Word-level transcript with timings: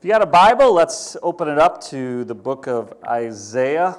If 0.00 0.06
you 0.06 0.12
got 0.12 0.22
a 0.22 0.26
Bible, 0.26 0.72
let's 0.72 1.14
open 1.22 1.46
it 1.46 1.58
up 1.58 1.78
to 1.88 2.24
the 2.24 2.34
book 2.34 2.66
of 2.66 2.94
Isaiah. 3.06 3.98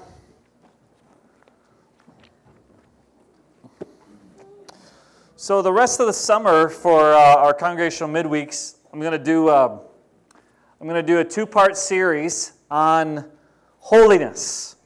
So, 5.35 5.61
the 5.61 5.71
rest 5.71 5.99
of 5.99 6.07
the 6.07 6.13
summer 6.13 6.69
for 6.69 7.13
uh, 7.13 7.35
our 7.35 7.53
congregational 7.53 8.09
midweeks, 8.11 8.77
I'm 8.91 8.99
going 8.99 9.11
to 9.11 9.23
do 9.23 9.49
uh, 9.49 9.77
I'm 10.79 10.87
going 10.87 10.95
to 10.95 11.07
do 11.07 11.19
a 11.19 11.23
two-part 11.23 11.77
series 11.77 12.53
on 12.71 13.29
holiness. 13.77 14.77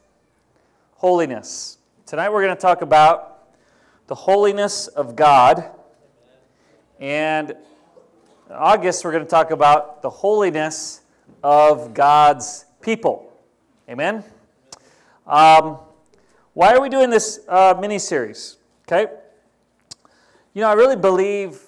Holiness. 0.96 1.78
Tonight 2.04 2.28
we're 2.28 2.42
going 2.42 2.54
to 2.54 2.60
talk 2.60 2.82
about 2.82 3.54
the 4.06 4.14
holiness 4.14 4.86
of 4.86 5.16
God, 5.16 5.64
and 7.00 7.52
in 7.52 8.52
August 8.54 9.02
we're 9.02 9.12
going 9.12 9.24
to 9.24 9.30
talk 9.30 9.50
about 9.50 10.02
the 10.02 10.10
holiness 10.10 11.00
of 11.48 11.94
God's 11.94 12.64
people. 12.80 13.32
Amen? 13.88 14.24
Um, 15.28 15.78
why 16.54 16.74
are 16.74 16.80
we 16.80 16.88
doing 16.88 17.08
this 17.08 17.38
uh, 17.46 17.72
mini 17.80 18.00
series? 18.00 18.56
Okay? 18.82 19.12
You 20.54 20.62
know, 20.62 20.68
I 20.68 20.72
really 20.72 20.96
believe 20.96 21.62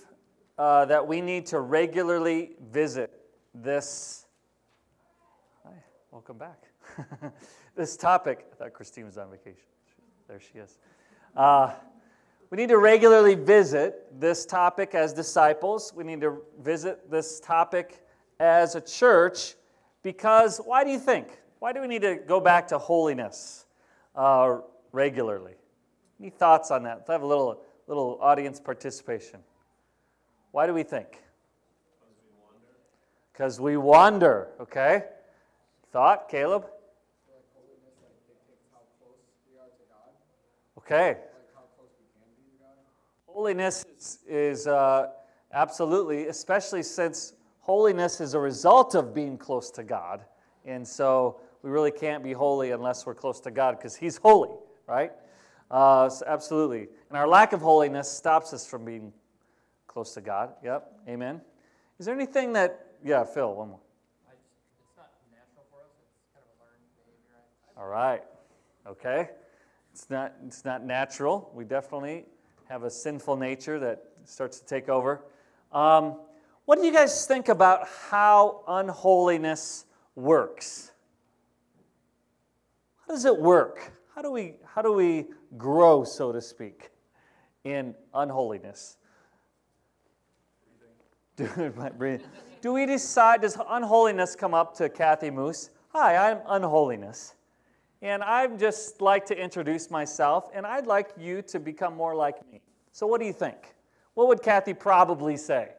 uh, 0.59 0.87
that 0.87 1.07
we 1.07 1.21
need 1.21 1.47
to 1.47 1.61
regularly 1.61 2.57
visit 2.73 3.21
this. 3.55 4.27
Hi, 5.65 5.75
welcome 6.11 6.39
back. 6.39 6.65
this 7.77 7.97
topic. 7.97 8.47
I 8.51 8.57
thought 8.57 8.73
Christine 8.73 9.07
was 9.07 9.17
on 9.17 9.31
vacation. 9.31 9.69
There 10.27 10.41
she 10.41 10.59
is. 10.59 10.77
Uh, 11.37 11.73
we 12.51 12.57
need 12.57 12.71
to 12.71 12.79
regularly 12.79 13.37
visit 13.37 14.09
this 14.19 14.45
topic 14.45 14.97
as 14.97 15.13
disciples. 15.13 15.93
We 15.95 16.03
need 16.03 16.21
to 16.23 16.43
visit 16.61 17.09
this 17.09 17.39
topic 17.39 18.05
as 18.41 18.75
a 18.75 18.81
church 18.81 19.55
because 20.03 20.59
why 20.59 20.85
do 20.85 20.91
you 20.91 20.99
think? 20.99 21.29
Why 21.59 21.73
do 21.73 21.81
we 21.81 21.89
need 21.89 22.03
to 22.03 22.17
go 22.17 22.41
back 22.41 22.69
to 22.69 22.79
holiness 22.79 23.67
uh, 24.15 24.59
regularly? 24.93 25.55
Any 26.21 26.31
thoughts 26.31 26.71
on 26.71 26.85
that? 26.85 26.99
Let's 26.99 27.11
have 27.11 27.23
a 27.23 27.27
little, 27.27 27.63
little 27.87 28.19
audience 28.21 28.61
participation. 28.61 29.41
Why 30.53 30.67
do 30.67 30.75
we 30.75 30.83
think? 30.83 31.23
Because 33.33 33.61
we 33.61 33.77
wander, 33.77 34.49
okay? 34.61 35.05
Thought, 35.93 36.29
Caleb? 36.29 36.67
Okay. 40.79 41.19
Holiness 43.27 43.85
is, 43.97 44.19
is 44.27 44.67
uh, 44.67 45.09
absolutely, 45.53 46.27
especially 46.27 46.83
since 46.83 47.35
holiness 47.69 48.19
is 48.23 48.33
a 48.33 48.39
result 48.39 48.95
of 48.95 49.15
being 49.15 49.37
close 49.37 49.71
to 49.71 49.85
God. 49.85 50.25
And 50.65 50.89
so 50.89 51.39
we 51.63 51.69
really 51.69 51.91
can't 51.91 52.25
be 52.25 52.33
holy 52.33 52.71
unless 52.71 53.05
we're 53.05 53.15
close 53.15 53.41
to 53.41 53.51
God 53.51 53.77
because 53.77 53.95
He's 53.95 54.17
holy, 54.17 54.57
right? 54.87 55.13
Uh, 55.71 56.09
so 56.09 56.25
absolutely. 56.27 56.89
And 57.11 57.19
our 57.19 57.29
lack 57.29 57.53
of 57.53 57.61
holiness 57.61 58.11
stops 58.11 58.55
us 58.55 58.67
from 58.67 58.87
being 58.87 59.13
close 59.87 60.15
to 60.15 60.23
God. 60.23 60.55
Yep. 60.65 60.91
Amen. 61.11 61.43
Is 61.99 62.07
there 62.07 62.15
anything 62.15 62.55
that, 62.55 62.87
yeah, 63.05 63.23
Phil, 63.23 63.55
one 63.55 63.69
more. 63.69 63.81
It's 64.31 64.97
not 64.97 65.11
natural 65.31 65.67
for 65.71 65.81
us, 65.81 65.93
it's 66.01 66.33
kind 66.33 66.45
of 66.47 66.57
a 66.57 66.65
learned 66.65 66.89
behavior. 66.97 67.45
All 67.77 67.89
right. 67.89 68.23
Okay. 68.87 69.29
It's 69.93 70.09
not, 70.09 70.33
it's 70.47 70.65
not 70.65 70.87
natural. 70.87 71.51
We 71.55 71.65
definitely 71.65 72.25
have 72.71 72.85
a 72.85 72.91
sinful 72.91 73.37
nature 73.37 73.79
that 73.79 74.05
starts 74.25 74.59
to 74.59 74.65
take 74.65 74.89
over. 74.89 75.23
Um, 75.71 76.17
what 76.69 76.79
do 76.79 76.85
you 76.85 76.93
guys 76.93 77.25
think 77.25 77.49
about 77.49 77.89
how 78.11 78.63
unholiness 78.69 79.87
works? 80.15 80.93
How 83.01 83.15
does 83.15 83.25
it 83.25 83.39
work? 83.39 83.91
How 84.15 84.21
do 84.21 84.31
we, 84.31 84.57
how 84.67 84.83
do 84.83 84.93
we 84.93 85.29
grow, 85.57 86.05
so 86.05 86.31
to 86.31 86.43
speak, 86.43 86.91
in 87.65 87.95
unholiness? 88.13 88.99
Do, 91.37 91.49
do 92.61 92.73
we 92.75 92.85
decide, 92.85 93.41
does 93.41 93.57
unholiness 93.71 94.37
come 94.37 94.53
up 94.53 94.77
to 94.77 94.91
Kathy 94.91 95.31
Moose? 95.31 95.71
Hi, 95.95 96.31
I'm 96.31 96.41
unholiness. 96.47 97.35
And 98.03 98.23
I'd 98.23 98.59
just 98.59 99.01
like 99.01 99.25
to 99.25 99.43
introduce 99.43 99.91
myself, 99.91 100.51
and 100.53 100.67
I'd 100.67 100.87
like 100.87 101.13
you 101.17 101.41
to 101.41 101.59
become 101.59 101.97
more 101.97 102.15
like 102.15 102.47
me. 102.53 102.61
So, 102.93 103.07
what 103.07 103.23
do 103.23 103.27
you 103.27 103.33
think? 103.33 103.75
What 104.13 104.29
would 104.29 104.43
Kathy 104.43 104.75
probably 104.75 105.39
say? 105.39 105.71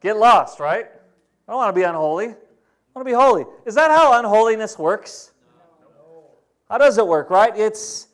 Get 0.00 0.16
lost, 0.16 0.60
right? 0.60 0.86
I 0.86 1.52
don't 1.52 1.56
want 1.56 1.74
to 1.74 1.78
be 1.78 1.84
unholy. 1.84 2.26
I 2.26 2.34
want 2.94 3.06
to 3.06 3.12
be 3.12 3.12
holy. 3.12 3.44
Is 3.66 3.74
that 3.74 3.90
how 3.90 4.18
unholiness 4.18 4.78
works? 4.78 5.32
How 6.68 6.78
does 6.78 6.98
it 6.98 7.06
work, 7.06 7.30
right? 7.30 7.56
It's 7.56 8.08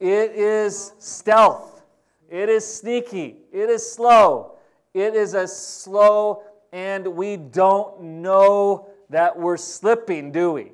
it 0.00 0.32
is 0.32 0.92
stealth. 0.98 1.82
It 2.30 2.48
is 2.48 2.66
sneaky. 2.66 3.36
It 3.52 3.68
is 3.68 3.90
slow. 3.90 4.56
It 4.94 5.14
is 5.14 5.34
a 5.34 5.46
slow 5.46 6.42
and 6.72 7.06
we 7.06 7.36
don't 7.36 8.00
know 8.00 8.88
that 9.10 9.38
we're 9.38 9.56
slipping, 9.56 10.32
do 10.32 10.52
we? 10.52 10.72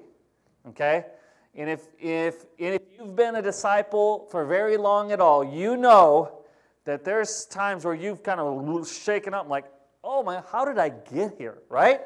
Okay? 0.68 1.06
And 1.54 1.70
if 1.70 1.88
if 2.00 2.44
and 2.58 2.74
if 2.74 2.82
you've 2.96 3.14
been 3.14 3.36
a 3.36 3.42
disciple 3.42 4.26
for 4.30 4.44
very 4.44 4.76
long 4.76 5.12
at 5.12 5.20
all, 5.20 5.44
you 5.44 5.76
know 5.76 6.40
that 6.84 7.04
there's 7.04 7.46
times 7.46 7.84
where 7.84 7.94
you've 7.94 8.22
kind 8.22 8.40
of 8.40 8.88
shaken 8.88 9.34
up 9.34 9.48
like, 9.48 9.64
oh 10.04 10.22
man, 10.22 10.42
how 10.52 10.64
did 10.64 10.78
I 10.78 10.90
get 10.90 11.34
here, 11.38 11.58
right? 11.68 12.00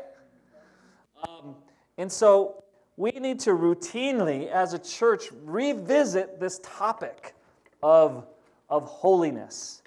Um, 1.28 1.56
and 1.98 2.10
so 2.10 2.62
we 2.96 3.10
need 3.10 3.40
to 3.40 3.50
routinely, 3.50 4.48
as 4.48 4.72
a 4.72 4.78
church, 4.78 5.24
revisit 5.44 6.38
this 6.38 6.60
topic 6.62 7.34
of, 7.82 8.24
of 8.70 8.84
holiness 8.84 9.82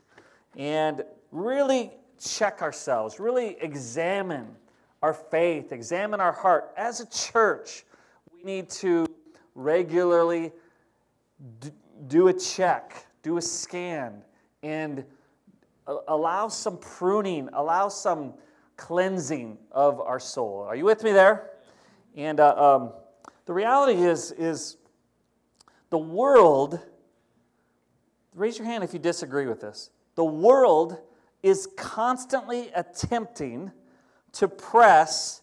and 0.58 1.04
really 1.32 1.92
check 2.20 2.62
ourselves, 2.62 3.20
really 3.20 3.58
examine 3.62 4.48
our 5.02 5.14
faith, 5.14 5.72
examine 5.72 6.20
our 6.20 6.34
heart. 6.34 6.72
As 6.78 7.00
a 7.00 7.06
church, 7.08 7.86
we 8.34 8.44
need 8.44 8.70
to 8.70 9.08
regularly 9.56 10.52
do 12.08 12.28
a 12.28 12.34
check, 12.34 13.06
do 13.24 13.38
a 13.38 13.42
scan, 13.42 14.22
and 14.64 15.04
allow 16.08 16.48
some 16.48 16.78
pruning, 16.78 17.50
allow 17.54 17.90
some 17.90 18.34
cleansing 18.78 19.58
of 19.72 20.00
our 20.00 20.20
soul. 20.20 20.66
Are 20.68 20.76
you 20.76 20.86
with 20.86 21.04
me 21.04 21.12
there? 21.12 21.52
And 22.16 22.40
uh, 22.40 22.56
um, 22.56 22.94
the 23.46 23.54
reality 23.54 24.02
is, 24.02 24.32
is 24.32 24.78
the 25.90 25.98
world, 25.98 26.80
raise 28.36 28.58
your 28.58 28.68
hand 28.68 28.84
if 28.84 28.94
you 28.94 29.00
disagree 29.00 29.46
with 29.46 29.62
this. 29.62 29.90
The 30.16 30.26
world 30.26 31.00
is 31.44 31.68
constantly 31.78 32.70
attempting 32.76 33.72
to 34.34 34.48
press 34.48 35.42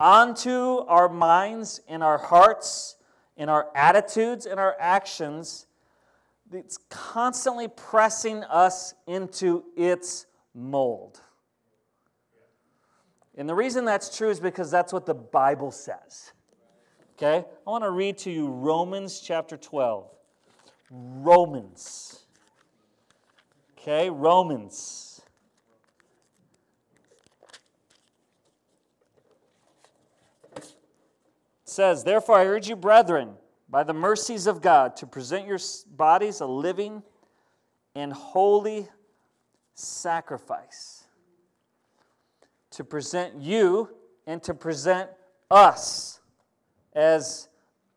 onto 0.00 0.78
our 0.86 1.08
minds 1.08 1.80
and 1.88 2.02
our 2.02 2.18
hearts 2.18 2.96
and 3.36 3.48
our 3.48 3.68
attitudes 3.74 4.46
and 4.46 4.60
our 4.60 4.76
actions 4.78 5.66
it's 6.52 6.78
constantly 6.88 7.68
pressing 7.68 8.44
us 8.44 8.94
into 9.06 9.64
its 9.76 10.26
mold. 10.54 11.20
And 13.36 13.48
the 13.48 13.54
reason 13.54 13.84
that's 13.84 14.16
true 14.16 14.30
is 14.30 14.40
because 14.40 14.70
that's 14.70 14.92
what 14.92 15.06
the 15.06 15.14
Bible 15.14 15.70
says. 15.70 16.32
Okay? 17.16 17.44
I 17.66 17.70
want 17.70 17.84
to 17.84 17.90
read 17.90 18.18
to 18.18 18.30
you 18.30 18.48
Romans 18.48 19.20
chapter 19.20 19.56
12. 19.56 20.10
Romans. 20.90 22.24
Okay? 23.78 24.10
Romans. 24.10 25.20
It 30.56 30.74
says, 31.64 32.04
Therefore 32.04 32.36
I 32.36 32.44
urge 32.46 32.68
you, 32.68 32.76
brethren, 32.76 33.34
by 33.68 33.82
the 33.82 33.92
mercies 33.92 34.46
of 34.46 34.62
God, 34.62 34.96
to 34.96 35.06
present 35.06 35.46
your 35.46 35.58
bodies 35.90 36.40
a 36.40 36.46
living 36.46 37.02
and 37.94 38.12
holy 38.12 38.88
sacrifice. 39.74 41.04
To 42.72 42.84
present 42.84 43.40
you 43.40 43.90
and 44.26 44.42
to 44.44 44.54
present 44.54 45.10
us 45.50 46.20
as 46.94 47.48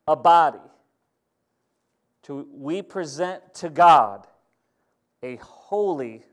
a 0.08 0.16
body. 0.16 0.60
To, 2.24 2.48
we 2.52 2.82
present 2.82 3.54
to 3.56 3.70
God 3.70 4.28
a 5.24 5.38
holy 5.38 6.24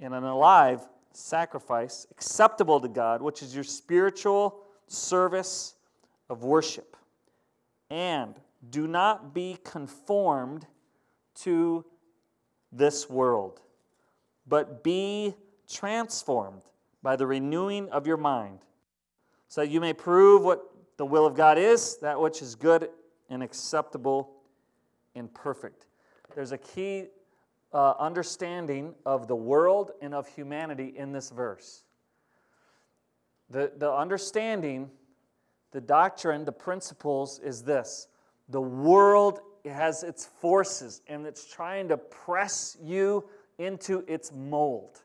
and 0.00 0.14
an 0.14 0.24
alive 0.24 0.80
sacrifice 1.12 2.06
acceptable 2.10 2.80
to 2.80 2.88
God, 2.88 3.20
which 3.20 3.42
is 3.42 3.54
your 3.54 3.64
spiritual 3.64 4.60
service 4.86 5.74
of 6.28 6.44
worship. 6.44 6.96
And 7.90 8.38
do 8.70 8.86
not 8.86 9.34
be 9.34 9.58
conformed 9.64 10.66
to 11.36 11.84
this 12.70 13.10
world, 13.10 13.60
but 14.46 14.84
be 14.84 15.34
transformed 15.68 16.62
by 17.02 17.16
the 17.16 17.26
renewing 17.26 17.88
of 17.90 18.06
your 18.06 18.16
mind, 18.16 18.60
so 19.48 19.62
that 19.62 19.68
you 19.68 19.80
may 19.80 19.92
prove 19.92 20.42
what 20.42 20.62
the 20.96 21.06
will 21.06 21.26
of 21.26 21.34
God 21.34 21.58
is, 21.58 21.96
that 21.98 22.20
which 22.20 22.42
is 22.42 22.54
good 22.54 22.90
and 23.30 23.42
acceptable 23.42 24.30
and 25.14 25.32
perfect. 25.32 25.86
There's 26.34 26.52
a 26.52 26.58
key 26.58 27.06
uh, 27.72 27.94
understanding 27.98 28.94
of 29.06 29.26
the 29.26 29.36
world 29.36 29.92
and 30.02 30.14
of 30.14 30.28
humanity 30.28 30.92
in 30.96 31.12
this 31.12 31.30
verse. 31.30 31.84
The, 33.48 33.72
the 33.76 33.90
understanding, 33.90 34.90
the 35.72 35.80
doctrine, 35.80 36.44
the 36.44 36.52
principles 36.52 37.38
is 37.40 37.62
this 37.62 38.08
the 38.48 38.60
world 38.60 39.40
has 39.64 40.02
its 40.02 40.26
forces 40.26 41.02
and 41.06 41.26
it's 41.26 41.52
trying 41.52 41.88
to 41.88 41.96
press 41.96 42.76
you 42.82 43.24
into 43.58 44.04
its 44.08 44.32
mold. 44.32 45.02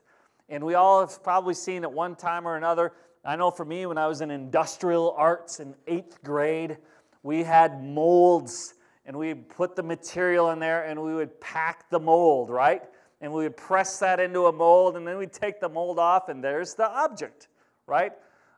And 0.48 0.64
we 0.64 0.74
all 0.74 1.00
have 1.00 1.22
probably 1.22 1.54
seen 1.54 1.84
at 1.84 1.92
one 1.92 2.16
time 2.16 2.46
or 2.46 2.56
another. 2.56 2.92
I 3.24 3.36
know 3.36 3.50
for 3.50 3.64
me, 3.64 3.86
when 3.86 3.98
I 3.98 4.06
was 4.06 4.20
in 4.20 4.30
industrial 4.30 5.14
arts 5.16 5.60
in 5.60 5.74
eighth 5.86 6.22
grade, 6.22 6.78
we 7.22 7.42
had 7.42 7.82
molds 7.82 8.74
and 9.04 9.16
we 9.16 9.34
put 9.34 9.76
the 9.76 9.82
material 9.82 10.50
in 10.50 10.58
there 10.58 10.84
and 10.84 11.00
we 11.00 11.14
would 11.14 11.40
pack 11.40 11.90
the 11.90 12.00
mold, 12.00 12.50
right? 12.50 12.82
And 13.20 13.32
we 13.32 13.44
would 13.44 13.56
press 13.56 13.98
that 13.98 14.20
into 14.20 14.46
a 14.46 14.52
mold 14.52 14.96
and 14.96 15.06
then 15.06 15.18
we'd 15.18 15.32
take 15.32 15.60
the 15.60 15.68
mold 15.68 15.98
off 15.98 16.28
and 16.28 16.42
there's 16.42 16.74
the 16.74 16.88
object, 16.88 17.48
right? 17.86 18.12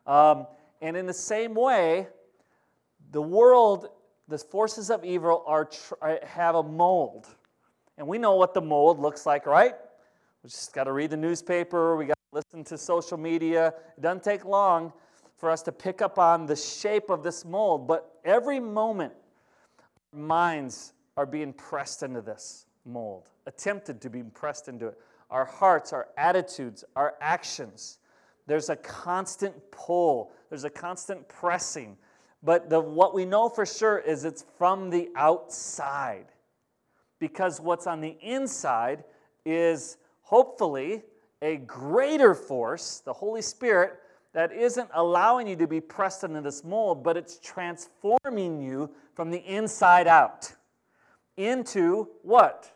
Um, 0.06 0.46
and 0.80 0.96
in 0.96 1.06
the 1.06 1.14
same 1.14 1.54
way, 1.54 2.08
the 3.10 3.22
world, 3.22 3.88
the 4.28 4.38
forces 4.38 4.90
of 4.90 5.04
evil 5.04 5.42
are 5.46 5.68
uh, 6.02 6.16
have 6.24 6.54
a 6.54 6.62
mold. 6.62 7.26
And 7.96 8.06
we 8.06 8.18
know 8.18 8.36
what 8.36 8.54
the 8.54 8.60
mold 8.60 9.00
looks 9.00 9.26
like, 9.26 9.46
right? 9.46 9.74
We 10.42 10.50
just 10.50 10.72
got 10.72 10.84
to 10.84 10.92
read 10.92 11.10
the 11.10 11.16
newspaper, 11.16 11.96
we 11.96 12.06
got 12.06 12.18
to 12.30 12.36
listen 12.36 12.64
to 12.64 12.78
social 12.78 13.18
media. 13.18 13.74
It 13.96 14.02
doesn't 14.02 14.22
take 14.22 14.44
long 14.44 14.92
for 15.36 15.50
us 15.50 15.62
to 15.62 15.72
pick 15.72 16.02
up 16.02 16.18
on 16.18 16.46
the 16.46 16.56
shape 16.56 17.10
of 17.10 17.22
this 17.22 17.44
mold, 17.44 17.86
but 17.86 18.20
every 18.24 18.60
moment 18.60 19.12
minds 20.12 20.92
are 21.16 21.26
being 21.26 21.52
pressed 21.52 22.02
into 22.02 22.20
this 22.20 22.66
mold, 22.84 23.30
attempted 23.46 24.00
to 24.00 24.10
be 24.10 24.22
pressed 24.22 24.68
into 24.68 24.88
it. 24.88 24.98
Our 25.30 25.44
hearts, 25.44 25.92
our 25.92 26.08
attitudes, 26.16 26.84
our 26.96 27.14
actions. 27.20 27.98
There's 28.48 28.70
a 28.70 28.76
constant 28.76 29.54
pull, 29.70 30.32
there's 30.48 30.64
a 30.64 30.70
constant 30.70 31.28
pressing. 31.28 31.98
But 32.42 32.70
the, 32.70 32.80
what 32.80 33.14
we 33.14 33.26
know 33.26 33.50
for 33.50 33.66
sure 33.66 33.98
is 33.98 34.24
it's 34.24 34.44
from 34.56 34.88
the 34.88 35.10
outside. 35.14 36.26
Because 37.18 37.60
what's 37.60 37.86
on 37.86 38.00
the 38.00 38.16
inside 38.22 39.04
is 39.44 39.98
hopefully 40.22 41.02
a 41.42 41.58
greater 41.58 42.34
force, 42.34 43.02
the 43.04 43.12
Holy 43.12 43.42
Spirit, 43.42 44.00
that 44.32 44.50
isn't 44.50 44.88
allowing 44.94 45.46
you 45.46 45.56
to 45.56 45.66
be 45.66 45.80
pressed 45.80 46.24
into 46.24 46.40
this 46.40 46.64
mold, 46.64 47.04
but 47.04 47.18
it's 47.18 47.38
transforming 47.40 48.62
you 48.62 48.88
from 49.14 49.30
the 49.30 49.40
inside 49.40 50.06
out 50.06 50.50
into 51.36 52.08
what? 52.22 52.70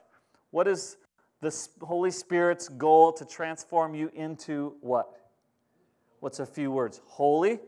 What 0.50 0.68
is 0.68 0.98
the 1.40 1.54
Holy 1.80 2.10
Spirit's 2.10 2.68
goal 2.68 3.12
to 3.14 3.24
transform 3.24 3.94
you 3.94 4.10
into 4.14 4.74
what? 4.82 5.21
What's 6.22 6.38
a 6.38 6.46
few 6.46 6.70
words? 6.70 7.00
Holy 7.04 7.58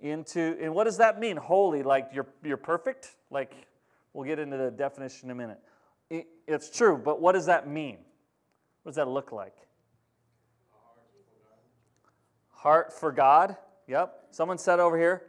into 0.00 0.58
and 0.60 0.74
what 0.74 0.84
does 0.84 0.96
that 0.96 1.20
mean? 1.20 1.36
Holy, 1.36 1.84
like 1.84 2.08
you're 2.12 2.26
you're 2.42 2.56
perfect? 2.56 3.14
Like 3.30 3.54
we'll 4.12 4.26
get 4.26 4.40
into 4.40 4.56
the 4.56 4.72
definition 4.72 5.28
in 5.28 5.30
a 5.30 5.34
minute. 5.36 5.60
It, 6.10 6.26
it's 6.48 6.68
true, 6.68 6.98
but 6.98 7.20
what 7.20 7.34
does 7.34 7.46
that 7.46 7.68
mean? 7.68 7.98
What 8.82 8.90
does 8.90 8.96
that 8.96 9.06
look 9.06 9.30
like? 9.30 9.54
Heart 12.50 12.92
for 12.92 13.12
God. 13.12 13.56
Yep. 13.86 14.30
Someone 14.32 14.58
said 14.58 14.80
over 14.80 14.98
here. 14.98 15.22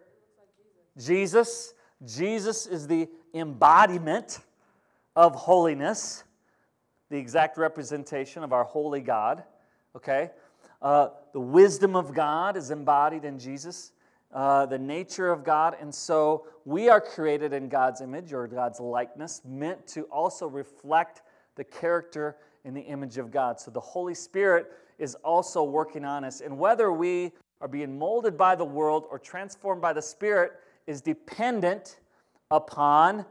Jesus. 0.98 1.76
Jesus 2.08 2.66
is 2.66 2.88
the 2.88 3.08
embodiment 3.36 4.40
of 5.16 5.36
holiness, 5.36 6.24
the 7.12 7.18
exact 7.18 7.60
representation 7.60 8.44
of 8.44 8.52
our 8.52 8.64
holy 8.64 9.02
God. 9.02 9.44
Okay? 9.96 10.32
Uh, 10.82 11.10
the 11.34 11.40
wisdom 11.40 11.96
of 11.96 12.14
God 12.14 12.56
is 12.56 12.72
embodied 12.72 13.26
in 13.26 13.40
Jesus, 13.40 13.92
uh, 14.34 14.66
the 14.66 14.78
nature 14.78 15.32
of 15.32 15.44
God. 15.44 15.76
And 15.80 15.94
so 15.94 16.46
we 16.66 16.90
are 16.90 17.02
created 17.02 17.54
in 17.54 17.70
God's 17.70 18.02
image 18.02 18.34
or 18.34 18.48
God's 18.48 18.80
likeness, 18.80 19.42
meant 19.46 19.88
to 19.88 20.04
also 20.04 20.48
reflect 20.48 21.22
the 21.56 21.64
character 21.64 22.38
in 22.64 22.74
the 22.74 22.82
image 22.82 23.18
of 23.18 23.32
God. 23.32 23.60
So 23.60 23.72
the 23.72 23.80
Holy 23.80 24.14
Spirit 24.14 24.72
is 25.00 25.16
also 25.16 25.64
working 25.64 26.06
on 26.06 26.24
us. 26.24 26.42
And 26.42 26.58
whether 26.58 26.92
we 26.92 27.32
are 27.62 27.68
being 27.68 27.98
molded 27.98 28.38
by 28.38 28.56
the 28.56 28.66
world 28.66 29.06
or 29.10 29.18
transformed 29.18 29.82
by 29.82 29.94
the 29.94 30.02
Spirit 30.02 30.54
is 30.86 31.02
dependent 31.02 31.98
upon 32.52 33.26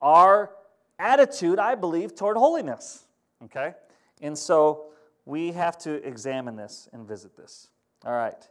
our 0.00 0.50
attitude, 0.98 1.58
I 1.58 1.74
believe, 1.74 2.14
toward 2.14 2.36
holiness. 2.36 3.04
Okay? 3.44 3.74
And 4.20 4.38
so 4.38 4.91
we 5.24 5.52
have 5.52 5.78
to 5.78 6.06
examine 6.06 6.56
this 6.56 6.88
and 6.92 7.06
visit 7.06 7.36
this. 7.36 7.68
All 8.04 8.12
right. 8.12 8.48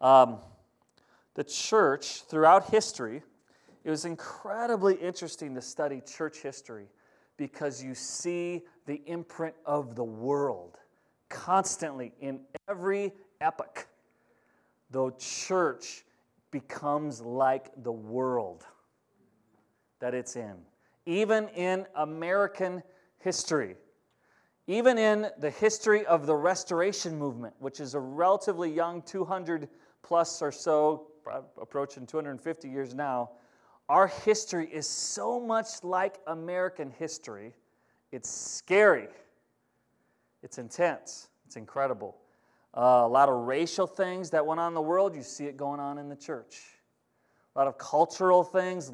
Um, 0.00 0.38
the 1.34 1.44
church, 1.44 2.22
throughout 2.22 2.70
history, 2.70 3.22
it 3.84 3.90
was 3.90 4.04
incredibly 4.04 4.94
interesting 4.94 5.54
to 5.54 5.62
study 5.62 6.02
church 6.02 6.38
history 6.38 6.86
because 7.36 7.82
you 7.82 7.94
see 7.94 8.62
the 8.86 9.00
imprint 9.06 9.54
of 9.64 9.94
the 9.94 10.04
world 10.04 10.76
constantly 11.30 12.12
in 12.20 12.40
every 12.68 13.12
epoch. 13.40 13.86
The 14.90 15.12
church 15.18 16.04
becomes 16.50 17.20
like 17.22 17.70
the 17.82 17.92
world 17.92 18.64
that 20.00 20.14
it's 20.14 20.36
in. 20.36 20.56
Even 21.06 21.48
in 21.48 21.86
American 21.94 22.82
history, 23.18 23.76
even 24.70 24.98
in 24.98 25.26
the 25.40 25.50
history 25.50 26.06
of 26.06 26.26
the 26.26 26.34
Restoration 26.36 27.18
Movement, 27.18 27.52
which 27.58 27.80
is 27.80 27.94
a 27.94 27.98
relatively 27.98 28.70
young 28.70 29.02
200 29.02 29.68
plus 30.00 30.40
or 30.40 30.52
so, 30.52 31.08
approaching 31.60 32.06
250 32.06 32.68
years 32.68 32.94
now, 32.94 33.30
our 33.88 34.06
history 34.06 34.68
is 34.72 34.88
so 34.88 35.40
much 35.40 35.82
like 35.82 36.18
American 36.28 36.88
history. 36.88 37.52
It's 38.12 38.30
scary, 38.30 39.08
it's 40.44 40.58
intense, 40.58 41.30
it's 41.46 41.56
incredible. 41.56 42.18
Uh, 42.72 43.02
a 43.04 43.08
lot 43.08 43.28
of 43.28 43.48
racial 43.48 43.88
things 43.88 44.30
that 44.30 44.46
went 44.46 44.60
on 44.60 44.68
in 44.68 44.74
the 44.74 44.80
world, 44.80 45.16
you 45.16 45.24
see 45.24 45.46
it 45.46 45.56
going 45.56 45.80
on 45.80 45.98
in 45.98 46.08
the 46.08 46.14
church. 46.14 46.60
A 47.56 47.58
lot 47.58 47.66
of 47.66 47.76
cultural 47.76 48.44
things, 48.44 48.92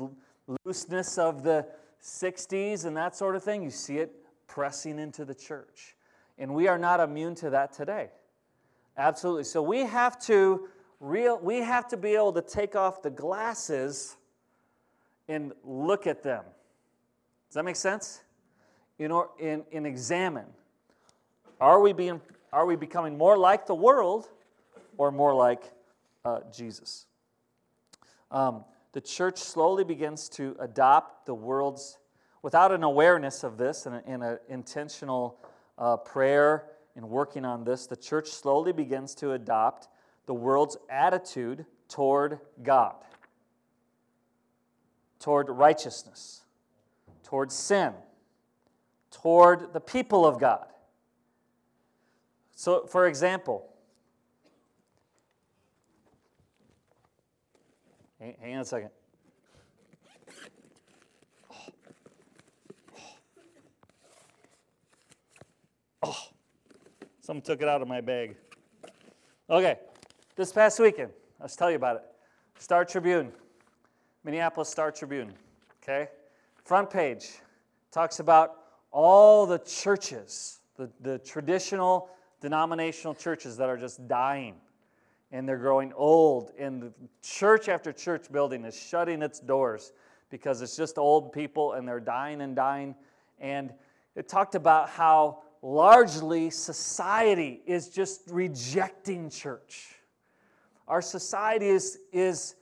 looseness 0.64 1.18
of 1.18 1.42
the 1.42 1.66
60s 2.02 2.86
and 2.86 2.96
that 2.96 3.14
sort 3.14 3.36
of 3.36 3.44
thing, 3.44 3.62
you 3.62 3.70
see 3.70 3.98
it 3.98 4.25
pressing 4.46 4.98
into 4.98 5.24
the 5.24 5.34
church. 5.34 5.94
And 6.38 6.54
we 6.54 6.68
are 6.68 6.78
not 6.78 7.00
immune 7.00 7.34
to 7.36 7.50
that 7.50 7.72
today. 7.72 8.10
Absolutely. 8.96 9.44
So 9.44 9.62
we 9.62 9.80
have 9.80 10.18
to 10.26 10.68
real 11.00 11.38
we 11.38 11.58
have 11.58 11.88
to 11.88 11.96
be 11.96 12.14
able 12.14 12.32
to 12.32 12.42
take 12.42 12.74
off 12.74 13.02
the 13.02 13.10
glasses 13.10 14.16
and 15.28 15.52
look 15.64 16.06
at 16.06 16.22
them. 16.22 16.44
Does 17.48 17.54
that 17.54 17.64
make 17.64 17.76
sense? 17.76 18.22
In 18.98 19.10
or 19.10 19.30
in, 19.38 19.64
in 19.70 19.84
examine. 19.84 20.46
Are 21.60 21.80
we 21.80 21.92
being 21.92 22.20
are 22.52 22.64
we 22.64 22.76
becoming 22.76 23.18
more 23.18 23.36
like 23.36 23.66
the 23.66 23.74
world 23.74 24.28
or 24.96 25.10
more 25.10 25.34
like 25.34 25.62
uh, 26.24 26.40
Jesus? 26.54 27.06
Um, 28.30 28.64
the 28.92 29.00
church 29.00 29.38
slowly 29.38 29.84
begins 29.84 30.28
to 30.30 30.56
adopt 30.58 31.26
the 31.26 31.34
world's 31.34 31.98
without 32.46 32.70
an 32.70 32.84
awareness 32.84 33.42
of 33.42 33.58
this 33.58 33.86
and 33.86 34.00
an 34.06 34.38
intentional 34.48 35.36
uh, 35.78 35.96
prayer 35.96 36.66
and 36.94 37.10
working 37.10 37.44
on 37.44 37.64
this, 37.64 37.88
the 37.88 37.96
church 37.96 38.28
slowly 38.28 38.72
begins 38.72 39.16
to 39.16 39.32
adopt 39.32 39.88
the 40.26 40.32
world's 40.32 40.76
attitude 40.88 41.66
toward 41.88 42.38
God, 42.62 42.94
toward 45.18 45.48
righteousness, 45.48 46.44
toward 47.24 47.50
sin, 47.50 47.92
toward 49.10 49.72
the 49.72 49.80
people 49.80 50.24
of 50.24 50.38
God. 50.38 50.68
So, 52.54 52.86
for 52.86 53.08
example, 53.08 53.68
hang 58.20 58.54
on 58.54 58.60
a 58.60 58.64
second. 58.64 58.90
Someone 67.26 67.42
took 67.42 67.60
it 67.60 67.66
out 67.66 67.82
of 67.82 67.88
my 67.88 68.00
bag. 68.00 68.36
Okay, 69.50 69.80
this 70.36 70.52
past 70.52 70.78
weekend, 70.78 71.10
let's 71.40 71.56
tell 71.56 71.68
you 71.68 71.74
about 71.74 71.96
it. 71.96 72.02
Star 72.56 72.84
Tribune, 72.84 73.32
Minneapolis 74.22 74.68
Star 74.68 74.92
Tribune, 74.92 75.32
okay? 75.82 76.08
Front 76.62 76.88
page 76.88 77.30
talks 77.90 78.20
about 78.20 78.58
all 78.92 79.44
the 79.44 79.58
churches, 79.58 80.60
the, 80.76 80.88
the 81.00 81.18
traditional 81.18 82.10
denominational 82.40 83.12
churches 83.12 83.56
that 83.56 83.68
are 83.68 83.76
just 83.76 84.06
dying. 84.06 84.54
and 85.32 85.48
they're 85.48 85.58
growing 85.58 85.92
old, 85.94 86.52
and 86.56 86.80
the 86.80 86.92
church 87.22 87.68
after 87.68 87.92
church 87.92 88.30
building 88.30 88.64
is 88.64 88.78
shutting 88.80 89.20
its 89.20 89.40
doors 89.40 89.92
because 90.30 90.62
it's 90.62 90.76
just 90.76 90.96
old 90.96 91.32
people 91.32 91.72
and 91.72 91.86
they're 91.88 91.98
dying 91.98 92.40
and 92.40 92.54
dying. 92.54 92.94
And 93.40 93.72
it 94.14 94.28
talked 94.28 94.54
about 94.54 94.88
how 94.88 95.42
largely 95.66 96.48
society 96.48 97.60
is 97.66 97.88
just 97.88 98.22
rejecting 98.30 99.28
church. 99.28 99.96
Our 100.86 101.02
society 101.02 101.66
is, 101.66 101.98
is 102.12 102.54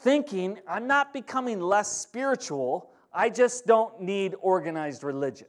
thinking, 0.00 0.58
I'm 0.66 0.86
not 0.86 1.12
becoming 1.12 1.60
less 1.60 1.92
spiritual, 1.92 2.90
I 3.12 3.28
just 3.28 3.66
don't 3.66 4.00
need 4.00 4.34
organized 4.40 5.04
religion. 5.04 5.48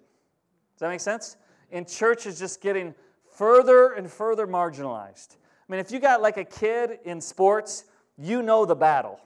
Does 0.74 0.80
that 0.82 0.90
make 0.90 1.00
sense? 1.00 1.38
And 1.72 1.88
church 1.88 2.26
is 2.26 2.38
just 2.38 2.60
getting 2.60 2.94
further 3.38 3.94
and 3.94 4.12
further 4.12 4.46
marginalized. 4.46 5.38
I 5.38 5.72
mean, 5.72 5.80
if 5.80 5.92
you 5.94 6.00
got 6.00 6.22
like 6.22 6.36
a 6.36 6.44
kid 6.44 7.00
in 7.06 7.22
sports, 7.22 7.86
you 8.18 8.44
know 8.44 8.66
the 8.66 8.76
battle 8.76 9.22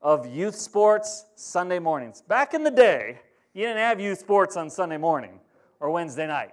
of 0.00 0.24
youth 0.26 0.54
sports 0.54 1.26
Sunday 1.36 1.78
mornings. 1.78 2.22
Back 2.22 2.54
in 2.54 2.64
the 2.64 2.70
day, 2.70 3.20
you 3.52 3.64
didn't 3.64 3.76
have 3.76 4.00
youth 4.00 4.20
sports 4.20 4.56
on 4.56 4.70
Sunday 4.70 4.96
morning 4.96 5.38
or 5.78 5.90
Wednesday 5.90 6.26
night 6.26 6.52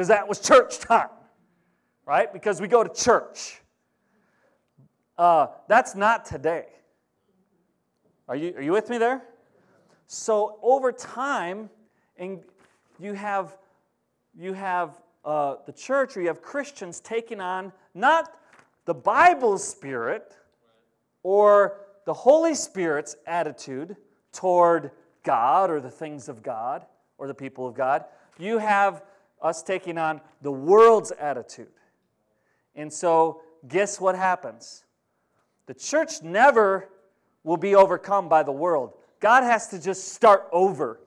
because 0.00 0.08
that 0.08 0.26
was 0.26 0.40
church 0.40 0.78
time, 0.78 1.10
right? 2.06 2.32
Because 2.32 2.58
we 2.58 2.68
go 2.68 2.82
to 2.82 2.88
church. 2.88 3.60
Uh, 5.18 5.48
that's 5.68 5.94
not 5.94 6.24
today. 6.24 6.64
Are 8.26 8.34
you, 8.34 8.54
are 8.56 8.62
you 8.62 8.72
with 8.72 8.88
me 8.88 8.96
there? 8.96 9.20
So 10.06 10.58
over 10.62 10.90
time, 10.90 11.68
and 12.16 12.40
you 12.98 13.12
have 13.12 13.58
you 14.34 14.54
have 14.54 15.02
uh, 15.22 15.56
the 15.66 15.72
church 15.72 16.16
or 16.16 16.22
you 16.22 16.28
have 16.28 16.40
Christians 16.40 17.00
taking 17.00 17.42
on 17.42 17.70
not 17.92 18.32
the 18.86 18.94
Bible's 18.94 19.62
spirit 19.62 20.34
or 21.22 21.76
the 22.06 22.14
Holy 22.14 22.54
Spirit's 22.54 23.16
attitude 23.26 23.98
toward 24.32 24.92
God 25.24 25.68
or 25.68 25.78
the 25.78 25.90
things 25.90 26.30
of 26.30 26.42
God 26.42 26.86
or 27.18 27.26
the 27.26 27.34
people 27.34 27.66
of 27.66 27.74
God. 27.74 28.06
You 28.38 28.56
have 28.56 29.02
us 29.42 29.62
taking 29.62 29.98
on 29.98 30.20
the 30.42 30.52
world's 30.52 31.12
attitude. 31.12 31.68
And 32.74 32.92
so, 32.92 33.42
guess 33.68 34.00
what 34.00 34.16
happens? 34.16 34.84
The 35.66 35.74
church 35.74 36.22
never 36.22 36.88
will 37.44 37.56
be 37.56 37.74
overcome 37.74 38.28
by 38.28 38.42
the 38.42 38.52
world. 38.52 38.94
God 39.20 39.42
has 39.42 39.68
to 39.68 39.80
just 39.80 40.08
start 40.14 40.48
over. 40.52 41.00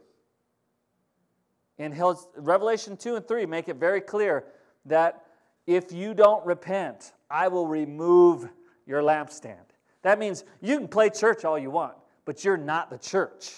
And 1.79 1.93
he'll, 1.93 2.19
Revelation 2.35 2.95
2 2.95 3.15
and 3.15 3.27
3 3.27 3.45
make 3.45 3.67
it 3.67 3.77
very 3.77 4.01
clear 4.01 4.45
that 4.85 5.25
if 5.65 5.91
you 5.91 6.13
don't 6.13 6.45
repent, 6.45 7.13
I 7.29 7.47
will 7.47 7.67
remove 7.67 8.49
your 8.85 9.01
lampstand. 9.01 9.57
That 10.01 10.19
means 10.19 10.43
you 10.61 10.77
can 10.77 10.87
play 10.87 11.09
church 11.09 11.45
all 11.45 11.57
you 11.57 11.71
want, 11.71 11.95
but 12.25 12.43
you're 12.43 12.57
not 12.57 12.89
the 12.89 12.97
church 12.97 13.53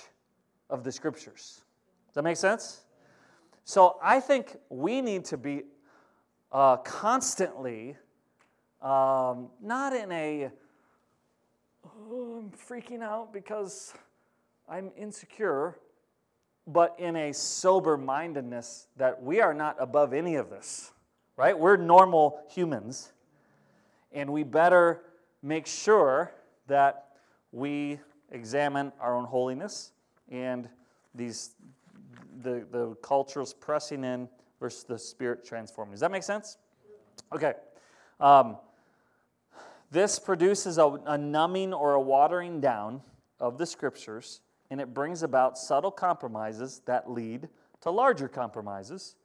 of 0.69 0.83
the 0.83 0.91
scriptures. 0.91 1.61
Does 2.07 2.15
that 2.15 2.23
make 2.23 2.37
sense? 2.37 2.84
So 3.67 3.97
I 4.01 4.19
think 4.19 4.57
we 4.69 5.01
need 5.01 5.25
to 5.25 5.37
be 5.37 5.63
uh, 6.51 6.77
constantly, 6.77 7.97
um, 8.79 9.49
not 9.59 9.91
in 9.91 10.11
a, 10.11 10.51
oh, 11.83 12.43
I'm 12.43 12.51
freaking 12.51 13.01
out 13.01 13.33
because 13.33 13.95
I'm 14.69 14.91
insecure, 14.95 15.79
but 16.67 16.95
in 16.99 17.15
a 17.15 17.33
sober 17.33 17.97
mindedness 17.97 18.85
that 18.97 19.23
we 19.23 19.41
are 19.41 19.53
not 19.53 19.77
above 19.79 20.13
any 20.13 20.35
of 20.35 20.51
this, 20.51 20.91
right? 21.35 21.57
We're 21.57 21.75
normal 21.75 22.41
humans, 22.47 23.13
and 24.11 24.31
we 24.31 24.43
better 24.43 25.01
make 25.41 25.65
sure 25.65 26.31
that 26.67 27.07
we 27.51 27.99
examine 28.31 28.91
our 28.99 29.15
own 29.15 29.25
holiness 29.25 29.91
and 30.29 30.69
these 31.15 31.55
the, 32.41 32.65
the 32.71 32.95
culture's 33.01 33.53
pressing 33.53 34.03
in 34.03 34.29
versus 34.59 34.83
the 34.83 34.97
spirit 34.97 35.45
transforming. 35.45 35.91
Does 35.91 36.01
that 36.01 36.11
make 36.11 36.23
sense? 36.23 36.57
Okay. 37.33 37.53
Um, 38.19 38.57
this 39.91 40.19
produces 40.19 40.77
a, 40.77 40.87
a 41.05 41.17
numbing 41.17 41.73
or 41.73 41.93
a 41.93 42.01
watering 42.01 42.59
down 42.59 43.01
of 43.39 43.57
the 43.57 43.65
scriptures, 43.65 44.41
and 44.69 44.81
it 44.81 44.93
brings 44.93 45.23
about 45.23 45.57
subtle 45.57 45.91
compromises 45.91 46.81
that 46.85 47.09
lead 47.09 47.47
to 47.81 47.91
larger 47.91 48.27
compromises 48.27 49.15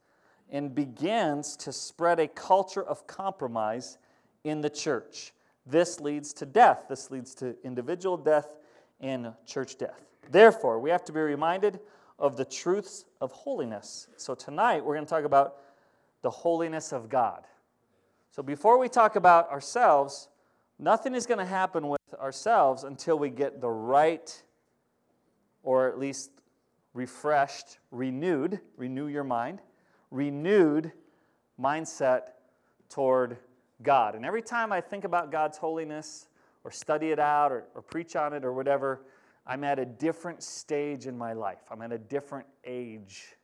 and 0.50 0.75
begins 0.75 1.57
to 1.57 1.73
spread 1.73 2.19
a 2.19 2.29
culture 2.29 2.83
of 2.83 3.07
compromise 3.07 3.99
in 4.45 4.61
the 4.61 4.71
church. 4.71 5.33
This 5.67 6.00
leads 6.00 6.33
to 6.35 6.47
death. 6.47 6.87
This 6.88 7.11
leads 7.11 7.35
to 7.37 7.55
individual 7.64 8.17
death 8.17 8.49
and 9.00 9.33
church 9.47 9.79
death. 9.79 10.00
Therefore, 10.31 10.79
we 10.79 10.90
have 10.90 11.05
to 11.05 11.12
be 11.12 11.21
reminded 11.21 11.81
of 12.21 12.37
the 12.37 12.45
truths 12.45 13.07
of 13.21 13.33
holiness. 13.33 14.07
So 14.17 14.35
tonight, 14.35 14.85
we're 14.85 14.95
going 14.95 15.07
to 15.07 15.11
talk 15.11 15.25
about 15.25 15.57
the 16.23 16.31
holiness 16.31 16.93
of 16.93 17.09
God. 17.09 17.47
So 18.31 18.43
before 18.43 18.79
we 18.79 18.89
talk 18.89 19.17
about 19.17 19.50
ourselves, 19.50 20.29
nothing 20.79 21.15
is 21.15 21.27
going 21.27 21.39
to 21.39 21.47
happen 21.47 21.89
with 21.89 22.00
ourselves 22.21 22.85
until 22.85 23.19
we 23.19 23.31
get 23.31 23.61
the 23.61 23.71
right, 23.71 24.43
or 25.62 25.89
at 25.89 25.99
least 25.99 26.31
refreshed, 26.93 27.79
renewed, 27.91 28.61
renew 28.77 29.07
your 29.07 29.25
mind, 29.25 29.61
renewed 30.11 30.93
mindset 31.59 32.23
toward 32.91 33.39
God. 33.83 34.15
And 34.15 34.27
every 34.27 34.43
time 34.43 34.73
I 34.73 34.81
think 34.81 35.05
about 35.05 35.33
God's 35.33 35.57
holiness 35.57 36.29
or 36.65 36.71
study 36.71 37.11
it 37.11 37.19
out 37.19 37.50
or, 37.50 37.65
or 37.75 37.81
preach 37.81 38.15
on 38.15 38.35
it 38.35 38.45
or 38.45 38.53
whatever, 38.53 39.00
I'm 39.50 39.64
at 39.64 39.80
a 39.80 39.85
different 39.85 40.45
stage 40.45 41.09
in 41.09 41.19
my 41.19 41.33
life. 41.33 41.59
I'm 41.73 41.83
at 41.83 41.90
a 41.90 41.99
different 41.99 42.47
age. 42.64 43.35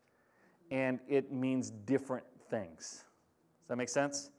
And 0.70 1.00
it 1.08 1.32
means 1.32 1.70
different 1.70 2.24
things. 2.48 3.02
Does 3.62 3.68
that 3.70 3.76
make 3.76 3.88
sense? 3.88 4.30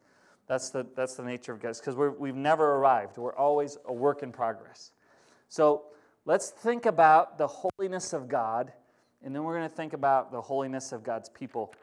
That's 0.48 0.70
the, 0.70 0.88
that's 0.96 1.16
the 1.16 1.24
nature 1.24 1.52
of 1.52 1.62
God. 1.62 1.76
Because 1.76 1.98
we've 1.98 2.36
never 2.36 2.76
arrived, 2.76 3.18
we're 3.18 3.36
always 3.36 3.78
a 3.86 3.92
work 3.92 4.24
in 4.24 4.32
progress. 4.32 4.92
So 5.50 5.88
let's 6.24 6.52
think 6.52 6.86
about 6.86 7.38
the 7.38 7.48
holiness 7.48 8.14
of 8.14 8.30
God, 8.30 8.72
and 9.22 9.36
then 9.36 9.44
we're 9.44 9.58
going 9.58 9.70
to 9.70 9.76
think 9.76 9.92
about 9.92 10.32
the 10.32 10.40
holiness 10.40 10.94
of 10.94 11.04
God's 11.04 11.28
people 11.28 11.74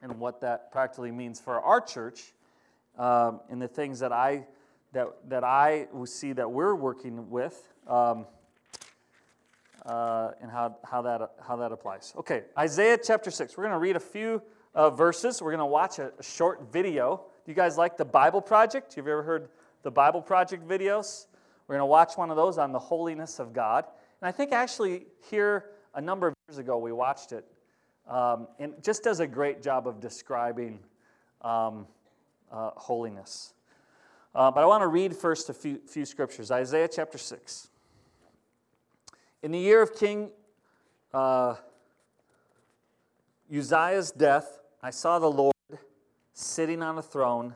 and 0.00 0.16
what 0.20 0.40
that 0.42 0.70
practically 0.70 1.10
means 1.10 1.40
for 1.40 1.60
our 1.60 1.80
church 1.80 2.34
um, 2.96 3.40
and 3.50 3.60
the 3.60 3.66
things 3.66 3.98
that 3.98 4.12
I 4.12 4.46
that 4.92 5.08
that 5.28 5.42
I 5.42 5.88
see 6.04 6.32
that 6.32 6.50
we're 6.50 6.76
working 6.76 7.28
with, 7.28 7.74
um, 7.88 8.26
uh, 9.86 10.32
and 10.40 10.50
how 10.50 10.76
how 10.84 11.02
that 11.02 11.32
how 11.40 11.56
that 11.56 11.72
applies. 11.72 12.12
Okay, 12.16 12.44
Isaiah 12.58 12.98
chapter 13.02 13.30
six. 13.30 13.56
We're 13.56 13.64
going 13.64 13.74
to 13.74 13.78
read 13.78 13.96
a 13.96 14.00
few 14.00 14.42
uh, 14.74 14.90
verses. 14.90 15.40
We're 15.42 15.50
going 15.50 15.58
to 15.58 15.66
watch 15.66 15.98
a, 15.98 16.12
a, 16.18 16.22
short 16.22 16.72
video. 16.72 17.22
Do 17.44 17.50
you 17.50 17.56
guys 17.56 17.78
like 17.78 17.96
the 17.96 18.04
Bible 18.04 18.40
Project? 18.40 18.96
You've 18.96 19.06
you 19.06 19.12
ever 19.12 19.22
heard 19.22 19.48
the 19.82 19.90
Bible 19.90 20.22
Project 20.22 20.66
videos? 20.66 21.26
We're 21.66 21.74
going 21.76 21.82
to 21.82 21.86
watch 21.86 22.16
one 22.16 22.30
of 22.30 22.36
those 22.36 22.58
on 22.58 22.72
the 22.72 22.78
holiness 22.78 23.38
of 23.38 23.52
God. 23.52 23.84
And 24.20 24.28
I 24.28 24.32
think 24.32 24.52
actually 24.52 25.06
here 25.30 25.70
a 25.94 26.00
number 26.00 26.28
of 26.28 26.34
years 26.48 26.58
ago 26.58 26.78
we 26.78 26.92
watched 26.92 27.32
it, 27.32 27.44
um, 28.08 28.48
and 28.58 28.72
it 28.72 28.82
just 28.82 29.02
does 29.02 29.20
a 29.20 29.26
great 29.26 29.62
job 29.62 29.86
of 29.86 30.00
describing. 30.00 30.80
Um, 31.42 31.86
uh, 32.52 32.70
holiness. 32.76 33.54
Uh, 34.34 34.50
but 34.50 34.62
I 34.62 34.66
want 34.66 34.82
to 34.82 34.88
read 34.88 35.16
first 35.16 35.48
a 35.48 35.54
few, 35.54 35.80
few 35.86 36.04
scriptures 36.04 36.50
Isaiah 36.50 36.88
chapter 36.88 37.18
6. 37.18 37.68
In 39.40 39.52
the 39.52 39.58
year 39.58 39.80
of 39.82 39.94
King 39.94 40.30
uh, 41.14 41.54
Uzziah's 43.54 44.10
death, 44.10 44.58
I 44.82 44.90
saw 44.90 45.20
the 45.20 45.30
Lord 45.30 45.54
sitting 46.32 46.82
on 46.82 46.98
a 46.98 47.02
throne, 47.02 47.54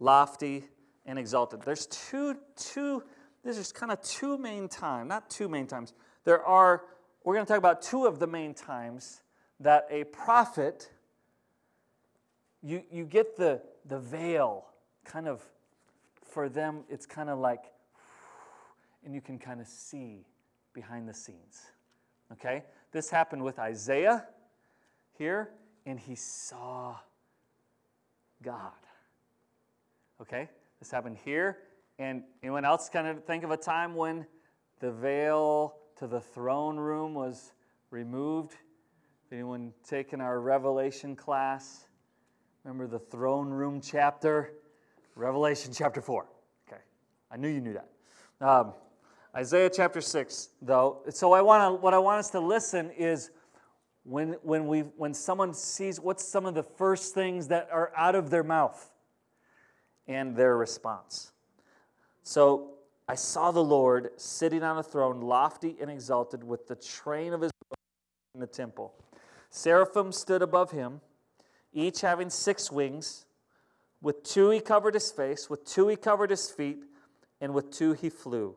lofty 0.00 0.64
and 1.04 1.18
exalted. 1.18 1.60
There's 1.60 1.86
two, 1.88 2.38
two, 2.56 3.02
this 3.44 3.58
is 3.58 3.70
kind 3.70 3.92
of 3.92 4.00
two 4.00 4.38
main 4.38 4.66
times, 4.66 5.06
not 5.06 5.28
two 5.28 5.46
main 5.46 5.66
times. 5.66 5.92
There 6.24 6.42
are, 6.42 6.84
we're 7.22 7.34
going 7.34 7.44
to 7.44 7.50
talk 7.50 7.58
about 7.58 7.82
two 7.82 8.06
of 8.06 8.18
the 8.18 8.26
main 8.26 8.54
times 8.54 9.20
that 9.60 9.86
a 9.90 10.04
prophet, 10.04 10.90
you, 12.62 12.82
you 12.90 13.04
get 13.04 13.36
the, 13.36 13.60
the 13.84 13.98
veil 13.98 14.64
kind 15.04 15.28
of, 15.28 15.44
for 16.22 16.48
them, 16.48 16.84
it's 16.88 17.04
kind 17.04 17.28
of 17.28 17.38
like, 17.38 17.64
and 19.04 19.14
you 19.14 19.20
can 19.20 19.38
kind 19.38 19.60
of 19.60 19.66
see 19.66 20.24
behind 20.74 21.08
the 21.08 21.14
scenes. 21.14 21.62
Okay? 22.32 22.64
This 22.92 23.08
happened 23.08 23.42
with 23.42 23.58
Isaiah 23.58 24.26
here, 25.16 25.50
and 25.86 25.98
he 25.98 26.14
saw 26.14 26.96
God. 28.42 28.72
Okay? 30.20 30.50
This 30.80 30.90
happened 30.90 31.16
here. 31.24 31.58
And 31.98 32.24
anyone 32.42 32.64
else 32.64 32.88
kind 32.88 33.06
of 33.06 33.24
think 33.24 33.44
of 33.44 33.50
a 33.50 33.56
time 33.56 33.94
when 33.94 34.26
the 34.80 34.90
veil 34.90 35.76
to 35.96 36.06
the 36.06 36.20
throne 36.20 36.76
room 36.76 37.14
was 37.14 37.52
removed? 37.90 38.54
Anyone 39.32 39.72
taken 39.88 40.20
our 40.20 40.40
Revelation 40.40 41.16
class? 41.16 41.86
Remember 42.64 42.86
the 42.86 42.98
throne 42.98 43.50
room 43.50 43.80
chapter? 43.80 44.52
Revelation 45.14 45.72
chapter 45.72 46.00
4. 46.00 46.26
Okay. 46.68 46.80
I 47.30 47.36
knew 47.36 47.48
you 47.48 47.60
knew 47.60 47.74
that. 47.74 47.88
Um, 48.40 48.74
Isaiah 49.36 49.68
chapter 49.68 50.00
6, 50.00 50.50
though. 50.62 51.02
So 51.10 51.32
I 51.32 51.42
want 51.42 51.62
to 51.62 51.82
what 51.82 51.92
I 51.92 51.98
want 51.98 52.20
us 52.20 52.30
to 52.30 52.40
listen 52.40 52.90
is 52.90 53.30
when 54.04 54.34
when 54.42 54.68
we 54.68 54.80
when 54.80 55.12
someone 55.12 55.52
sees 55.52 55.98
what's 55.98 56.24
some 56.24 56.46
of 56.46 56.54
the 56.54 56.62
first 56.62 57.14
things 57.14 57.48
that 57.48 57.68
are 57.72 57.90
out 57.96 58.14
of 58.14 58.30
their 58.30 58.44
mouth 58.44 58.90
and 60.06 60.36
their 60.36 60.56
response. 60.56 61.32
So 62.22 62.74
I 63.08 63.16
saw 63.16 63.50
the 63.50 63.64
Lord 63.64 64.10
sitting 64.16 64.62
on 64.62 64.78
a 64.78 64.82
throne, 64.82 65.20
lofty 65.20 65.76
and 65.80 65.90
exalted, 65.90 66.44
with 66.44 66.68
the 66.68 66.76
train 66.76 67.32
of 67.32 67.40
his 67.40 67.50
in 68.34 68.40
the 68.40 68.46
temple. 68.46 68.94
Seraphim 69.50 70.12
stood 70.12 70.42
above 70.42 70.70
him, 70.70 71.00
each 71.72 72.02
having 72.02 72.30
six 72.30 72.70
wings. 72.70 73.26
With 74.00 74.22
two 74.22 74.50
he 74.50 74.60
covered 74.60 74.94
his 74.94 75.10
face, 75.10 75.48
with 75.48 75.64
two 75.64 75.88
he 75.88 75.96
covered 75.96 76.30
his 76.30 76.50
feet, 76.50 76.84
and 77.40 77.52
with 77.54 77.70
two 77.70 77.94
he 77.94 78.10
flew. 78.10 78.56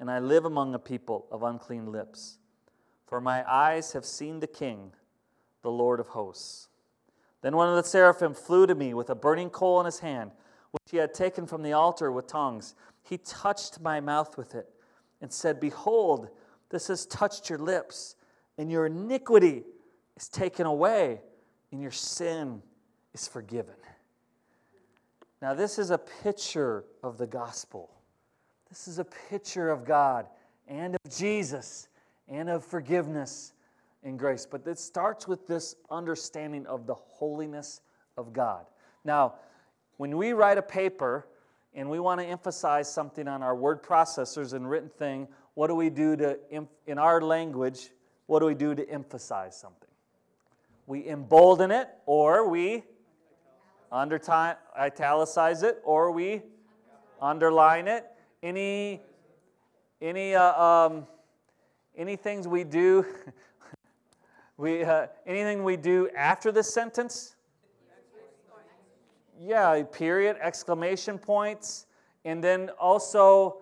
and 0.00 0.10
I 0.10 0.18
live 0.18 0.46
among 0.46 0.74
a 0.74 0.78
people 0.78 1.26
of 1.30 1.42
unclean 1.42 1.92
lips. 1.92 2.38
For 3.06 3.20
my 3.20 3.48
eyes 3.48 3.92
have 3.92 4.06
seen 4.06 4.40
the 4.40 4.46
King, 4.46 4.92
the 5.62 5.70
Lord 5.70 6.00
of 6.00 6.08
hosts. 6.08 6.68
Then 7.42 7.54
one 7.54 7.68
of 7.68 7.76
the 7.76 7.88
seraphim 7.88 8.34
flew 8.34 8.66
to 8.66 8.74
me 8.74 8.94
with 8.94 9.10
a 9.10 9.14
burning 9.14 9.50
coal 9.50 9.78
in 9.78 9.86
his 9.86 10.00
hand, 10.00 10.30
which 10.70 10.90
he 10.90 10.96
had 10.96 11.12
taken 11.12 11.46
from 11.46 11.62
the 11.62 11.74
altar 11.74 12.10
with 12.10 12.26
tongs. 12.26 12.74
He 13.02 13.18
touched 13.18 13.80
my 13.80 14.00
mouth 14.00 14.38
with 14.38 14.54
it 14.54 14.68
and 15.20 15.30
said, 15.30 15.60
Behold, 15.60 16.28
this 16.70 16.88
has 16.88 17.04
touched 17.04 17.50
your 17.50 17.58
lips, 17.58 18.16
and 18.56 18.70
your 18.70 18.86
iniquity 18.86 19.64
is 20.16 20.28
taken 20.28 20.64
away, 20.64 21.20
and 21.72 21.82
your 21.82 21.90
sin 21.90 22.62
is 23.12 23.28
forgiven. 23.28 23.74
Now, 25.42 25.52
this 25.54 25.78
is 25.78 25.90
a 25.90 25.98
picture 25.98 26.84
of 27.02 27.18
the 27.18 27.26
gospel. 27.26 27.99
This 28.70 28.88
is 28.88 28.98
a 28.98 29.04
picture 29.04 29.68
of 29.68 29.84
God 29.84 30.26
and 30.66 30.94
of 30.94 31.10
Jesus 31.10 31.88
and 32.28 32.48
of 32.48 32.64
forgiveness 32.64 33.52
and 34.02 34.18
grace. 34.18 34.46
But 34.46 34.66
it 34.66 34.78
starts 34.78 35.28
with 35.28 35.46
this 35.46 35.74
understanding 35.90 36.66
of 36.66 36.86
the 36.86 36.94
holiness 36.94 37.82
of 38.16 38.32
God. 38.32 38.64
Now, 39.04 39.34
when 39.96 40.16
we 40.16 40.32
write 40.32 40.56
a 40.56 40.62
paper, 40.62 41.26
and 41.74 41.88
we 41.88 42.00
want 42.00 42.20
to 42.20 42.26
emphasize 42.26 42.92
something 42.92 43.28
on 43.28 43.42
our 43.42 43.54
word 43.54 43.82
processors 43.82 44.54
and 44.54 44.68
written 44.68 44.88
thing, 44.88 45.28
what 45.54 45.68
do 45.68 45.74
we 45.74 45.90
do 45.90 46.16
to, 46.16 46.38
in 46.86 46.98
our 46.98 47.20
language, 47.20 47.90
what 48.26 48.40
do 48.40 48.46
we 48.46 48.54
do 48.54 48.74
to 48.74 48.88
emphasize 48.88 49.56
something? 49.56 49.88
We 50.86 51.06
embolden 51.06 51.70
it, 51.70 51.88
or 52.06 52.48
we 52.48 52.82
italicize 53.92 55.62
it, 55.62 55.80
or 55.84 56.10
we 56.10 56.42
underline 57.20 57.86
it. 57.86 58.04
Any, 58.42 59.02
any, 60.00 60.34
uh, 60.34 60.62
um, 60.62 61.06
any 61.96 62.16
things 62.16 62.48
we 62.48 62.64
do, 62.64 63.04
we, 64.56 64.82
uh, 64.82 65.08
anything 65.26 65.62
we 65.62 65.76
do 65.76 66.08
after 66.16 66.50
the 66.50 66.62
sentence? 66.62 67.36
Yeah, 69.38 69.82
period, 69.84 70.36
exclamation 70.40 71.18
points, 71.18 71.86
and 72.24 72.42
then 72.44 72.70
also 72.78 73.58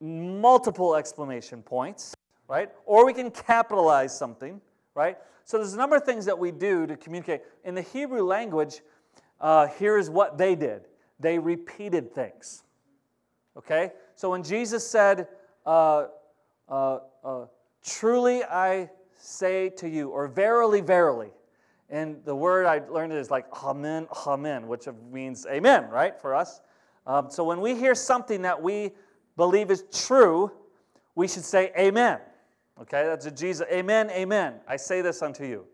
multiple 0.00 0.94
exclamation 0.94 1.62
points, 1.62 2.14
right? 2.48 2.70
Or 2.86 3.04
we 3.04 3.12
can 3.12 3.30
capitalize 3.30 4.16
something, 4.16 4.60
right? 4.94 5.18
So 5.44 5.58
there's 5.58 5.74
a 5.74 5.78
number 5.78 5.96
of 5.96 6.04
things 6.04 6.24
that 6.26 6.38
we 6.38 6.50
do 6.50 6.86
to 6.86 6.96
communicate. 6.96 7.42
In 7.64 7.74
the 7.74 7.82
Hebrew 7.82 8.22
language, 8.22 8.80
uh, 9.40 9.66
here's 9.66 10.10
what 10.10 10.38
they 10.38 10.54
did 10.54 10.82
they 11.18 11.38
repeated 11.38 12.14
things. 12.14 12.62
Okay? 13.56 13.92
So 14.14 14.30
when 14.30 14.42
Jesus 14.42 14.88
said, 14.88 15.28
uh, 15.66 16.06
uh, 16.68 16.98
uh 17.24 17.46
Truly 17.84 18.44
I 18.44 18.90
say 19.16 19.70
to 19.70 19.88
you, 19.88 20.10
or 20.10 20.28
verily, 20.28 20.80
verily, 20.80 21.30
and 21.88 22.22
the 22.24 22.34
word 22.34 22.66
I 22.66 22.80
learned 22.90 23.12
is 23.12 23.30
like 23.30 23.46
amen, 23.64 24.06
amen, 24.26 24.68
which 24.68 24.86
means 25.10 25.46
amen, 25.46 25.88
right, 25.90 26.18
for 26.20 26.34
us. 26.34 26.60
Um, 27.06 27.30
so 27.30 27.42
when 27.42 27.60
we 27.60 27.74
hear 27.74 27.94
something 27.94 28.42
that 28.42 28.60
we 28.60 28.92
believe 29.36 29.70
is 29.70 29.84
true, 29.92 30.52
we 31.14 31.26
should 31.26 31.44
say 31.44 31.72
amen. 31.78 32.20
Okay, 32.80 33.04
that's 33.04 33.26
a 33.26 33.30
Jesus. 33.30 33.66
Amen, 33.70 34.10
amen. 34.10 34.54
I 34.66 34.76
say 34.76 35.02
this 35.02 35.20
unto 35.20 35.44
you. 35.44 35.66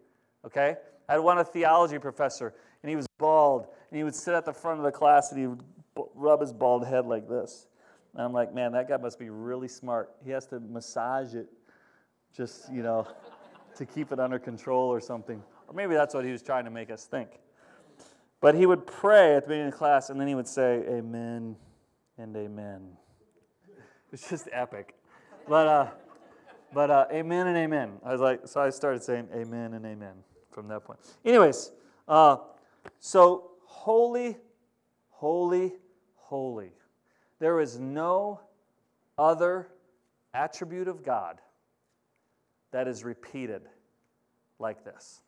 Okay? 0.44 0.76
I 1.08 1.12
had 1.12 1.20
one 1.20 1.38
a 1.38 1.44
theology 1.44 1.98
professor, 1.98 2.54
and 2.82 2.90
he 2.90 2.96
was 2.96 3.06
bald, 3.18 3.66
and 3.90 3.96
he 3.96 4.02
would 4.02 4.14
sit 4.14 4.34
at 4.34 4.44
the 4.44 4.52
front 4.52 4.78
of 4.78 4.84
the 4.84 4.90
class 4.90 5.30
and 5.30 5.40
he 5.40 5.46
would 5.46 5.62
rub 6.14 6.40
his 6.40 6.52
bald 6.52 6.86
head 6.86 7.06
like 7.06 7.28
this. 7.28 7.66
And 8.14 8.22
I'm 8.22 8.32
like, 8.32 8.54
man, 8.54 8.72
that 8.72 8.88
guy 8.88 8.96
must 8.96 9.18
be 9.18 9.28
really 9.28 9.68
smart. 9.68 10.10
He 10.24 10.30
has 10.30 10.46
to 10.46 10.60
massage 10.60 11.34
it 11.34 11.48
just, 12.34 12.72
you 12.72 12.82
know, 12.82 13.06
to 13.76 13.86
keep 13.86 14.12
it 14.12 14.18
under 14.18 14.38
control 14.38 14.88
or 14.88 15.00
something. 15.00 15.42
Or 15.68 15.74
maybe 15.74 15.94
that's 15.94 16.14
what 16.14 16.24
he 16.24 16.32
was 16.32 16.42
trying 16.42 16.64
to 16.64 16.70
make 16.70 16.90
us 16.90 17.04
think. 17.04 17.28
But 18.40 18.54
he 18.54 18.66
would 18.66 18.86
pray 18.86 19.34
at 19.34 19.44
the 19.44 19.48
beginning 19.48 19.66
of 19.68 19.72
the 19.72 19.78
class, 19.78 20.10
and 20.10 20.20
then 20.20 20.28
he 20.28 20.34
would 20.34 20.46
say, 20.46 20.84
Amen 20.88 21.56
and 22.18 22.36
Amen. 22.36 22.88
It's 24.12 24.28
just 24.28 24.48
epic. 24.52 24.94
But, 25.48 25.66
uh, 25.66 25.86
but 26.72 26.90
uh, 26.90 27.06
Amen 27.12 27.46
and 27.48 27.56
Amen. 27.56 27.92
I 28.04 28.12
was 28.12 28.20
like, 28.20 28.46
so 28.46 28.60
I 28.60 28.70
started 28.70 29.02
saying 29.02 29.28
Amen 29.34 29.74
and 29.74 29.84
Amen 29.84 30.14
from 30.50 30.68
that 30.68 30.84
point. 30.84 31.00
Anyways, 31.24 31.72
uh, 32.08 32.36
so 33.00 33.50
holy, 33.64 34.36
holy, 35.10 35.72
holy. 36.28 36.72
There 37.38 37.60
is 37.60 37.78
no 37.78 38.40
other 39.16 39.68
attribute 40.34 40.88
of 40.88 41.04
God 41.04 41.40
that 42.72 42.88
is 42.88 43.04
repeated 43.04 43.62
like 44.58 44.84
this. 44.84 45.20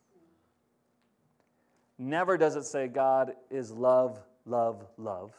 Never 1.97 2.37
does 2.37 2.55
it 2.55 2.65
say 2.65 2.87
God 2.87 3.33
is 3.49 3.71
love, 3.71 4.19
love, 4.45 4.85
love, 4.97 5.33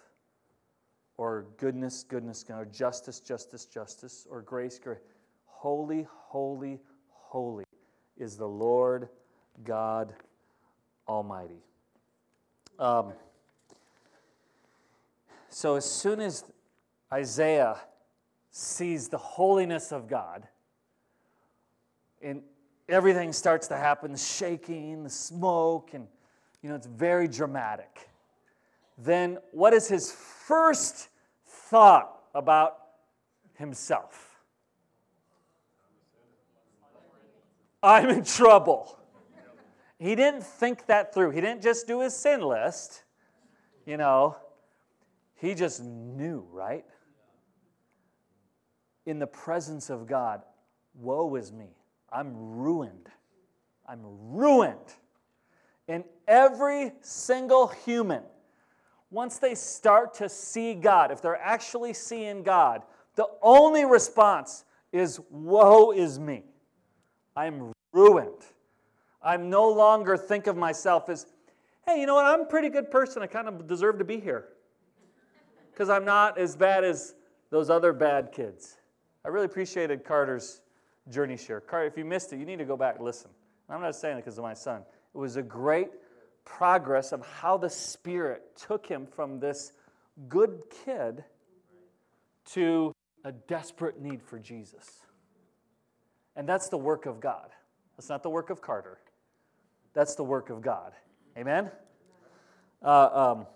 or 1.17 1.47
goodness, 1.59 2.05
goodness, 2.09 2.45
or 2.49 2.65
justice, 2.65 3.21
justice, 3.21 3.67
justice, 3.67 4.27
or 4.31 4.43
grace, 4.43 4.79
grace. 4.79 4.99
Holy, 5.47 6.07
holy, 6.11 6.79
holy 7.11 7.65
is 8.17 8.37
the 8.37 8.47
Lord 8.47 9.09
God 9.65 10.15
Almighty. 11.07 11.63
Um, 12.79 13.13
so 15.51 15.77
as 15.77 15.85
soon 15.85 16.21
as 16.21 16.45
Isaiah 17.13 17.77
sees 18.51 19.09
the 19.09 19.19
holiness 19.19 19.93
of 19.93 20.09
God, 20.09 20.47
and 22.23 22.43
everything 22.89 23.33
starts 23.33 23.69
to 23.69 23.77
happen 23.77 24.13
the 24.13 24.19
shaking, 24.19 25.03
the 25.05 25.11
smoke, 25.11 25.91
and 25.93 26.07
you 26.63 26.69
know, 26.69 26.77
it's 26.77 26.87
very 26.87 27.27
dramatic. 27.27 28.09
Then 28.99 29.39
what 29.53 29.73
is 29.73 29.89
his 29.89 30.13
first 30.13 31.09
thought 31.47 32.21
about 32.35 32.79
himself? 33.55 34.41
I'm 37.83 38.11
in 38.11 38.25
trouble. 38.25 38.99
He 39.99 40.15
didn't 40.15 40.45
think 40.45 40.87
that 40.87 41.15
through. 41.15 41.31
He 41.31 41.41
didn't 41.41 41.63
just 41.63 41.87
do 41.87 42.01
his 42.01 42.15
sin 42.15 42.41
list, 42.41 43.05
you 43.87 43.97
know. 43.97 44.37
He 45.41 45.55
just 45.55 45.83
knew, 45.83 46.47
right? 46.53 46.85
In 49.07 49.19
the 49.19 49.27
presence 49.27 49.89
of 49.89 50.07
God, 50.07 50.43
woe 50.95 51.35
is 51.37 51.51
me. 51.51 51.71
I'm 52.13 52.35
ruined. 52.37 53.09
I'm 53.89 54.01
ruined. 54.03 54.77
And 55.89 56.05
every 56.29 56.93
single 57.01 57.69
human, 57.69 58.23
once 59.11 59.39
they 59.39 59.55
start 59.55 60.13
to 60.15 60.29
see 60.29 60.75
God, 60.75 61.11
if 61.11 61.23
they're 61.23 61.41
actually 61.41 61.95
seeing 61.95 62.43
God, 62.43 62.83
the 63.17 63.27
only 63.41 63.87
response 63.87 64.65
is, 64.93 65.21
Woe 65.31 65.93
is 65.93 66.19
me. 66.19 66.45
I'm 67.35 67.73
ruined. 67.93 68.45
I'm 69.23 69.49
no 69.49 69.71
longer 69.71 70.19
think 70.19 70.47
of 70.47 70.57
myself 70.57 71.09
as, 71.09 71.27
hey, 71.87 71.99
you 71.99 72.07
know 72.07 72.15
what? 72.15 72.27
I'm 72.27 72.43
a 72.43 72.47
pretty 72.47 72.69
good 72.69 72.91
person. 72.91 73.23
I 73.23 73.27
kind 73.27 73.49
of 73.49 73.67
deserve 73.67 73.99
to 73.99 74.05
be 74.05 74.21
here. 74.21 74.49
Because 75.81 75.89
I'm 75.89 76.05
not 76.05 76.37
as 76.37 76.57
bad 76.57 76.85
as 76.85 77.15
those 77.49 77.71
other 77.71 77.95
bad 77.95 78.33
kids. 78.33 78.77
I 79.25 79.29
really 79.29 79.47
appreciated 79.47 80.05
Carter's 80.05 80.61
journey 81.09 81.39
share. 81.39 81.59
Carter, 81.59 81.87
if 81.87 81.97
you 81.97 82.05
missed 82.05 82.35
it, 82.35 82.39
you 82.39 82.45
need 82.45 82.59
to 82.59 82.67
go 82.67 82.77
back 82.77 82.97
and 82.97 83.05
listen. 83.07 83.31
I'm 83.67 83.81
not 83.81 83.97
saying 83.97 84.19
it 84.19 84.21
because 84.21 84.37
of 84.37 84.45
my 84.45 84.53
son. 84.53 84.83
It 85.15 85.17
was 85.17 85.37
a 85.37 85.43
great 85.43 85.89
progress 86.45 87.13
of 87.13 87.27
how 87.27 87.57
the 87.57 87.71
Spirit 87.71 88.43
took 88.57 88.85
him 88.85 89.07
from 89.07 89.41
this 89.41 89.73
good 90.29 90.61
kid 90.85 91.25
to 92.53 92.93
a 93.25 93.33
desperate 93.33 94.03
need 94.03 94.23
for 94.23 94.39
Jesus. 94.39 95.01
And 96.37 96.47
that's 96.47 96.69
the 96.69 96.77
work 96.77 97.07
of 97.07 97.21
God. 97.21 97.49
That's 97.97 98.11
not 98.11 98.23
the 98.23 98.29
work 98.29 98.51
of 98.51 98.61
Carter. 98.61 98.99
That's 99.95 100.15
the 100.15 100.25
work 100.25 100.51
of 100.51 100.61
God. 100.61 100.93
Amen? 101.39 101.71
Uh, 102.83 103.35
um, 103.39 103.47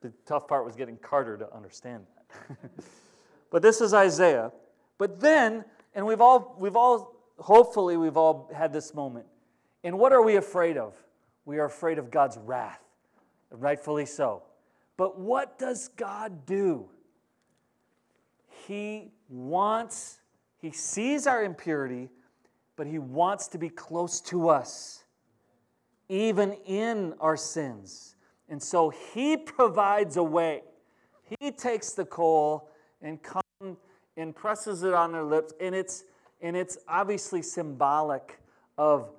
the 0.00 0.12
tough 0.26 0.48
part 0.48 0.64
was 0.64 0.76
getting 0.76 0.96
Carter 0.96 1.36
to 1.36 1.52
understand 1.54 2.04
that. 2.16 2.56
but 3.50 3.62
this 3.62 3.80
is 3.80 3.92
Isaiah. 3.92 4.52
But 4.98 5.20
then, 5.20 5.64
and 5.94 6.06
we've 6.06 6.20
all, 6.20 6.56
we've 6.58 6.76
all, 6.76 7.16
hopefully, 7.38 7.96
we've 7.96 8.16
all 8.16 8.50
had 8.54 8.72
this 8.72 8.94
moment. 8.94 9.26
And 9.84 9.98
what 9.98 10.12
are 10.12 10.22
we 10.22 10.36
afraid 10.36 10.76
of? 10.76 10.94
We 11.44 11.58
are 11.58 11.66
afraid 11.66 11.98
of 11.98 12.10
God's 12.10 12.38
wrath, 12.38 12.82
rightfully 13.50 14.06
so. 14.06 14.42
But 14.96 15.18
what 15.18 15.58
does 15.58 15.88
God 15.88 16.44
do? 16.44 16.88
He 18.66 19.12
wants, 19.28 20.20
He 20.58 20.70
sees 20.70 21.26
our 21.26 21.42
impurity, 21.42 22.10
but 22.76 22.86
He 22.86 22.98
wants 22.98 23.48
to 23.48 23.58
be 23.58 23.70
close 23.70 24.20
to 24.22 24.50
us, 24.50 25.04
even 26.08 26.52
in 26.66 27.14
our 27.20 27.36
sins. 27.36 28.16
And 28.50 28.62
so 28.62 28.90
He 28.90 29.36
provides 29.36 30.16
a 30.18 30.22
way. 30.22 30.62
He 31.40 31.50
takes 31.52 31.92
the 31.92 32.04
coal 32.04 32.68
and 33.00 33.22
comes 33.22 33.44
and 34.16 34.34
presses 34.34 34.82
it 34.82 34.92
on 34.92 35.12
their 35.12 35.24
lips, 35.24 35.54
and 35.60 35.74
it's, 35.74 36.04
and 36.42 36.56
it's 36.56 36.76
obviously 36.88 37.40
symbolic 37.40 38.38
of 38.76 39.10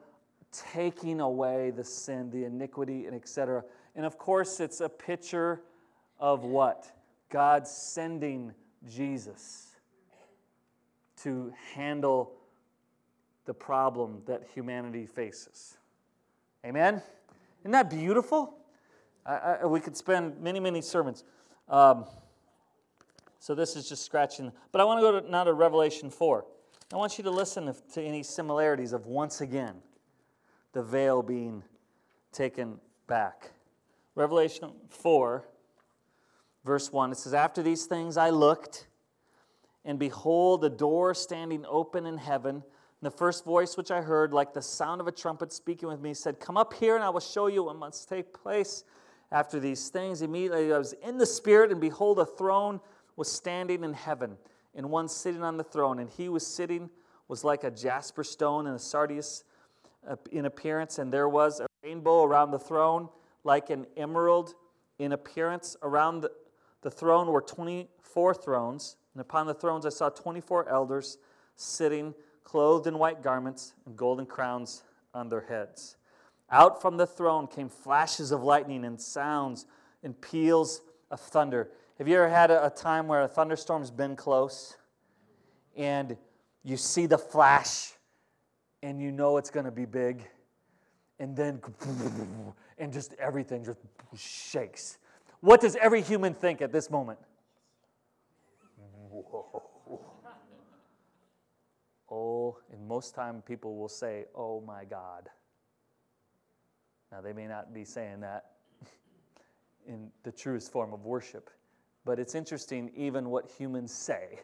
taking 0.52 1.22
away 1.22 1.72
the 1.72 1.84
sin, 1.84 2.30
the 2.30 2.44
iniquity, 2.44 3.06
and 3.06 3.16
etc. 3.16 3.64
And 3.96 4.06
of 4.06 4.18
course, 4.18 4.60
it's 4.60 4.82
a 4.82 4.90
picture 4.90 5.62
of 6.20 6.44
what? 6.44 6.92
God 7.30 7.68
sending 7.68 8.54
Jesus 8.88 9.76
to 11.24 11.54
handle 11.74 12.34
the 13.46 13.54
problem 13.54 14.22
that 14.26 14.44
humanity 14.54 15.06
faces. 15.06 15.78
Amen? 16.66 17.02
Isn't 17.62 17.72
that 17.72 17.90
beautiful? 17.90 18.56
I, 19.26 19.58
I, 19.62 19.66
we 19.66 19.80
could 19.80 19.96
spend 19.96 20.40
many, 20.42 20.60
many 20.60 20.82
sermons. 20.82 21.24
Um, 21.70 22.06
so 23.40 23.56
this 23.56 23.76
is 23.76 23.90
just 23.90 24.06
scratching. 24.06 24.52
But 24.72 24.82
I 24.82 24.84
want 24.84 25.00
to 25.00 25.02
go 25.02 25.20
to, 25.20 25.32
now 25.32 25.44
to 25.44 25.54
Revelation 25.54 26.10
4. 26.10 26.46
I 26.94 26.96
want 26.96 27.18
you 27.18 27.24
to 27.24 27.32
listen 27.32 27.74
to 27.94 28.02
any 28.02 28.24
similarities 28.24 28.94
of 28.94 29.06
once 29.06 29.42
again 29.42 29.76
the 30.74 30.84
veil 30.84 31.22
being 31.22 31.64
taken 32.32 32.80
back. 33.08 33.52
Revelation 34.16 34.72
4, 34.90 35.46
verse 36.66 36.92
1, 36.92 37.12
it 37.14 37.18
says, 37.18 37.34
After 37.34 37.64
these 37.64 37.86
things 37.86 38.18
I 38.18 38.30
looked, 38.30 38.88
and 39.86 39.98
behold, 39.98 40.64
a 40.64 40.70
door 40.70 41.14
standing 41.14 41.66
open 41.68 42.06
in 42.06 42.18
heaven. 42.18 42.56
And 42.56 42.64
the 43.02 43.12
first 43.12 43.46
voice 43.46 43.78
which 43.78 43.90
I 43.90 44.02
heard, 44.02 44.34
like 44.34 44.54
the 44.54 44.62
sound 44.62 45.02
of 45.02 45.08
a 45.08 45.12
trumpet 45.12 45.52
speaking 45.52 45.90
with 45.90 46.02
me, 46.02 46.14
said, 46.14 46.40
Come 46.40 46.58
up 46.58 46.74
here, 46.74 46.96
and 46.96 47.04
I 47.04 47.10
will 47.10 47.22
show 47.22 47.48
you 47.48 47.64
what 47.64 47.78
must 47.78 48.08
take 48.08 48.34
place 48.34 48.84
after 49.32 49.60
these 49.60 49.90
things. 49.90 50.22
Immediately 50.22 50.74
I 50.74 50.78
was 50.78 50.94
in 50.94 51.18
the 51.18 51.26
Spirit, 51.26 51.72
and 51.72 51.80
behold, 51.80 52.20
a 52.20 52.26
throne 52.26 52.80
was 53.16 53.32
standing 53.32 53.84
in 53.84 53.94
heaven, 53.94 54.38
and 54.76 54.90
one 54.90 55.08
sitting 55.08 55.44
on 55.44 55.58
the 55.58 55.64
throne. 55.64 56.00
And 56.00 56.10
he 56.10 56.30
was 56.30 56.46
sitting 56.46 56.90
was 57.28 57.44
like 57.46 57.64
a 57.64 57.72
jasper 57.72 58.26
stone 58.26 58.68
and 58.68 58.76
a 58.76 58.80
sardius 58.80 59.46
uh, 60.06 60.18
in 60.32 60.46
appearance, 60.46 61.00
and 61.00 61.14
there 61.14 61.30
was 61.30 61.62
a 61.62 61.68
rainbow 61.84 62.24
around 62.24 62.52
the 62.52 62.60
throne, 62.60 63.08
like 63.44 63.70
an 63.70 63.86
emerald 63.96 64.56
in 65.00 65.14
appearance. 65.14 65.78
Around 65.82 66.22
the, 66.22 66.32
the 66.82 66.92
throne 66.92 67.28
were 67.28 67.42
24 67.42 68.34
thrones, 68.34 68.98
and 69.14 69.22
upon 69.22 69.48
the 69.48 69.54
thrones 69.54 69.86
I 69.86 69.90
saw 69.90 70.10
24 70.10 70.68
elders 70.68 71.20
sitting, 71.56 72.14
clothed 72.44 72.88
in 72.88 72.98
white 72.98 73.22
garments, 73.22 73.74
and 73.86 73.96
golden 73.96 74.26
crowns 74.26 74.84
on 75.14 75.30
their 75.30 75.42
heads. 75.42 75.96
Out 76.52 76.82
from 76.82 76.98
the 76.98 77.08
throne 77.08 77.48
came 77.48 77.70
flashes 77.70 78.32
of 78.32 78.44
lightning 78.44 78.84
and 78.84 79.00
sounds 79.00 79.66
and 80.04 80.20
peals 80.20 80.82
of 81.10 81.20
thunder. 81.20 81.70
Have 81.98 82.08
you 82.08 82.16
ever 82.18 82.30
had 82.30 82.52
a, 82.52 82.66
a 82.66 82.70
time 82.70 83.08
where 83.08 83.22
a 83.22 83.28
thunderstorm's 83.28 83.92
been 83.92 84.16
close 84.16 84.76
and 85.76 86.18
you 86.64 86.78
see 86.78 87.06
the 87.06 87.18
flash 87.18 87.94
and 88.84 89.02
you 89.02 89.12
know 89.12 89.38
it's 89.38 89.50
going 89.50 89.66
to 89.66 89.72
be 89.72 89.86
big, 89.86 90.28
and 91.20 91.36
then 91.36 91.62
and 92.78 92.92
just 92.92 93.14
everything 93.20 93.64
just 93.64 93.80
shakes. 94.18 94.98
What 95.40 95.62
does 95.62 95.76
every 95.76 96.02
human 96.02 96.34
think 96.34 96.62
at 96.62 96.72
this 96.72 96.90
moment? 96.90 97.20
Whoa. 99.10 99.64
Oh, 102.14 102.58
and 102.74 102.86
most 102.86 103.16
time 103.16 103.42
people 103.42 103.78
will 103.78 103.88
say, 103.88 104.26
"Oh 104.36 104.60
my 104.60 104.84
God." 104.84 105.30
Now 107.12 107.22
they 107.22 107.34
may 107.34 107.48
not 107.48 107.74
be 107.74 107.84
saying 107.84 108.22
that 108.22 108.46
in 109.88 110.12
the 110.24 110.32
truest 110.32 110.72
form 110.72 110.94
of 110.94 111.06
worship, 111.06 111.50
but 112.06 112.20
it's 112.20 112.36
interesting 112.36 112.92
even 112.96 113.30
what 113.30 113.50
humans 113.50 113.94
say 113.94 114.40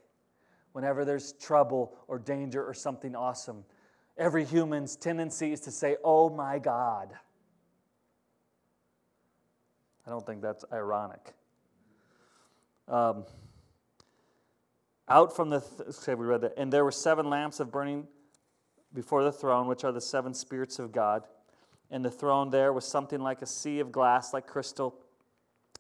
whenever 0.74 1.06
there's 1.06 1.34
trouble 1.34 1.96
or 2.08 2.20
danger 2.20 2.64
or 2.64 2.74
something 2.74 3.16
awesome 3.16 3.64
Every 4.18 4.46
human's 4.46 4.96
tendency 4.96 5.52
is 5.52 5.62
to 5.62 5.72
say, 5.72 5.98
Oh 6.04 6.30
my 6.30 6.58
God. 6.58 7.14
I 10.06 10.10
don't 10.10 10.26
think 10.26 10.42
that's 10.42 10.66
ironic. 10.72 11.34
Um, 12.88 13.26
out 15.08 15.36
from 15.36 15.50
the, 15.50 15.60
th- 15.60 15.92
say 15.92 16.16
we 16.16 16.26
read 16.26 16.42
that, 16.42 16.54
and 16.58 16.72
there 16.72 16.86
were 16.86 16.92
seven 16.92 17.30
lamps 17.30 17.60
of 17.60 17.72
burning 17.72 18.08
before 18.94 19.24
the 19.24 19.32
throne, 19.32 19.68
which 19.68 19.84
are 19.84 19.92
the 19.92 20.02
seven 20.02 20.34
spirits 20.34 20.80
of 20.80 20.94
God. 20.94 21.24
And 21.90 22.04
the 22.04 22.12
throne 22.12 22.50
there 22.50 22.74
was 22.74 22.86
something 22.86 23.22
like 23.22 23.42
a 23.42 23.46
sea 23.46 23.80
of 23.80 23.92
glass, 23.92 24.34
like 24.34 24.48
crystal. 24.48 24.96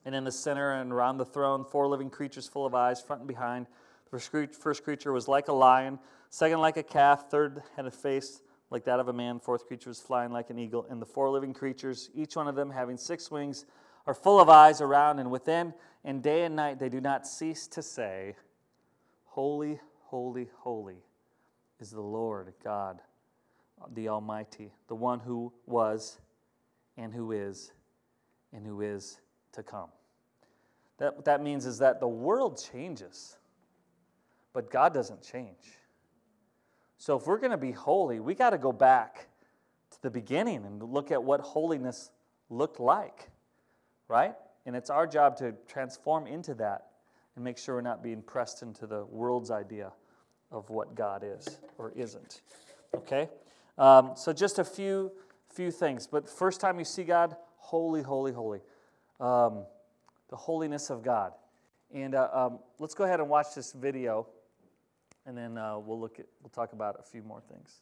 And 0.05 0.15
in 0.15 0.23
the 0.23 0.31
center 0.31 0.71
and 0.71 0.91
around 0.91 1.17
the 1.17 1.25
throne, 1.25 1.65
four 1.65 1.87
living 1.87 2.09
creatures 2.09 2.47
full 2.47 2.65
of 2.65 2.73
eyes, 2.73 3.01
front 3.01 3.21
and 3.21 3.27
behind. 3.27 3.67
The 4.11 4.47
first 4.59 4.83
creature 4.83 5.11
was 5.11 5.27
like 5.27 5.49
a 5.49 5.53
lion, 5.53 5.99
second 6.29 6.59
like 6.59 6.77
a 6.77 6.83
calf, 6.83 7.29
third 7.29 7.61
had 7.75 7.85
a 7.85 7.91
face 7.91 8.41
like 8.69 8.83
that 8.85 8.99
of 8.99 9.07
a 9.07 9.13
man, 9.13 9.39
fourth 9.39 9.65
creature 9.65 9.89
was 9.89 9.99
flying 9.99 10.31
like 10.31 10.49
an 10.49 10.59
eagle, 10.59 10.85
and 10.89 11.01
the 11.01 11.05
four 11.05 11.29
living 11.29 11.53
creatures, 11.53 12.09
each 12.13 12.35
one 12.35 12.47
of 12.47 12.55
them 12.55 12.69
having 12.69 12.97
six 12.97 13.31
wings, 13.31 13.65
are 14.05 14.13
full 14.13 14.39
of 14.39 14.49
eyes 14.49 14.81
around 14.81 15.19
and 15.19 15.31
within, 15.31 15.73
and 16.03 16.21
day 16.21 16.43
and 16.43 16.55
night 16.55 16.79
they 16.79 16.89
do 16.89 17.01
not 17.01 17.27
cease 17.27 17.67
to 17.67 17.81
say, 17.81 18.35
Holy, 19.25 19.79
holy, 20.05 20.49
holy 20.59 20.97
is 21.79 21.91
the 21.91 22.01
Lord 22.01 22.53
God, 22.63 22.99
the 23.93 24.09
Almighty, 24.09 24.71
the 24.87 24.95
one 24.95 25.19
who 25.19 25.53
was, 25.65 26.19
and 26.97 27.13
who 27.13 27.31
is, 27.31 27.71
and 28.53 28.65
who 28.65 28.81
is 28.81 29.19
to 29.53 29.63
come. 29.63 29.89
That, 30.97 31.15
what 31.15 31.25
that 31.25 31.43
means 31.43 31.65
is 31.65 31.79
that 31.79 31.99
the 31.99 32.07
world 32.07 32.61
changes, 32.71 33.37
but 34.53 34.71
God 34.71 34.93
doesn't 34.93 35.21
change. 35.21 35.77
So 36.97 37.15
if 37.15 37.27
we're 37.27 37.37
going 37.37 37.51
to 37.51 37.57
be 37.57 37.71
holy, 37.71 38.19
we 38.19 38.33
got 38.33 38.49
to 38.51 38.57
go 38.57 38.71
back 38.71 39.27
to 39.91 40.01
the 40.01 40.09
beginning 40.09 40.65
and 40.65 40.81
look 40.81 41.11
at 41.11 41.23
what 41.23 41.41
holiness 41.41 42.09
looked 42.49 42.79
like, 42.79 43.29
right? 44.07 44.33
And 44.65 44.75
it's 44.75 44.89
our 44.89 45.05
job 45.05 45.37
to 45.37 45.53
transform 45.67 46.25
into 46.25 46.55
that 46.55 46.87
and 47.35 47.43
make 47.43 47.57
sure 47.59 47.75
we're 47.75 47.81
not 47.81 48.01
being 48.01 48.23
pressed 48.23 48.63
into 48.63 48.87
the 48.87 49.05
world's 49.05 49.51
idea 49.51 49.91
of 50.51 50.69
what 50.69 50.95
God 50.95 51.23
is 51.23 51.59
or 51.77 51.91
isn't. 51.95 52.41
Okay? 52.95 53.29
Um, 53.77 54.11
so 54.15 54.33
just 54.33 54.59
a 54.59 54.63
few 54.63 55.11
few 55.53 55.71
things. 55.71 56.07
But 56.07 56.29
first 56.29 56.61
time 56.61 56.77
you 56.77 56.85
see 56.85 57.03
God, 57.03 57.35
holy, 57.57 58.01
holy, 58.01 58.31
holy. 58.31 58.59
Um, 59.19 59.65
the 60.29 60.35
holiness 60.35 60.89
of 60.89 61.03
God. 61.03 61.31
And 61.93 62.13
uh, 62.13 62.29
um, 62.33 62.59
let's 62.79 62.93
go 62.93 63.05
ahead 63.05 63.19
and 63.19 63.29
watch 63.29 63.55
this 63.55 63.71
video 63.71 64.27
and 65.27 65.37
then 65.37 65.57
uh, 65.57 65.77
we'll 65.77 65.99
look 65.99 66.19
at 66.19 66.25
we'll 66.41 66.49
talk 66.49 66.73
about 66.73 66.95
a 66.99 67.03
few 67.03 67.21
more 67.21 67.41
things. 67.41 67.81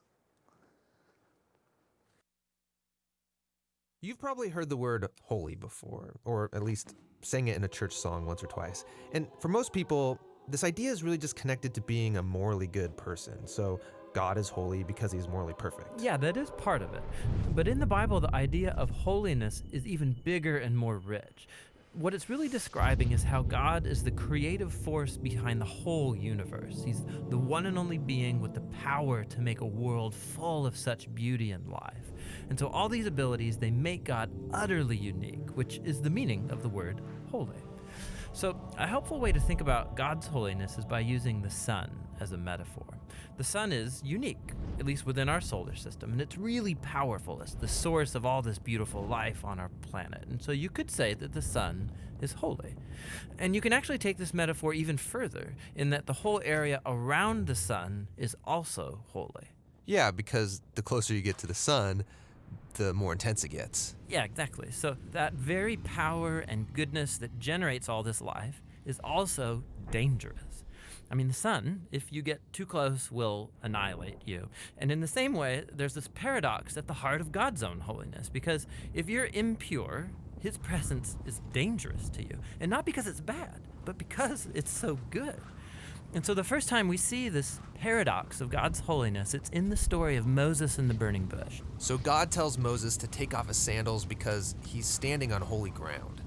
You've 4.02 4.20
probably 4.20 4.50
heard 4.50 4.70
the 4.70 4.78
word 4.78 5.08
holy 5.22 5.56
before, 5.56 6.16
or 6.26 6.50
at 6.54 6.64
least 6.64 6.96
sang 7.22 7.48
it 7.48 7.56
in 7.56 7.64
a 7.64 7.68
church 7.68 7.94
song 7.94 8.26
once 8.26 8.44
or 8.44 8.48
twice. 8.48 8.84
And 9.14 9.28
for 9.40 9.48
most 9.48 9.74
people, 9.74 10.20
this 10.48 10.64
idea 10.64 10.92
is 10.92 11.02
really 11.02 11.18
just 11.18 11.36
connected 11.36 11.74
to 11.76 11.82
being 11.82 12.18
a 12.18 12.24
morally 12.24 12.68
good 12.68 12.98
person. 12.98 13.48
So 13.48 13.80
God 14.16 14.38
is 14.38 14.48
holy 14.48 14.82
because 14.82 15.12
he's 15.12 15.28
morally 15.28 15.54
perfect. 15.54 16.00
Yeah, 16.00 16.16
that 16.16 16.38
is 16.38 16.50
part 16.52 16.82
of 16.82 16.94
it. 16.94 17.04
But 17.54 17.68
in 17.68 17.82
the 17.82 17.86
Bible, 17.86 18.22
the 18.22 18.34
idea 18.34 18.72
of 18.78 18.90
holiness 18.90 19.62
is 19.74 19.86
even 19.86 20.16
bigger 20.24 20.58
and 20.60 20.76
more 20.76 21.00
rich. 21.00 21.50
what 21.92 22.14
it's 22.14 22.30
really 22.30 22.48
describing 22.50 23.12
is 23.12 23.24
how 23.24 23.42
God 23.42 23.86
is 23.86 24.04
the 24.04 24.12
creative 24.12 24.74
force 24.74 25.18
behind 25.18 25.60
the 25.60 25.66
whole 25.66 26.16
universe. 26.16 26.82
He's 26.84 27.04
the 27.30 27.38
one 27.38 27.66
and 27.66 27.78
only 27.78 27.98
being 27.98 28.40
with 28.40 28.54
the 28.54 28.62
power 28.84 29.26
to 29.26 29.42
make 29.42 29.60
a 29.62 29.66
world 29.66 30.14
full 30.16 30.66
of 30.66 30.78
such 30.78 31.14
beauty 31.14 31.52
and 31.52 31.68
life. 31.68 32.12
And 32.50 32.58
so 32.58 32.68
all 32.68 32.88
these 32.90 33.06
abilities, 33.06 33.58
they 33.58 33.72
make 33.72 34.06
God 34.06 34.30
utterly 34.54 34.98
unique, 34.98 35.50
which 35.56 35.82
is 35.84 36.02
the 36.02 36.10
meaning 36.10 36.50
of 36.52 36.62
the 36.64 36.70
word 36.70 37.02
holy. 37.32 37.62
So, 38.34 38.60
a 38.78 38.86
helpful 38.86 39.22
way 39.22 39.32
to 39.32 39.40
think 39.40 39.62
about 39.62 39.96
God's 39.96 40.28
holiness 40.28 40.78
is 40.78 40.84
by 40.84 41.00
using 41.00 41.42
the 41.42 41.50
sun 41.50 42.05
as 42.20 42.32
a 42.32 42.38
metaphor. 42.38 42.86
The 43.38 43.44
sun 43.44 43.72
is 43.72 44.02
unique, 44.04 44.52
at 44.80 44.86
least 44.86 45.06
within 45.06 45.30
our 45.30 45.42
solar 45.42 45.76
system, 45.76 46.12
and 46.12 46.22
it's 46.22 46.38
really 46.38 46.76
powerful. 46.76 47.42
It's 47.42 47.56
the 47.56 47.68
source 47.68 48.16
of 48.16 48.26
all 48.26 48.42
this 48.42 48.58
beautiful 48.58 49.06
life 49.06 49.44
on 49.44 49.60
our 49.60 49.70
planet. 49.90 50.26
And 50.30 50.42
so 50.42 50.52
you 50.52 50.70
could 50.70 50.90
say 50.90 51.14
that 51.16 51.34
the 51.34 51.42
sun 51.42 51.92
is 52.22 52.34
holy. 52.34 52.76
And 53.38 53.56
you 53.56 53.62
can 53.62 53.74
actually 53.74 53.98
take 53.98 54.18
this 54.18 54.34
metaphor 54.34 54.74
even 54.74 54.98
further 54.98 55.56
in 55.76 55.90
that 55.90 56.06
the 56.06 56.14
whole 56.14 56.42
area 56.46 56.82
around 56.86 57.48
the 57.48 57.56
sun 57.56 58.08
is 58.18 58.36
also 58.46 59.04
holy. 59.08 59.50
Yeah, 59.86 60.12
because 60.12 60.62
the 60.76 60.82
closer 60.82 61.14
you 61.14 61.22
get 61.22 61.38
to 61.40 61.48
the 61.48 61.54
sun, 61.54 62.06
the 62.76 62.94
more 62.94 63.12
intense 63.12 63.44
it 63.44 63.50
gets. 63.50 63.96
Yeah, 64.10 64.24
exactly. 64.24 64.72
So 64.72 64.98
that 65.12 65.34
very 65.34 65.78
power 65.78 66.40
and 66.40 66.72
goodness 66.74 67.18
that 67.18 67.38
generates 67.40 67.90
all 67.90 68.04
this 68.04 68.22
life 68.22 68.62
is 68.86 69.00
also 69.04 69.64
dangerous. 69.92 70.42
I 71.10 71.16
mean, 71.16 71.28
the 71.28 71.34
sun, 71.34 71.88
if 71.92 72.12
you 72.12 72.22
get 72.22 72.42
too 72.52 72.66
close, 72.66 73.12
will 73.12 73.52
annihilate 73.62 74.20
you. 74.26 74.50
And 74.78 74.92
in 74.92 75.02
the 75.02 75.08
same 75.08 75.34
way, 75.34 75.64
there's 75.72 75.94
this 75.94 76.10
paradox 76.10 76.78
at 76.78 76.88
the 76.88 76.94
heart 76.94 77.22
of 77.22 77.32
God's 77.32 77.64
own 77.64 77.82
holiness, 77.82 78.30
because 78.30 78.66
if 78.94 79.10
you're 79.10 79.30
impure, 79.34 80.10
his 80.40 80.58
presence 80.58 81.18
is 81.26 81.42
dangerous 81.54 82.10
to 82.10 82.24
you. 82.24 82.40
And 82.60 82.70
not 82.70 82.86
because 82.86 83.08
it's 83.08 83.22
bad, 83.22 83.62
but 83.84 83.98
because 83.98 84.48
it's 84.54 84.72
so 84.72 84.98
good. 85.12 85.40
And 86.14 86.26
so 86.26 86.34
the 86.34 86.44
first 86.44 86.70
time 86.70 86.88
we 86.88 86.98
see 86.98 87.30
this 87.30 87.60
paradox 87.74 88.40
of 88.40 88.50
God's 88.50 88.80
holiness, 88.80 89.34
it's 89.34 89.50
in 89.50 89.70
the 89.70 89.76
story 89.76 90.16
of 90.16 90.26
Moses 90.26 90.78
and 90.78 90.90
the 90.90 90.94
burning 90.94 91.26
bush. 91.26 91.62
So 91.78 91.98
God 91.98 92.32
tells 92.32 92.58
Moses 92.58 92.96
to 92.98 93.08
take 93.08 93.34
off 93.34 93.48
his 93.48 93.58
sandals 93.58 94.06
because 94.06 94.56
he's 94.66 94.86
standing 94.86 95.34
on 95.34 95.42
holy 95.42 95.72
ground. 95.72 96.22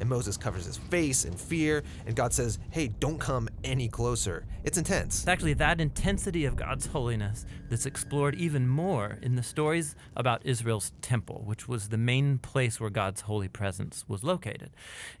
And 0.00 0.08
Moses 0.08 0.36
covers 0.36 0.66
his 0.66 0.76
face 0.76 1.24
in 1.24 1.34
fear, 1.34 1.82
and 2.06 2.16
God 2.16 2.32
says, 2.32 2.58
Hey, 2.70 2.88
don't 2.88 3.18
come 3.18 3.48
any 3.62 3.88
closer. 3.88 4.46
It's 4.64 4.78
intense. 4.78 5.20
It's 5.20 5.28
actually 5.28 5.54
that 5.54 5.80
intensity 5.80 6.44
of 6.44 6.56
God's 6.56 6.86
holiness 6.86 7.46
that's 7.70 7.86
explored 7.86 8.34
even 8.34 8.68
more 8.68 9.18
in 9.22 9.36
the 9.36 9.42
stories 9.42 9.94
about 10.16 10.44
Israel's 10.44 10.92
temple, 11.00 11.42
which 11.44 11.68
was 11.68 11.88
the 11.88 11.98
main 11.98 12.38
place 12.38 12.80
where 12.80 12.90
God's 12.90 13.22
holy 13.22 13.48
presence 13.48 14.04
was 14.08 14.24
located. 14.24 14.70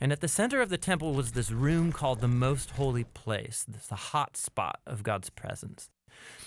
And 0.00 0.12
at 0.12 0.20
the 0.20 0.28
center 0.28 0.60
of 0.60 0.68
the 0.68 0.78
temple 0.78 1.14
was 1.14 1.32
this 1.32 1.50
room 1.50 1.92
called 1.92 2.20
the 2.20 2.28
most 2.28 2.70
holy 2.70 3.04
place, 3.04 3.64
this 3.68 3.86
the 3.86 3.94
hot 3.94 4.36
spot 4.36 4.80
of 4.86 5.02
God's 5.02 5.30
presence. 5.30 5.90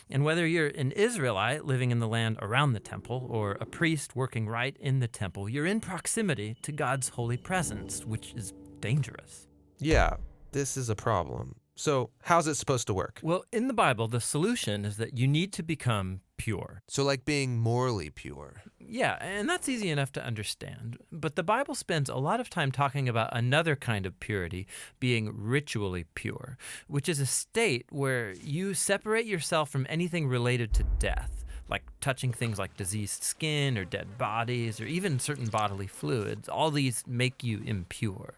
And 0.10 0.24
whether 0.24 0.48
you're 0.48 0.68
an 0.68 0.92
Israelite 0.92 1.66
living 1.66 1.92
in 1.92 2.00
the 2.00 2.08
land 2.08 2.38
around 2.42 2.74
the 2.74 2.80
temple 2.80 3.28
or 3.30 3.58
a 3.60 3.66
priest 3.66 4.16
working 4.16 4.48
right 4.48 4.76
in 4.80 5.00
the 5.00 5.08
temple, 5.08 5.50
you're 5.50 5.66
in 5.66 5.82
proximity 5.82 6.56
to 6.62 6.72
God's 6.72 7.10
holy 7.10 7.38
presence, 7.38 8.06
which 8.06 8.34
is 8.36 8.54
dangerous. 8.80 9.48
Yeah, 9.80 10.16
this 10.54 10.78
is 10.78 10.90
a 10.90 10.96
problem. 10.96 11.56
So, 11.78 12.10
how's 12.24 12.48
it 12.48 12.56
supposed 12.56 12.88
to 12.88 12.94
work? 12.94 13.20
Well, 13.22 13.46
in 13.54 13.68
the 13.68 13.74
Bible, 13.74 14.08
the 14.08 14.20
solution 14.20 14.84
is 14.84 14.98
that 14.98 15.16
you 15.16 15.28
need 15.28 15.54
to 15.54 15.64
become 15.64 16.22
pure. 16.36 16.82
So, 16.88 17.04
like 17.04 17.24
being 17.24 17.60
morally 17.60 18.10
pure. 18.10 18.64
Yeah, 18.80 19.18
and 19.22 19.48
that's 19.48 19.70
easy 19.70 19.92
enough 19.92 20.12
to 20.14 20.26
understand. 20.26 20.98
But 21.12 21.36
the 21.36 21.44
Bible 21.44 21.76
spends 21.76 22.10
a 22.10 22.16
lot 22.16 22.40
of 22.40 22.50
time 22.50 22.72
talking 22.72 23.08
about 23.08 23.30
another 23.32 23.76
kind 23.76 24.08
of 24.08 24.20
purity, 24.20 24.66
being 25.00 25.30
ritually 25.32 26.06
pure, 26.16 26.58
which 26.88 27.08
is 27.08 27.20
a 27.20 27.28
state 27.28 27.86
where 27.90 28.34
you 28.34 28.74
separate 28.74 29.28
yourself 29.28 29.70
from 29.70 29.86
anything 29.88 30.28
related 30.28 30.74
to 30.74 30.84
death. 30.98 31.46
Like 31.70 31.84
touching 32.02 32.34
things 32.34 32.58
like 32.58 32.76
diseased 32.76 33.24
skin 33.24 33.78
or 33.78 33.86
dead 33.86 34.18
bodies 34.18 34.82
or 34.82 34.86
even 34.86 35.20
certain 35.20 35.48
bodily 35.48 35.88
fluids. 35.88 36.50
All 36.50 36.72
these 36.72 37.04
make 37.06 37.44
you 37.44 37.62
impure. 37.66 38.36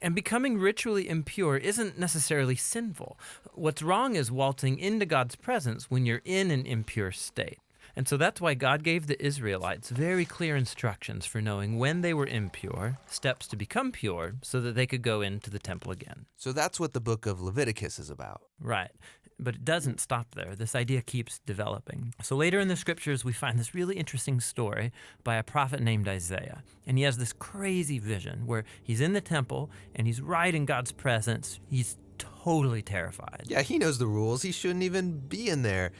And 0.00 0.14
becoming 0.14 0.58
ritually 0.58 1.08
impure 1.08 1.56
isn't 1.56 1.98
necessarily 1.98 2.56
sinful. 2.56 3.18
What's 3.54 3.82
wrong 3.82 4.16
is 4.16 4.30
waltzing 4.30 4.78
into 4.78 5.06
God's 5.06 5.36
presence 5.36 5.90
when 5.90 6.06
you're 6.06 6.22
in 6.24 6.50
an 6.50 6.66
impure 6.66 7.12
state. 7.12 7.58
And 7.98 8.06
so 8.06 8.16
that's 8.16 8.40
why 8.40 8.54
God 8.54 8.84
gave 8.84 9.08
the 9.08 9.20
Israelites 9.20 9.90
very 9.90 10.24
clear 10.24 10.54
instructions 10.54 11.26
for 11.26 11.40
knowing 11.40 11.78
when 11.78 12.00
they 12.02 12.14
were 12.14 12.28
impure, 12.28 12.96
steps 13.08 13.48
to 13.48 13.56
become 13.56 13.90
pure, 13.90 14.36
so 14.40 14.60
that 14.60 14.76
they 14.76 14.86
could 14.86 15.02
go 15.02 15.20
into 15.20 15.50
the 15.50 15.58
temple 15.58 15.90
again. 15.90 16.26
So, 16.36 16.52
that's 16.52 16.78
what 16.78 16.92
the 16.92 17.00
book 17.00 17.26
of 17.26 17.40
Leviticus 17.40 17.98
is 17.98 18.08
about. 18.08 18.42
Right. 18.60 18.92
But 19.40 19.54
it 19.54 19.64
doesn't 19.64 20.00
stop 20.00 20.34
there. 20.34 20.54
This 20.56 20.74
idea 20.74 21.00
keeps 21.00 21.38
developing. 21.40 22.12
So 22.22 22.34
later 22.36 22.58
in 22.58 22.68
the 22.68 22.76
scriptures, 22.76 23.24
we 23.24 23.32
find 23.32 23.58
this 23.58 23.74
really 23.74 23.96
interesting 23.96 24.40
story 24.40 24.92
by 25.22 25.36
a 25.36 25.42
prophet 25.44 25.80
named 25.80 26.08
Isaiah. 26.08 26.62
And 26.86 26.98
he 26.98 27.04
has 27.04 27.18
this 27.18 27.32
crazy 27.32 27.98
vision 27.98 28.46
where 28.46 28.64
he's 28.82 29.00
in 29.00 29.12
the 29.12 29.20
temple 29.20 29.70
and 29.94 30.06
he's 30.06 30.20
right 30.20 30.54
in 30.54 30.64
God's 30.64 30.90
presence. 30.90 31.60
He's 31.70 31.96
totally 32.18 32.82
terrified. 32.82 33.44
Yeah, 33.46 33.62
he 33.62 33.78
knows 33.78 33.98
the 33.98 34.06
rules. 34.06 34.42
He 34.42 34.52
shouldn't 34.52 34.82
even 34.82 35.18
be 35.18 35.48
in 35.48 35.62
there. 35.62 35.92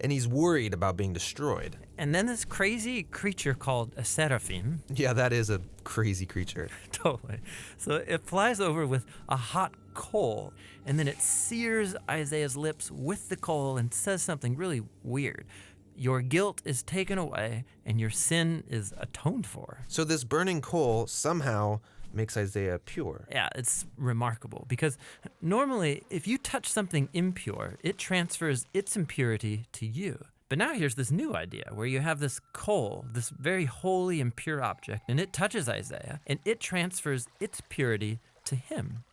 And 0.00 0.10
he's 0.10 0.26
worried 0.26 0.74
about 0.74 0.96
being 0.96 1.12
destroyed. 1.12 1.76
And 1.96 2.12
then 2.14 2.26
this 2.26 2.44
crazy 2.44 3.04
creature 3.04 3.54
called 3.54 3.94
a 3.96 4.04
seraphim. 4.04 4.82
Yeah, 4.92 5.12
that 5.12 5.32
is 5.32 5.48
a 5.48 5.60
crazy 5.84 6.26
creature. 6.26 6.68
totally. 6.92 7.38
So 7.76 7.96
it 7.96 8.26
flies 8.26 8.60
over 8.60 8.84
with 8.86 9.06
a 9.28 9.36
hot 9.36 9.74
coal, 9.94 10.52
and 10.86 10.98
then 10.98 11.08
it 11.08 11.20
sears 11.20 11.94
Isaiah's 12.10 12.56
lips 12.56 12.90
with 12.90 13.28
the 13.28 13.36
coal 13.36 13.76
and 13.76 13.92
says 13.92 14.22
something 14.22 14.56
really 14.56 14.82
weird. 15.02 15.46
Your 15.96 16.22
guilt 16.22 16.62
is 16.64 16.82
taken 16.82 17.18
away, 17.18 17.64
and 17.84 18.00
your 18.00 18.10
sin 18.10 18.64
is 18.68 18.94
atoned 18.98 19.46
for. 19.46 19.84
So, 19.88 20.04
this 20.04 20.24
burning 20.24 20.60
coal 20.60 21.06
somehow 21.06 21.80
makes 22.14 22.36
Isaiah 22.36 22.78
pure. 22.78 23.26
Yeah, 23.30 23.48
it's 23.54 23.86
remarkable 23.96 24.64
because 24.68 24.98
normally, 25.40 26.02
if 26.10 26.26
you 26.26 26.38
touch 26.38 26.68
something 26.68 27.08
impure, 27.12 27.76
it 27.82 27.98
transfers 27.98 28.66
its 28.72 28.96
impurity 28.96 29.66
to 29.72 29.86
you. 29.86 30.24
But 30.52 30.58
now 30.58 30.74
here's 30.74 30.96
this 30.96 31.10
new 31.10 31.34
idea 31.34 31.64
where 31.72 31.86
you 31.86 32.00
have 32.00 32.20
this 32.20 32.38
coal, 32.52 33.06
this 33.10 33.30
very 33.30 33.64
holy 33.64 34.20
and 34.20 34.36
pure 34.36 34.62
object, 34.62 35.02
and 35.08 35.18
it 35.18 35.32
touches 35.32 35.66
Isaiah 35.66 36.20
and 36.26 36.40
it 36.44 36.60
transfers 36.60 37.26
its 37.40 37.62
purity 37.70 38.20
to 38.44 38.54
him. 38.54 39.04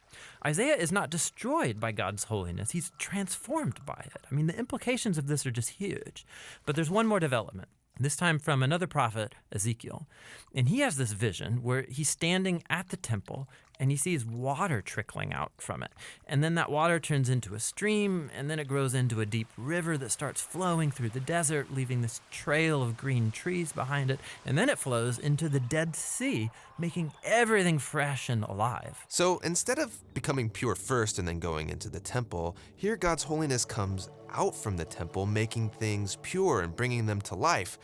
Isaiah 0.45 0.75
is 0.75 0.91
not 0.91 1.09
destroyed 1.09 1.79
by 1.79 1.91
God's 1.91 2.25
holiness, 2.25 2.71
he's 2.71 2.91
transformed 2.97 3.85
by 3.85 4.05
it. 4.05 4.25
I 4.29 4.33
mean, 4.33 4.47
the 4.47 4.57
implications 4.57 5.17
of 5.17 5.27
this 5.27 5.45
are 5.45 5.51
just 5.51 5.71
huge. 5.71 6.25
But 6.65 6.75
there's 6.75 6.89
one 6.89 7.07
more 7.07 7.19
development 7.19 7.69
this 7.99 8.15
time 8.15 8.39
from 8.39 8.63
another 8.63 8.87
prophet, 8.87 9.35
Ezekiel. 9.51 10.07
And 10.55 10.69
he 10.69 10.79
has 10.79 10.95
this 10.95 11.11
vision 11.11 11.61
where 11.61 11.85
he's 11.89 12.09
standing 12.09 12.63
at 12.69 12.89
the 12.89 12.97
temple 12.97 13.49
and 13.79 13.91
he 13.91 13.97
sees 13.97 14.25
water 14.25 14.81
trickling 14.81 15.33
out 15.33 15.53
from 15.57 15.81
it. 15.81 15.91
And 16.27 16.43
then 16.43 16.55
that 16.55 16.69
water 16.69 16.99
turns 16.99 17.29
into 17.29 17.55
a 17.55 17.59
stream, 17.59 18.29
and 18.35 18.49
then 18.49 18.59
it 18.59 18.67
grows 18.67 18.93
into 18.93 19.21
a 19.21 19.25
deep 19.25 19.47
river 19.57 19.97
that 19.97 20.11
starts 20.11 20.41
flowing 20.41 20.91
through 20.91 21.09
the 21.09 21.19
desert, 21.19 21.73
leaving 21.73 22.01
this 22.01 22.21
trail 22.29 22.83
of 22.83 22.97
green 22.97 23.31
trees 23.31 23.71
behind 23.71 24.11
it. 24.11 24.19
And 24.45 24.57
then 24.57 24.69
it 24.69 24.77
flows 24.77 25.17
into 25.17 25.47
the 25.47 25.61
Dead 25.61 25.95
Sea, 25.95 26.51
making 26.77 27.13
everything 27.23 27.79
fresh 27.79 28.29
and 28.29 28.43
alive. 28.43 29.05
So 29.07 29.39
instead 29.39 29.79
of 29.79 29.95
becoming 30.13 30.49
pure 30.49 30.75
first 30.75 31.17
and 31.17 31.27
then 31.27 31.39
going 31.39 31.69
into 31.69 31.89
the 31.89 32.01
temple, 32.01 32.57
here 32.75 32.97
God's 32.97 33.23
holiness 33.23 33.63
comes 33.63 34.09
out 34.31 34.55
from 34.55 34.75
the 34.75 34.85
temple, 34.85 35.25
making 35.25 35.69
things 35.69 36.17
pure 36.21 36.61
and 36.61 36.75
bringing 36.75 37.05
them 37.05 37.21
to 37.21 37.35
life. 37.35 37.79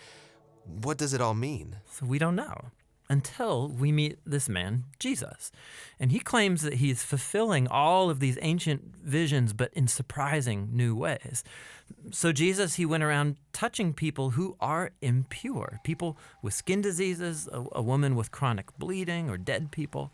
What 0.82 0.98
does 0.98 1.14
it 1.14 1.22
all 1.22 1.34
mean? 1.34 1.78
So 1.86 2.06
we 2.06 2.20
don't 2.20 2.36
know 2.36 2.72
until 3.10 3.68
we 3.68 3.92
meet 3.92 4.18
this 4.26 4.50
man, 4.50 4.86
Jesus. 5.00 5.52
And 6.00 6.12
he 6.12 6.20
claims 6.20 6.62
that 6.64 6.76
he's 6.76 7.04
fulfilling 7.04 7.68
all 7.68 8.10
of 8.10 8.20
these 8.20 8.38
ancient 8.42 8.96
visions, 9.04 9.54
but 9.54 9.74
in 9.74 9.88
surprising 9.88 10.70
new 10.74 10.96
ways. 10.96 11.44
So, 12.12 12.32
Jesus, 12.32 12.76
he 12.76 12.86
went 12.86 13.04
around 13.04 13.38
touching 13.54 13.94
people 13.94 14.32
who 14.32 14.56
are 14.60 14.92
impure 15.02 15.80
people 15.84 16.18
with 16.42 16.54
skin 16.56 16.82
diseases, 16.82 17.48
a, 17.52 17.64
a 17.74 17.82
woman 17.82 18.16
with 18.16 18.32
chronic 18.32 18.76
bleeding, 18.78 19.30
or 19.30 19.38
dead 19.38 19.72
people. 19.72 20.12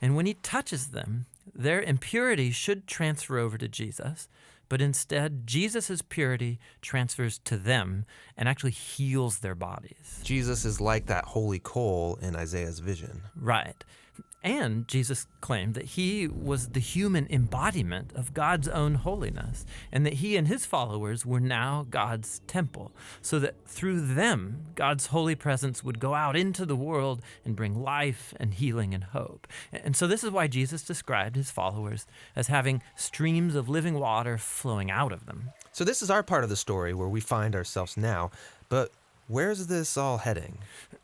And 0.00 0.14
when 0.14 0.26
he 0.26 0.34
touches 0.34 0.88
them, 0.88 1.26
their 1.52 1.82
impurity 1.82 2.52
should 2.52 2.86
transfer 2.86 3.38
over 3.38 3.58
to 3.58 3.66
Jesus 3.66 4.28
but 4.68 4.80
instead, 4.80 5.46
Jesus' 5.46 6.02
purity 6.02 6.58
transfers 6.82 7.38
to 7.44 7.56
them 7.56 8.04
and 8.36 8.48
actually 8.48 8.72
heals 8.72 9.38
their 9.38 9.54
bodies. 9.54 10.20
Jesus 10.22 10.64
is 10.64 10.80
like 10.80 11.06
that 11.06 11.24
holy 11.24 11.58
coal 11.58 12.18
in 12.20 12.36
Isaiah's 12.36 12.80
vision. 12.80 13.22
Right. 13.34 13.84
And 14.42 14.86
Jesus 14.86 15.26
claimed 15.40 15.74
that 15.74 15.84
he 15.84 16.28
was 16.28 16.68
the 16.68 16.80
human 16.80 17.26
embodiment 17.28 18.12
of 18.14 18.34
God's 18.34 18.68
own 18.68 18.94
holiness, 18.94 19.66
and 19.90 20.06
that 20.06 20.14
he 20.14 20.36
and 20.36 20.46
his 20.46 20.64
followers 20.64 21.26
were 21.26 21.40
now 21.40 21.86
God's 21.90 22.40
temple, 22.46 22.92
so 23.20 23.40
that 23.40 23.56
through 23.66 24.00
them, 24.00 24.66
God's 24.76 25.06
holy 25.06 25.34
presence 25.34 25.82
would 25.82 25.98
go 25.98 26.14
out 26.14 26.36
into 26.36 26.64
the 26.64 26.76
world 26.76 27.20
and 27.44 27.56
bring 27.56 27.82
life 27.82 28.32
and 28.38 28.54
healing 28.54 28.94
and 28.94 29.04
hope. 29.04 29.48
And 29.72 29.96
so, 29.96 30.06
this 30.06 30.22
is 30.22 30.30
why 30.30 30.46
Jesus 30.46 30.82
described 30.82 31.34
his 31.34 31.50
followers 31.50 32.06
as 32.36 32.46
having 32.46 32.80
streams 32.94 33.56
of 33.56 33.68
living 33.68 33.98
water 33.98 34.38
flowing 34.38 34.90
out 34.90 35.12
of 35.12 35.26
them. 35.26 35.50
So, 35.72 35.82
this 35.82 36.00
is 36.00 36.10
our 36.10 36.22
part 36.22 36.44
of 36.44 36.50
the 36.50 36.56
story 36.56 36.94
where 36.94 37.08
we 37.08 37.20
find 37.20 37.56
ourselves 37.56 37.96
now, 37.96 38.30
but 38.68 38.92
where's 39.28 39.68
this 39.68 39.96
all 39.96 40.18
heading? 40.18 40.58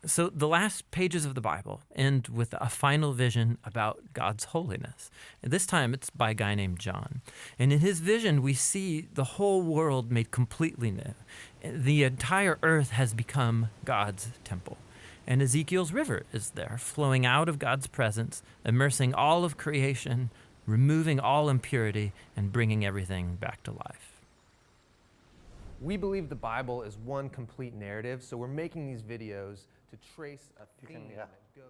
So, 0.05 0.29
the 0.29 0.47
last 0.47 0.89
pages 0.91 1.25
of 1.25 1.35
the 1.35 1.41
Bible 1.41 1.81
end 1.95 2.27
with 2.27 2.53
a 2.59 2.69
final 2.69 3.13
vision 3.13 3.57
about 3.63 4.13
God's 4.13 4.45
holiness. 4.45 5.09
This 5.41 5.65
time 5.65 5.93
it's 5.93 6.09
by 6.09 6.31
a 6.31 6.33
guy 6.33 6.55
named 6.55 6.79
John. 6.79 7.21
And 7.57 7.71
in 7.71 7.79
his 7.79 8.01
vision, 8.01 8.41
we 8.41 8.53
see 8.53 9.07
the 9.13 9.23
whole 9.23 9.61
world 9.61 10.11
made 10.11 10.31
completely 10.31 10.91
new. 10.91 11.13
The 11.63 12.03
entire 12.03 12.59
earth 12.61 12.91
has 12.91 13.13
become 13.13 13.69
God's 13.85 14.29
temple. 14.43 14.77
And 15.27 15.41
Ezekiel's 15.41 15.91
river 15.91 16.23
is 16.33 16.51
there, 16.51 16.77
flowing 16.79 17.25
out 17.25 17.49
of 17.49 17.57
God's 17.57 17.87
presence, 17.87 18.43
immersing 18.63 19.13
all 19.13 19.43
of 19.43 19.57
creation, 19.57 20.29
removing 20.67 21.19
all 21.19 21.49
impurity, 21.49 22.11
and 22.35 22.51
bringing 22.51 22.85
everything 22.85 23.35
back 23.35 23.63
to 23.63 23.71
life. 23.71 24.04
We 25.81 25.97
believe 25.97 26.29
the 26.29 26.35
Bible 26.35 26.83
is 26.83 26.97
one 26.97 27.29
complete 27.29 27.73
narrative, 27.73 28.23
so 28.23 28.37
we're 28.37 28.47
making 28.47 28.87
these 28.87 29.01
videos 29.01 29.67
to 29.91 29.97
trace 30.15 30.51
a 30.61 30.87
theme 30.87 31.07
yeah. 31.09 31.17
that 31.17 31.29
goes. 31.55 31.65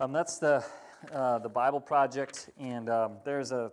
Um, 0.00 0.12
that's 0.12 0.38
the 0.38 0.64
uh, 1.12 1.38
the 1.40 1.48
Bible 1.50 1.80
Project, 1.80 2.48
and 2.58 2.88
um, 2.88 3.18
there's 3.24 3.52
a 3.52 3.70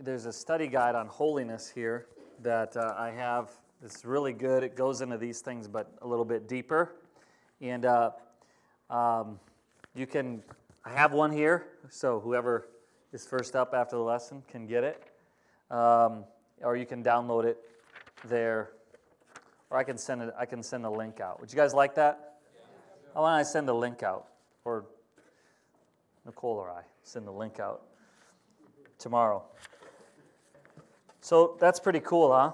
there's 0.00 0.26
a 0.26 0.32
study 0.32 0.66
guide 0.66 0.96
on 0.96 1.06
holiness 1.06 1.70
here 1.70 2.06
that 2.42 2.76
uh, 2.76 2.94
I 2.98 3.10
have. 3.10 3.50
It's 3.84 4.04
really 4.04 4.32
good. 4.32 4.64
It 4.64 4.76
goes 4.76 5.00
into 5.00 5.16
these 5.16 5.40
things, 5.40 5.68
but 5.68 5.92
a 6.02 6.06
little 6.06 6.24
bit 6.24 6.48
deeper. 6.48 6.96
And 7.60 7.84
uh, 7.84 8.10
um, 8.90 9.38
you 9.94 10.06
can. 10.06 10.42
I 10.84 10.90
have 10.90 11.12
one 11.12 11.30
here, 11.30 11.68
so 11.88 12.18
whoever 12.18 12.66
is 13.12 13.24
first 13.24 13.54
up 13.54 13.74
after 13.74 13.94
the 13.94 14.02
lesson 14.02 14.42
can 14.48 14.66
get 14.66 14.82
it, 14.82 15.04
um, 15.70 16.24
or 16.62 16.76
you 16.76 16.86
can 16.86 17.02
download 17.02 17.44
it 17.44 17.58
there, 18.24 18.70
or 19.70 19.78
I 19.78 19.84
can 19.84 19.98
send 19.98 20.22
it. 20.22 20.34
I 20.38 20.46
can 20.46 20.62
send 20.62 20.84
a 20.84 20.90
link 20.90 21.20
out. 21.20 21.40
Would 21.40 21.52
you 21.52 21.56
guys 21.56 21.74
like 21.74 21.94
that? 21.96 22.38
Why 23.12 23.30
don't 23.30 23.40
I 23.40 23.42
send 23.42 23.68
a 23.68 23.74
link 23.74 24.02
out, 24.02 24.28
or 24.64 24.86
Nicole 26.24 26.56
or 26.56 26.70
I 26.70 26.82
send 27.02 27.26
the 27.26 27.32
link 27.32 27.58
out 27.60 27.82
tomorrow. 28.98 29.44
So 31.20 31.56
that's 31.60 31.80
pretty 31.80 32.00
cool, 32.00 32.32
huh? 32.32 32.52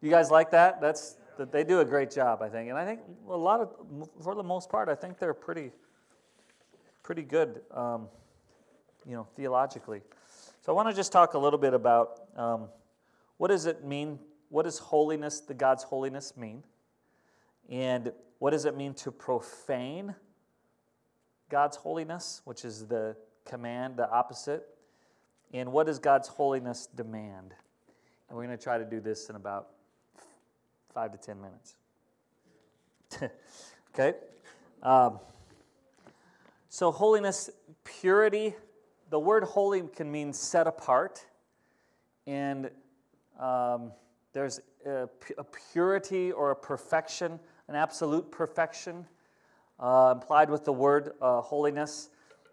You 0.00 0.10
guys 0.10 0.30
like 0.30 0.50
that? 0.50 0.80
That's 0.80 1.16
that 1.38 1.50
they 1.50 1.64
do 1.64 1.80
a 1.80 1.84
great 1.84 2.10
job, 2.10 2.42
I 2.42 2.48
think, 2.48 2.68
and 2.68 2.78
I 2.78 2.84
think 2.84 3.00
a 3.28 3.36
lot 3.36 3.60
of, 3.60 3.70
for 4.22 4.34
the 4.34 4.42
most 4.42 4.68
part, 4.68 4.88
I 4.88 4.94
think 4.94 5.18
they're 5.18 5.34
pretty, 5.34 5.70
pretty 7.02 7.22
good, 7.22 7.62
um, 7.72 8.08
you 9.06 9.14
know, 9.14 9.26
theologically. 9.34 10.02
So 10.62 10.70
I 10.70 10.76
want 10.76 10.88
to 10.88 10.94
just 10.94 11.10
talk 11.10 11.34
a 11.34 11.38
little 11.38 11.58
bit 11.58 11.74
about 11.74 12.20
um, 12.36 12.68
what 13.36 13.48
does 13.48 13.66
it 13.66 13.84
mean? 13.84 14.20
What 14.48 14.62
does 14.62 14.78
holiness, 14.78 15.40
the 15.40 15.54
God's 15.54 15.82
holiness, 15.82 16.36
mean? 16.36 16.62
And 17.68 18.12
what 18.38 18.52
does 18.52 18.64
it 18.64 18.76
mean 18.76 18.94
to 18.94 19.10
profane 19.10 20.14
God's 21.48 21.76
holiness, 21.76 22.42
which 22.44 22.64
is 22.64 22.86
the 22.86 23.16
command, 23.44 23.96
the 23.96 24.08
opposite? 24.08 24.64
And 25.52 25.72
what 25.72 25.86
does 25.86 25.98
God's 25.98 26.28
holiness 26.28 26.86
demand? 26.94 27.54
And 28.28 28.38
we're 28.38 28.46
going 28.46 28.56
to 28.56 28.62
try 28.62 28.78
to 28.78 28.84
do 28.84 29.00
this 29.00 29.30
in 29.30 29.34
about 29.34 29.70
five 30.94 31.10
to 31.10 31.18
ten 31.18 31.38
minutes. 31.40 31.74
okay? 33.92 34.16
Um, 34.80 35.18
so, 36.68 36.92
holiness, 36.92 37.50
purity, 37.82 38.54
the 39.12 39.20
word 39.20 39.44
holy 39.44 39.82
can 39.94 40.10
mean 40.10 40.32
set 40.32 40.66
apart. 40.66 41.26
And 42.26 42.70
um, 43.38 43.92
there's 44.32 44.58
a, 44.86 45.06
a 45.36 45.44
purity 45.70 46.32
or 46.32 46.52
a 46.52 46.56
perfection, 46.56 47.38
an 47.68 47.74
absolute 47.74 48.30
perfection 48.30 49.04
uh, 49.78 50.14
implied 50.14 50.48
with 50.48 50.64
the 50.64 50.72
word 50.72 51.12
uh, 51.20 51.42
holiness. 51.42 52.08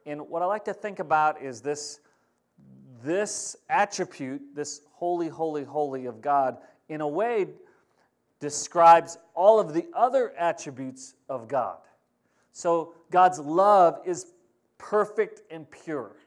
And 0.06 0.20
what 0.28 0.42
I 0.42 0.48
like 0.48 0.66
to 0.66 0.74
think 0.74 1.00
about 1.00 1.42
is 1.42 1.62
this, 1.62 2.02
this 3.06 3.56
attribute, 3.70 4.42
this 4.54 4.82
holy, 4.92 5.30
holy, 5.30 5.64
holy 5.64 6.08
of 6.08 6.22
God, 6.22 6.58
in 6.90 7.00
a 7.00 7.08
way 7.08 7.48
describes 8.42 9.18
all 9.34 9.62
of 9.62 9.74
the 9.74 9.86
other 9.94 10.34
attributes 10.38 11.16
of 11.30 11.48
God. 11.48 11.78
So 12.52 12.96
God's 13.12 13.40
love 13.40 14.02
is 14.06 14.34
perfect 14.78 15.44
and 15.50 15.66
pure. 15.72 16.18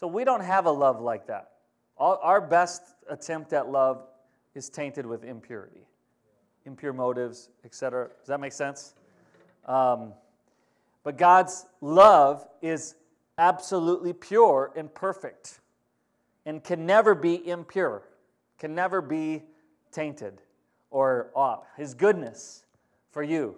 So 0.00 0.06
we 0.06 0.24
don't 0.24 0.42
have 0.42 0.64
a 0.64 0.70
love 0.70 1.02
like 1.02 1.26
that. 1.26 1.50
All, 1.98 2.18
our 2.22 2.40
best 2.40 2.82
attempt 3.10 3.52
at 3.52 3.70
love 3.70 4.02
is 4.54 4.70
tainted 4.70 5.04
with 5.04 5.24
impurity, 5.24 5.86
impure 6.64 6.94
motives, 6.94 7.50
etc. 7.66 8.08
Does 8.18 8.28
that 8.28 8.40
make 8.40 8.54
sense? 8.54 8.94
Um, 9.66 10.14
but 11.04 11.18
God's 11.18 11.66
love 11.82 12.48
is 12.62 12.94
absolutely 13.36 14.14
pure 14.14 14.72
and 14.74 14.92
perfect 14.94 15.60
and 16.46 16.64
can 16.64 16.86
never 16.86 17.14
be 17.14 17.46
impure, 17.46 18.08
can 18.58 18.74
never 18.74 19.02
be 19.02 19.42
tainted 19.92 20.40
or 20.90 21.30
off. 21.34 21.66
His 21.76 21.92
goodness 21.92 22.64
for 23.10 23.22
you, 23.22 23.56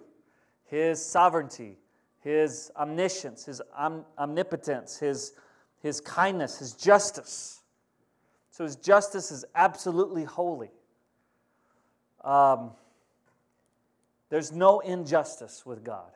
His 0.65 1.03
sovereignty, 1.03 1.77
His 2.19 2.69
omniscience, 2.75 3.45
His 3.45 3.61
om- 3.77 4.03
omnipotence, 4.17 4.97
His, 4.97 5.35
His 5.83 6.01
kindness, 6.01 6.57
His 6.57 6.73
justice. 6.73 7.61
So 8.49 8.63
His 8.63 8.77
justice 8.77 9.29
is 9.31 9.45
absolutely 9.53 10.23
holy. 10.23 10.71
Um, 12.23 12.71
there's 14.29 14.51
no 14.51 14.79
injustice 14.79 15.65
with 15.65 15.83
God. 15.83 16.09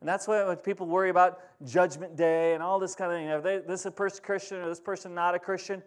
And 0.00 0.08
that's 0.08 0.28
why 0.28 0.54
people 0.56 0.86
worry 0.86 1.08
about 1.08 1.40
Judgment 1.64 2.16
Day 2.16 2.52
and 2.52 2.62
all 2.62 2.78
this 2.78 2.94
kind 2.94 3.10
of 3.10 3.18
thing, 3.18 3.28
if 3.28 3.42
they, 3.42 3.66
this 3.66 3.80
is 3.80 3.86
a 3.86 3.90
person 3.90 4.22
Christian 4.22 4.58
or 4.58 4.68
this 4.68 4.80
person 4.80 5.14
not 5.14 5.34
a 5.34 5.38
Christian, 5.38 5.82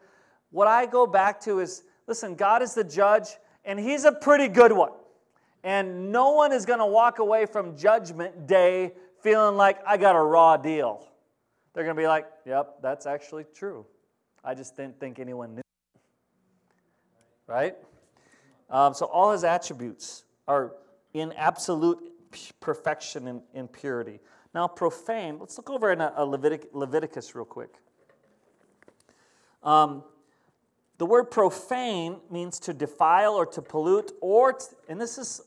what 0.50 0.68
I 0.68 0.86
go 0.86 1.06
back 1.06 1.40
to 1.42 1.60
is 1.60 1.84
listen, 2.08 2.34
God 2.34 2.64
is 2.64 2.74
the 2.74 2.84
judge, 2.84 3.28
and 3.66 3.78
He's 3.78 4.06
a 4.06 4.12
pretty 4.12 4.48
good 4.48 4.72
one. 4.72 4.94
And 5.64 6.12
no 6.12 6.32
one 6.32 6.54
is 6.54 6.66
going 6.66 6.80
to 6.80 6.86
walk 6.86 7.20
away 7.20 7.46
from 7.46 7.78
Judgment 7.78 8.48
Day 8.48 8.94
feeling 9.22 9.58
like 9.58 9.80
I 9.86 9.98
got 9.98 10.16
a 10.16 10.22
raw 10.22 10.56
deal. 10.56 11.06
They're 11.78 11.84
going 11.84 11.96
to 11.96 12.02
be 12.02 12.08
like, 12.08 12.26
yep, 12.44 12.78
that's 12.82 13.06
actually 13.06 13.46
true. 13.54 13.86
I 14.44 14.56
just 14.56 14.76
didn't 14.76 15.00
think 15.00 15.20
anyone 15.20 15.54
knew. 15.54 15.62
Right? 17.46 17.76
Um, 18.68 18.96
so 18.96 19.06
all 19.06 19.32
His 19.32 19.44
attributes 19.44 20.24
are 20.48 20.74
in 21.14 21.34
absolute 21.34 22.00
perfection 22.62 23.28
and, 23.28 23.42
and 23.54 23.72
purity. 23.72 24.22
Now, 24.56 24.68
profane, 24.68 25.38
let's 25.38 25.56
look 25.56 25.70
over 25.70 25.92
in 25.92 26.02
a, 26.02 26.12
a 26.18 26.26
Levitic, 26.26 26.66
Leviticus 26.74 27.36
real 27.36 27.46
quick. 27.46 27.76
Um, 29.62 30.04
the 30.98 31.06
word 31.06 31.26
profane 31.26 32.18
means 32.32 32.60
to 32.62 32.74
defile 32.74 33.36
or 33.36 33.46
to 33.46 33.62
pollute, 33.62 34.14
or, 34.20 34.54
t- 34.54 34.66
and 34.90 35.00
this 35.00 35.20
is 35.20 35.42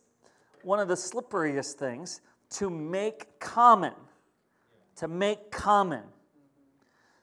one 0.63 0.79
of 0.79 0.87
the 0.87 0.95
slipperiest 0.95 1.73
things, 1.73 2.21
to 2.51 2.71
make 2.71 3.41
common. 3.41 3.95
To 4.99 5.09
make 5.09 5.51
common. 5.51 6.05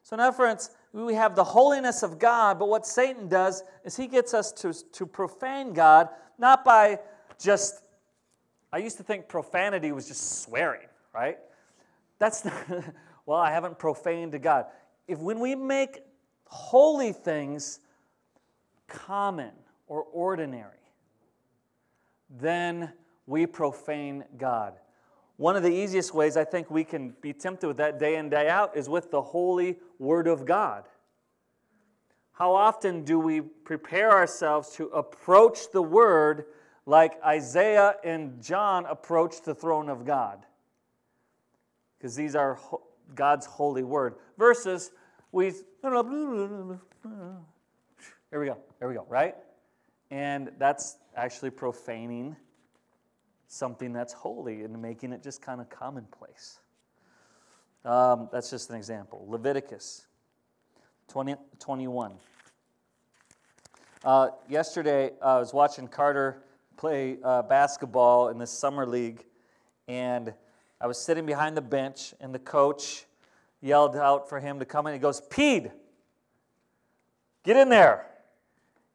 So, 0.07 0.15
in 0.15 0.33
words, 0.37 0.69
we 0.93 1.15
have 1.15 1.35
the 1.35 1.43
holiness 1.43 2.01
of 2.01 2.17
God, 2.17 2.57
but 2.59 2.69
what 2.69 2.87
Satan 2.87 3.27
does 3.27 3.61
is 3.83 3.97
he 3.97 4.07
gets 4.07 4.33
us 4.33 4.53
to, 4.53 4.71
to 4.93 5.05
profane 5.05 5.73
God, 5.73 6.07
not 6.37 6.63
by 6.63 6.99
just, 7.37 7.81
I 8.71 8.77
used 8.77 8.95
to 8.99 9.03
think 9.03 9.27
profanity 9.27 9.91
was 9.91 10.07
just 10.07 10.43
swearing, 10.43 10.87
right? 11.13 11.37
That's 12.19 12.45
not, 12.45 12.53
well, 13.25 13.37
I 13.37 13.51
haven't 13.51 13.79
profaned 13.79 14.31
to 14.31 14.39
God. 14.39 14.67
If 15.09 15.19
when 15.19 15.41
we 15.41 15.55
make 15.55 15.99
holy 16.45 17.11
things 17.11 17.81
common 18.87 19.51
or 19.87 20.03
ordinary, 20.03 20.71
then 22.29 22.93
we 23.25 23.45
profane 23.45 24.23
God. 24.37 24.75
One 25.37 25.55
of 25.55 25.63
the 25.63 25.71
easiest 25.71 26.13
ways 26.13 26.35
I 26.35 26.43
think 26.43 26.69
we 26.69 26.83
can 26.83 27.13
be 27.21 27.31
tempted 27.31 27.67
with 27.67 27.77
that 27.77 27.99
day 27.99 28.15
in, 28.15 28.29
day 28.29 28.49
out 28.49 28.75
is 28.75 28.89
with 28.89 29.11
the 29.11 29.21
holy 29.21 29.77
Word 29.99 30.27
of 30.27 30.45
God. 30.45 30.83
How 32.33 32.53
often 32.53 33.03
do 33.03 33.19
we 33.19 33.41
prepare 33.41 34.11
ourselves 34.11 34.71
to 34.75 34.87
approach 34.87 35.71
the 35.71 35.81
Word 35.81 36.45
like 36.85 37.19
Isaiah 37.23 37.95
and 38.03 38.41
John 38.41 38.85
approached 38.85 39.45
the 39.45 39.55
throne 39.55 39.89
of 39.89 40.05
God? 40.05 40.45
because 41.97 42.15
these 42.15 42.35
are 42.35 42.59
God's 43.15 43.45
holy 43.45 43.83
word. 43.83 44.15
Versus 44.37 44.91
we, 45.31 45.45
here 45.51 45.61
we 48.31 48.45
go, 48.45 48.57
here 48.79 48.87
we 48.87 48.93
go, 48.93 49.05
right? 49.09 49.35
And 50.11 50.51
that's 50.57 50.97
actually 51.15 51.49
profaning 51.49 52.35
something 53.47 53.93
that's 53.93 54.13
holy 54.13 54.63
and 54.63 54.81
making 54.81 55.13
it 55.13 55.23
just 55.23 55.41
kind 55.41 55.61
of 55.61 55.69
commonplace. 55.69 56.59
Um, 57.85 58.29
that's 58.31 58.49
just 58.49 58.69
an 58.69 58.75
example. 58.75 59.25
Leviticus 59.27 60.07
20, 61.07 61.35
21. 61.59 62.13
Uh, 64.03 64.29
yesterday, 64.49 65.11
uh, 65.21 65.37
I 65.37 65.39
was 65.39 65.53
watching 65.53 65.87
Carter 65.87 66.43
play 66.75 67.17
uh, 67.23 67.41
basketball 67.41 68.29
in 68.29 68.37
the 68.37 68.47
summer 68.47 68.85
league, 68.85 69.25
and 69.87 70.33
I 70.79 70.87
was 70.87 70.99
sitting 70.99 71.25
behind 71.25 71.57
the 71.57 71.61
bench, 71.61 72.13
and 72.19 72.33
the 72.33 72.39
coach 72.39 73.05
yelled 73.61 73.95
out 73.95 74.29
for 74.29 74.39
him 74.39 74.59
to 74.59 74.65
come 74.65 74.85
in. 74.87 74.93
He 74.93 74.99
goes, 74.99 75.21
Pede, 75.21 75.71
get 77.43 77.57
in 77.57 77.69
there. 77.69 78.05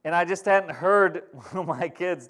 And 0.04 0.14
I 0.14 0.24
just 0.24 0.44
hadn't 0.44 0.70
heard 0.70 1.22
one 1.32 1.56
of 1.62 1.66
my 1.66 1.88
kids, 1.88 2.28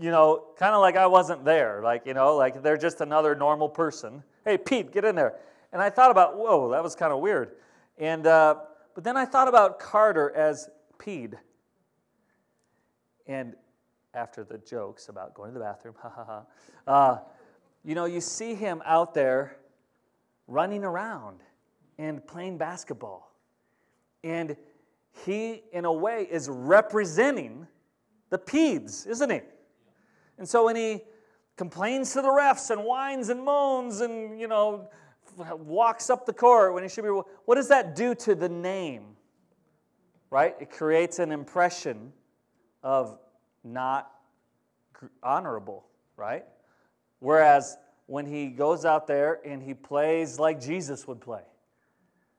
you 0.00 0.10
know, 0.10 0.46
kind 0.56 0.74
of 0.74 0.80
like 0.80 0.96
I 0.96 1.06
wasn't 1.06 1.44
there. 1.44 1.80
Like, 1.82 2.06
you 2.06 2.14
know, 2.14 2.36
like 2.36 2.62
they're 2.62 2.76
just 2.76 3.00
another 3.00 3.34
normal 3.34 3.68
person. 3.68 4.22
Hey, 4.44 4.58
Pete, 4.58 4.92
get 4.92 5.04
in 5.04 5.14
there. 5.14 5.34
And 5.72 5.82
I 5.82 5.90
thought 5.90 6.10
about, 6.10 6.36
whoa, 6.36 6.70
that 6.70 6.82
was 6.82 6.94
kind 6.94 7.12
of 7.12 7.20
weird. 7.20 7.52
And, 7.98 8.26
uh, 8.26 8.56
but 8.94 9.04
then 9.04 9.16
I 9.16 9.24
thought 9.24 9.48
about 9.48 9.78
Carter 9.78 10.32
as 10.34 10.68
Pede. 10.98 11.34
And 13.26 13.54
after 14.12 14.44
the 14.44 14.58
jokes 14.58 15.08
about 15.08 15.34
going 15.34 15.52
to 15.52 15.58
the 15.58 15.64
bathroom, 15.64 15.94
ha 16.00 16.12
ha 16.14 16.24
ha, 16.24 16.42
uh, 16.92 17.18
you 17.84 17.94
know, 17.94 18.04
you 18.04 18.20
see 18.20 18.54
him 18.54 18.82
out 18.86 19.14
there 19.14 19.56
running 20.46 20.84
around 20.84 21.40
and 21.98 22.24
playing 22.26 22.58
basketball. 22.58 23.32
And 24.22 24.56
he, 25.24 25.62
in 25.72 25.84
a 25.84 25.92
way, 25.92 26.26
is 26.30 26.48
representing 26.48 27.66
the 28.30 28.38
Peds, 28.38 29.06
isn't 29.06 29.30
he? 29.30 29.40
And 30.38 30.48
so 30.48 30.64
when 30.64 30.76
he 30.76 31.02
complains 31.56 32.12
to 32.14 32.22
the 32.22 32.28
refs 32.28 32.70
and 32.70 32.84
whines 32.84 33.28
and 33.28 33.44
moans 33.44 34.00
and, 34.00 34.40
you 34.40 34.48
know, 34.48 34.88
walks 35.36 36.10
up 36.10 36.26
the 36.26 36.32
court 36.32 36.74
when 36.74 36.82
he 36.82 36.88
should 36.88 37.04
be, 37.04 37.10
what 37.10 37.54
does 37.54 37.68
that 37.68 37.94
do 37.96 38.14
to 38.14 38.34
the 38.34 38.48
name? 38.48 39.16
Right? 40.30 40.54
It 40.60 40.70
creates 40.70 41.18
an 41.18 41.30
impression 41.30 42.12
of 42.82 43.18
not 43.62 44.10
honorable, 45.22 45.86
right? 46.16 46.44
Whereas 47.20 47.76
when 48.06 48.26
he 48.26 48.48
goes 48.48 48.84
out 48.84 49.06
there 49.06 49.40
and 49.44 49.62
he 49.62 49.74
plays 49.74 50.38
like 50.38 50.60
Jesus 50.60 51.06
would 51.06 51.20
play, 51.20 51.42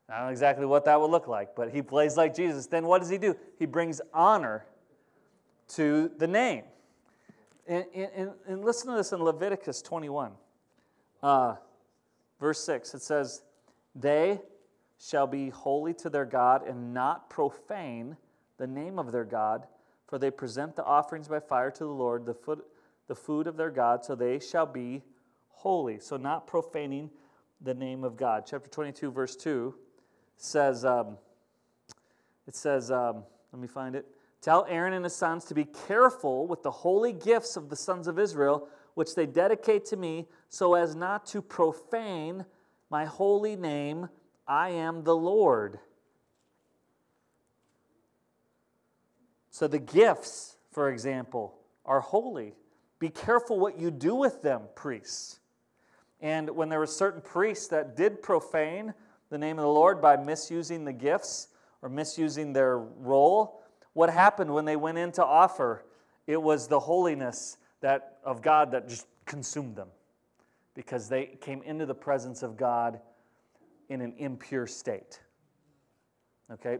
I 0.09 0.17
don't 0.17 0.25
know 0.27 0.31
exactly 0.31 0.65
what 0.65 0.85
that 0.85 0.99
would 0.99 1.09
look 1.09 1.27
like, 1.27 1.55
but 1.55 1.71
he 1.71 1.81
plays 1.81 2.15
like 2.15 2.35
Jesus. 2.35 2.67
Then 2.67 2.85
what 2.85 2.99
does 2.99 3.09
he 3.09 3.17
do? 3.17 3.35
He 3.57 3.65
brings 3.65 4.01
honor 4.13 4.65
to 5.69 6.11
the 6.17 6.27
name. 6.27 6.63
And, 7.67 7.85
and, 7.95 8.31
and 8.47 8.63
listen 8.63 8.91
to 8.91 8.97
this 8.97 9.11
in 9.11 9.23
Leviticus 9.23 9.81
21, 9.81 10.31
uh, 11.23 11.55
verse 12.39 12.63
6. 12.63 12.93
It 12.93 13.01
says, 13.01 13.41
They 13.95 14.39
shall 14.99 15.25
be 15.25 15.49
holy 15.49 15.93
to 15.95 16.09
their 16.09 16.25
God 16.25 16.67
and 16.67 16.93
not 16.93 17.29
profane 17.29 18.17
the 18.57 18.67
name 18.67 18.99
of 18.99 19.11
their 19.11 19.25
God, 19.25 19.65
for 20.07 20.19
they 20.19 20.31
present 20.31 20.75
the 20.75 20.85
offerings 20.85 21.27
by 21.27 21.39
fire 21.39 21.71
to 21.71 21.83
the 21.83 21.89
Lord, 21.89 22.25
the, 22.25 22.33
food, 22.35 22.61
the 23.07 23.15
food 23.15 23.47
of 23.47 23.57
their 23.57 23.71
God, 23.71 24.05
so 24.05 24.15
they 24.15 24.39
shall 24.39 24.67
be 24.67 25.03
holy. 25.49 25.99
So, 25.99 26.17
not 26.17 26.45
profaning 26.45 27.09
the 27.61 27.73
name 27.73 28.03
of 28.03 28.15
God. 28.15 28.43
Chapter 28.45 28.69
22, 28.69 29.11
verse 29.11 29.35
2 29.35 29.73
says, 30.37 30.85
um, 30.85 31.17
it 32.47 32.55
says, 32.55 32.91
um, 32.91 33.23
let 33.51 33.61
me 33.61 33.67
find 33.67 33.95
it. 33.95 34.05
Tell 34.45 34.67
Aaron 34.69 34.93
and 34.93 35.03
his 35.03 35.15
sons 35.15 35.43
to 35.45 35.55
be 35.55 35.65
careful 35.65 36.45
with 36.45 36.61
the 36.61 36.69
holy 36.69 37.11
gifts 37.11 37.57
of 37.57 37.67
the 37.67 37.75
sons 37.75 38.07
of 38.07 38.19
Israel, 38.19 38.67
which 38.93 39.15
they 39.15 39.25
dedicate 39.25 39.85
to 39.85 39.97
me, 39.97 40.27
so 40.49 40.75
as 40.75 40.95
not 40.95 41.25
to 41.25 41.41
profane 41.41 42.45
my 42.91 43.05
holy 43.05 43.55
name. 43.55 44.07
I 44.47 44.69
am 44.69 45.03
the 45.03 45.15
Lord. 45.15 45.79
So 49.49 49.67
the 49.67 49.79
gifts, 49.79 50.57
for 50.71 50.91
example, 50.91 51.55
are 51.83 52.01
holy. 52.01 52.53
Be 52.99 53.09
careful 53.09 53.59
what 53.59 53.79
you 53.79 53.89
do 53.89 54.13
with 54.13 54.43
them, 54.43 54.61
priests. 54.75 55.39
And 56.21 56.51
when 56.51 56.69
there 56.69 56.77
were 56.77 56.85
certain 56.85 57.21
priests 57.21 57.67
that 57.69 57.95
did 57.97 58.21
profane 58.21 58.93
the 59.31 59.39
name 59.39 59.57
of 59.57 59.63
the 59.63 59.69
Lord 59.69 60.03
by 60.03 60.17
misusing 60.17 60.85
the 60.85 60.93
gifts 60.93 61.47
or 61.81 61.89
misusing 61.89 62.53
their 62.53 62.77
role, 62.77 63.63
what 63.95 64.09
happened 64.09 64.53
when 64.53 64.65
they 64.65 64.75
went 64.75 64.97
in 64.97 65.11
to 65.13 65.25
offer? 65.25 65.85
It 66.27 66.39
was 66.39 66.67
the 66.67 66.79
holiness 66.79 67.57
that, 67.79 68.17
of 68.23 68.41
God 68.41 68.71
that 68.71 68.87
just 68.89 69.07
consumed 69.25 69.77
them 69.77 69.87
because 70.75 71.07
they 71.07 71.37
came 71.39 71.63
into 71.63 71.85
the 71.85 71.95
presence 71.95 72.43
of 72.43 72.57
God 72.57 72.99
in 73.89 74.01
an 74.01 74.13
impure 74.17 74.67
state. 74.67 75.21
Okay? 76.51 76.77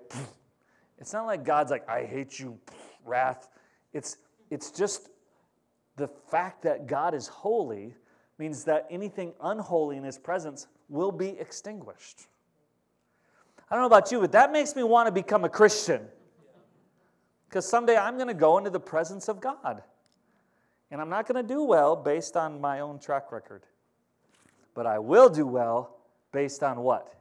It's 0.97 1.13
not 1.13 1.25
like 1.25 1.43
God's 1.43 1.71
like, 1.71 1.87
I 1.89 2.03
hate 2.03 2.39
you, 2.39 2.57
wrath. 3.03 3.47
It's, 3.93 4.17
it's 4.49 4.71
just 4.71 5.09
the 5.95 6.07
fact 6.07 6.63
that 6.63 6.87
God 6.87 7.13
is 7.13 7.27
holy 7.27 7.95
means 8.37 8.65
that 8.65 8.87
anything 8.89 9.33
unholy 9.41 9.97
in 9.97 10.03
his 10.03 10.17
presence 10.17 10.67
will 10.89 11.11
be 11.11 11.29
extinguished. 11.39 12.27
I 13.69 13.75
don't 13.75 13.81
know 13.81 13.87
about 13.87 14.11
you, 14.11 14.19
but 14.19 14.31
that 14.33 14.51
makes 14.51 14.75
me 14.75 14.83
want 14.83 15.07
to 15.07 15.11
become 15.11 15.45
a 15.45 15.49
Christian. 15.49 16.07
Because 17.49 17.67
someday 17.67 17.97
I'm 17.97 18.15
going 18.15 18.27
to 18.27 18.33
go 18.33 18.57
into 18.57 18.69
the 18.69 18.79
presence 18.79 19.27
of 19.27 19.39
God. 19.39 19.81
And 20.91 21.01
I'm 21.01 21.09
not 21.09 21.27
going 21.27 21.45
to 21.45 21.53
do 21.53 21.63
well 21.63 21.95
based 21.95 22.37
on 22.37 22.61
my 22.61 22.79
own 22.79 22.99
track 22.99 23.31
record. 23.31 23.63
But 24.73 24.85
I 24.85 24.99
will 24.99 25.29
do 25.29 25.47
well 25.47 25.97
based 26.31 26.63
on 26.63 26.79
what? 26.79 27.13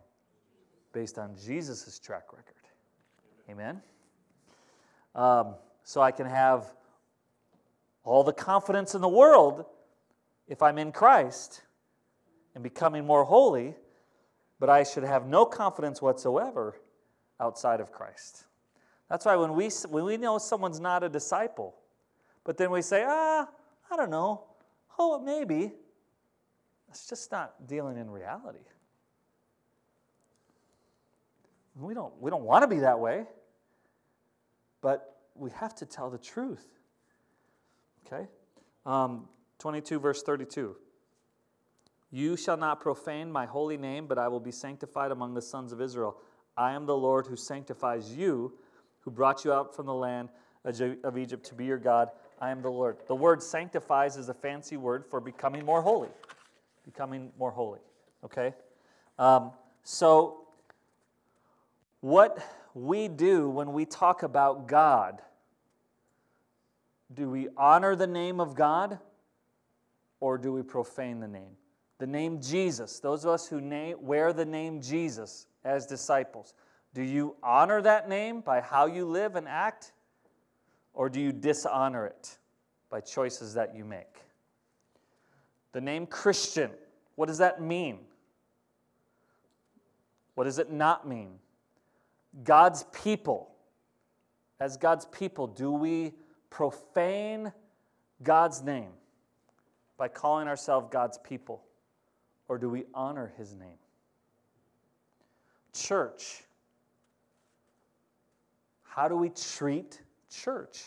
Based 0.93 1.19
on 1.19 1.35
Jesus' 1.37 1.99
track 1.99 2.33
record. 2.33 2.55
Amen? 3.49 3.81
Um, 5.15 5.55
so 5.83 6.01
I 6.01 6.11
can 6.11 6.27
have 6.27 6.73
all 8.03 8.25
the 8.25 8.33
confidence 8.33 8.95
in 8.95 9.01
the 9.01 9.09
world 9.09 9.65
if 10.47 10.63
I'm 10.63 10.79
in 10.79 10.93
Christ 10.93 11.63
and 12.55 12.63
becoming 12.63 13.07
more 13.07 13.25
holy, 13.25 13.75
but 14.61 14.69
I 14.69 14.83
should 14.83 15.05
have 15.05 15.27
no 15.27 15.45
confidence 15.47 16.03
whatsoever 16.03 16.77
outside 17.41 17.81
of 17.81 17.93
Christ. 17.93 18.45
That's 19.15 19.27
why 19.27 19.37
when 19.37 19.55
we, 19.55 19.69
when 19.91 20.05
we 20.07 20.17
know 20.17 20.39
someone's 20.39 20.81
not 20.81 21.05
a 21.05 21.09
disciple, 21.09 21.77
but 22.43 22.57
then 22.57 22.73
we 22.73 22.83
say, 22.83 23.05
ah, 23.07 23.47
I 23.89 23.97
don't 23.97 24.11
know, 24.11 24.43
oh, 24.99 25.21
maybe, 25.21 25.71
it's 26.89 27.09
just 27.09 27.31
not 27.31 27.69
dealing 27.69 27.97
in 27.97 28.11
reality. 28.11 28.59
We 31.77 31.95
don't, 31.95 32.13
we 32.21 32.29
don't 32.29 32.43
want 32.43 32.65
to 32.65 32.67
be 32.67 32.81
that 32.81 32.99
way, 32.99 33.27
but 34.81 35.21
we 35.37 35.53
have 35.53 35.77
to 35.77 35.87
tell 35.87 36.11
the 36.11 36.19
truth. 36.19 36.67
Okay? 38.05 38.27
Um, 38.85 39.29
22, 39.61 40.01
verse 40.01 40.25
32. 40.25 40.75
You 42.11 42.37
shall 42.37 42.57
not 42.57 42.81
profane 42.81 43.31
my 43.31 43.47
holy 43.47 43.77
name, 43.77 44.09
but 44.09 44.19
I 44.19 44.27
will 44.27 44.41
be 44.41 44.51
sanctified 44.51 45.13
among 45.13 45.35
the 45.35 45.43
sons 45.43 45.71
of 45.71 45.81
Israel. 45.81 46.17
I 46.57 46.73
am 46.73 46.87
the 46.87 46.97
Lord 46.97 47.29
who 47.29 47.37
sanctifies 47.37 48.13
you, 48.13 48.55
who 49.05 49.11
brought 49.11 49.45
you 49.45 49.53
out 49.53 49.75
from 49.75 49.87
the 49.87 49.95
land 49.95 50.29
of 50.65 51.19
Egypt 51.19 51.45
to 51.47 51.55
be 51.55 51.67
your 51.67 51.79
God. 51.79 52.11
I 52.41 52.51
am 52.51 52.63
the 52.63 52.71
Lord. 52.71 52.97
The 53.07 53.15
word 53.15 53.43
sanctifies 53.43 54.17
is 54.17 54.29
a 54.29 54.35
fancy 54.35 54.77
word 54.77 55.05
for 55.07 55.21
becoming 55.21 55.65
more 55.65 55.83
holy. 55.83 56.09
Becoming 56.85 57.31
more 57.39 57.51
holy. 57.51 57.81
Okay? 58.25 58.55
Um, 59.19 59.53
so, 59.83 60.47
what 62.01 62.39
we 62.75 63.09
do 63.09 63.49
when 63.49 63.73
we 63.73 63.85
talk 63.85 64.23
about 64.23 64.67
God, 64.67 65.23
do 67.13 67.29
we 67.31 67.49
honor 67.57 67.95
the 67.95 68.07
name 68.07 68.41
of 68.41 68.55
God 68.55 68.99
or 70.21 70.39
do 70.39 70.53
we 70.53 70.63
profane 70.63 71.21
the 71.21 71.29
name? 71.29 71.57
The 71.99 72.07
name 72.07 72.41
Jesus, 72.41 72.99
those 72.99 73.25
of 73.25 73.31
us 73.31 73.47
who 73.47 73.61
name, 73.61 73.99
wear 74.01 74.33
the 74.33 74.45
name 74.45 74.81
Jesus 74.81 75.47
as 75.65 75.87
disciples, 75.87 76.55
do 76.95 77.03
you 77.03 77.37
honor 77.43 77.83
that 77.83 78.09
name 78.09 78.41
by 78.41 78.61
how 78.61 78.87
you 78.87 79.05
live 79.05 79.37
and 79.37 79.47
act 79.47 79.93
or 80.95 81.11
do 81.11 81.21
you 81.21 81.33
dishonor 81.33 82.07
it 82.07 82.39
by 82.89 83.01
choices 83.01 83.55
that 83.55 83.75
you 83.77 83.85
make? 83.85 84.23
The 85.73 85.81
name 85.81 86.07
Christian, 86.07 86.71
what 87.17 87.27
does 87.27 87.39
that 87.39 87.61
mean? 87.61 87.99
What 90.37 90.45
does 90.45 90.59
it 90.59 90.71
not 90.71 91.07
mean? 91.07 91.39
God's 92.43 92.85
people. 92.93 93.51
As 94.61 94.77
God's 94.77 95.05
people, 95.07 95.47
do 95.49 95.73
we 95.73 96.15
profane 96.49 97.53
God's 98.23 98.63
name 98.63 98.91
by 99.99 100.09
calling 100.09 100.49
ourselves 100.49 100.89
God's 100.91 101.19
people? 101.19 101.65
or 102.49 102.59
do 102.59 102.69
we 102.69 102.85
honor 102.95 103.33
his 103.37 103.55
name? 103.55 103.79
Church. 105.73 106.45
How 108.95 109.09
do 109.09 109.17
we 109.17 109.31
treat 109.31 110.01
church? 110.31 110.85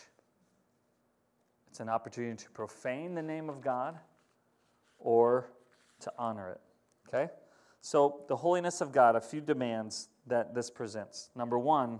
It's 1.69 1.81
an 1.81 1.89
opportunity 1.89 2.41
to 2.41 2.49
profane 2.51 3.15
the 3.15 3.21
name 3.21 3.49
of 3.49 3.59
God 3.59 3.99
or 4.97 5.49
to 5.99 6.13
honor 6.17 6.51
it. 6.51 6.61
Okay? 7.09 7.29
So, 7.81 8.21
the 8.29 8.37
holiness 8.37 8.79
of 8.79 8.93
God, 8.93 9.17
a 9.17 9.21
few 9.21 9.41
demands 9.41 10.07
that 10.25 10.55
this 10.55 10.69
presents. 10.69 11.31
Number 11.35 11.59
one, 11.59 11.99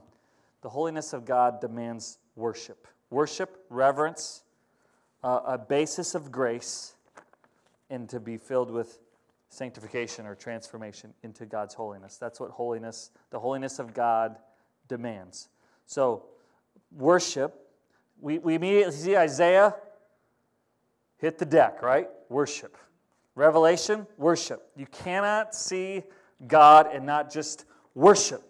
the 0.62 0.70
holiness 0.70 1.12
of 1.12 1.26
God 1.26 1.60
demands 1.60 2.20
worship. 2.38 2.88
Worship, 3.10 3.66
reverence, 3.70 4.44
uh, 5.26 5.42
a 5.46 5.58
basis 5.58 6.16
of 6.16 6.32
grace, 6.32 6.94
and 7.90 8.08
to 8.08 8.22
be 8.22 8.38
filled 8.38 8.72
with 8.72 8.98
sanctification 9.50 10.26
or 10.26 10.36
transformation 10.36 11.14
into 11.22 11.46
God's 11.46 11.74
holiness. 11.74 12.16
That's 12.16 12.40
what 12.40 12.52
holiness, 12.52 13.12
the 13.30 13.40
holiness 13.40 13.78
of 13.78 13.94
God 13.94 14.38
demands. 14.88 15.50
So, 15.88 16.26
worship, 16.92 17.56
we, 18.20 18.38
we 18.40 18.56
immediately 18.56 18.94
see 18.94 19.18
Isaiah 19.18 19.74
hit 21.18 21.38
the 21.38 21.46
deck, 21.46 21.82
right? 21.82 22.10
Worship. 22.30 22.78
Revelation, 23.36 24.06
worship. 24.18 24.70
You 24.76 24.86
cannot 24.88 25.56
see 25.56 26.04
God 26.46 26.90
and 26.94 27.06
not 27.06 27.32
just 27.32 27.66
worship. 27.96 28.44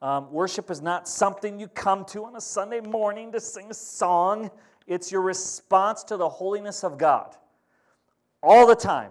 Um, 0.00 0.30
worship 0.30 0.70
is 0.70 0.80
not 0.80 1.08
something 1.08 1.58
you 1.58 1.66
come 1.66 2.04
to 2.06 2.24
on 2.24 2.36
a 2.36 2.40
Sunday 2.40 2.80
morning 2.80 3.32
to 3.32 3.40
sing 3.40 3.70
a 3.70 3.74
song, 3.74 4.50
it's 4.86 5.10
your 5.10 5.22
response 5.22 6.04
to 6.04 6.16
the 6.16 6.28
holiness 6.28 6.84
of 6.84 6.96
God. 6.96 7.34
All 8.42 8.66
the 8.66 8.76
time. 8.76 9.10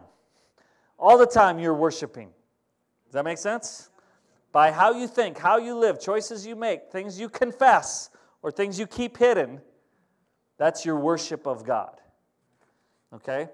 All 0.97 1.17
the 1.17 1.25
time 1.25 1.59
you're 1.59 1.73
worshiping. 1.73 2.29
Does 3.05 3.13
that 3.13 3.25
make 3.25 3.39
sense? 3.39 3.89
By 4.53 4.71
how 4.71 4.93
you 4.93 5.07
think, 5.07 5.37
how 5.37 5.57
you 5.57 5.75
live, 5.75 5.99
choices 5.99 6.47
you 6.47 6.55
make, 6.55 6.91
things 6.91 7.19
you 7.19 7.27
confess, 7.27 8.11
or 8.41 8.51
things 8.51 8.79
you 8.79 8.87
keep 8.87 9.17
hidden, 9.17 9.59
that's 10.57 10.85
your 10.85 10.97
worship 10.97 11.47
of 11.47 11.65
God. 11.65 11.99
Okay? 13.13 13.49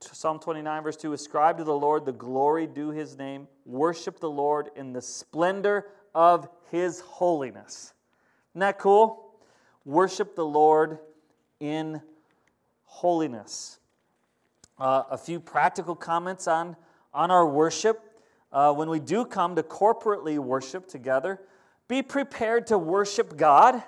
Psalm 0.00 0.38
29, 0.38 0.82
verse 0.82 0.96
2 0.96 1.12
Ascribe 1.12 1.58
to 1.58 1.64
the 1.64 1.74
Lord 1.74 2.06
the 2.06 2.12
glory 2.12 2.66
due 2.66 2.90
his 2.90 3.18
name, 3.18 3.46
worship 3.66 4.20
the 4.20 4.30
Lord 4.30 4.70
in 4.74 4.92
the 4.92 5.02
splendor 5.02 5.86
of 6.14 6.48
his 6.70 7.00
holiness. 7.00 7.92
Isn't 8.52 8.60
that 8.60 8.78
cool? 8.78 9.34
Worship 9.84 10.34
the 10.34 10.46
Lord 10.46 10.98
in 11.60 12.00
holiness. 12.84 13.78
Uh, 14.78 15.02
a 15.10 15.18
few 15.18 15.40
practical 15.40 15.94
comments 15.94 16.48
on, 16.48 16.76
on 17.12 17.30
our 17.30 17.46
worship. 17.46 18.00
Uh, 18.52 18.72
when 18.72 18.88
we 18.88 18.98
do 18.98 19.24
come 19.24 19.56
to 19.56 19.62
corporately 19.62 20.38
worship 20.38 20.88
together, 20.88 21.40
be 21.86 22.02
prepared 22.02 22.66
to 22.68 22.78
worship 22.78 23.36
God. 23.36 23.82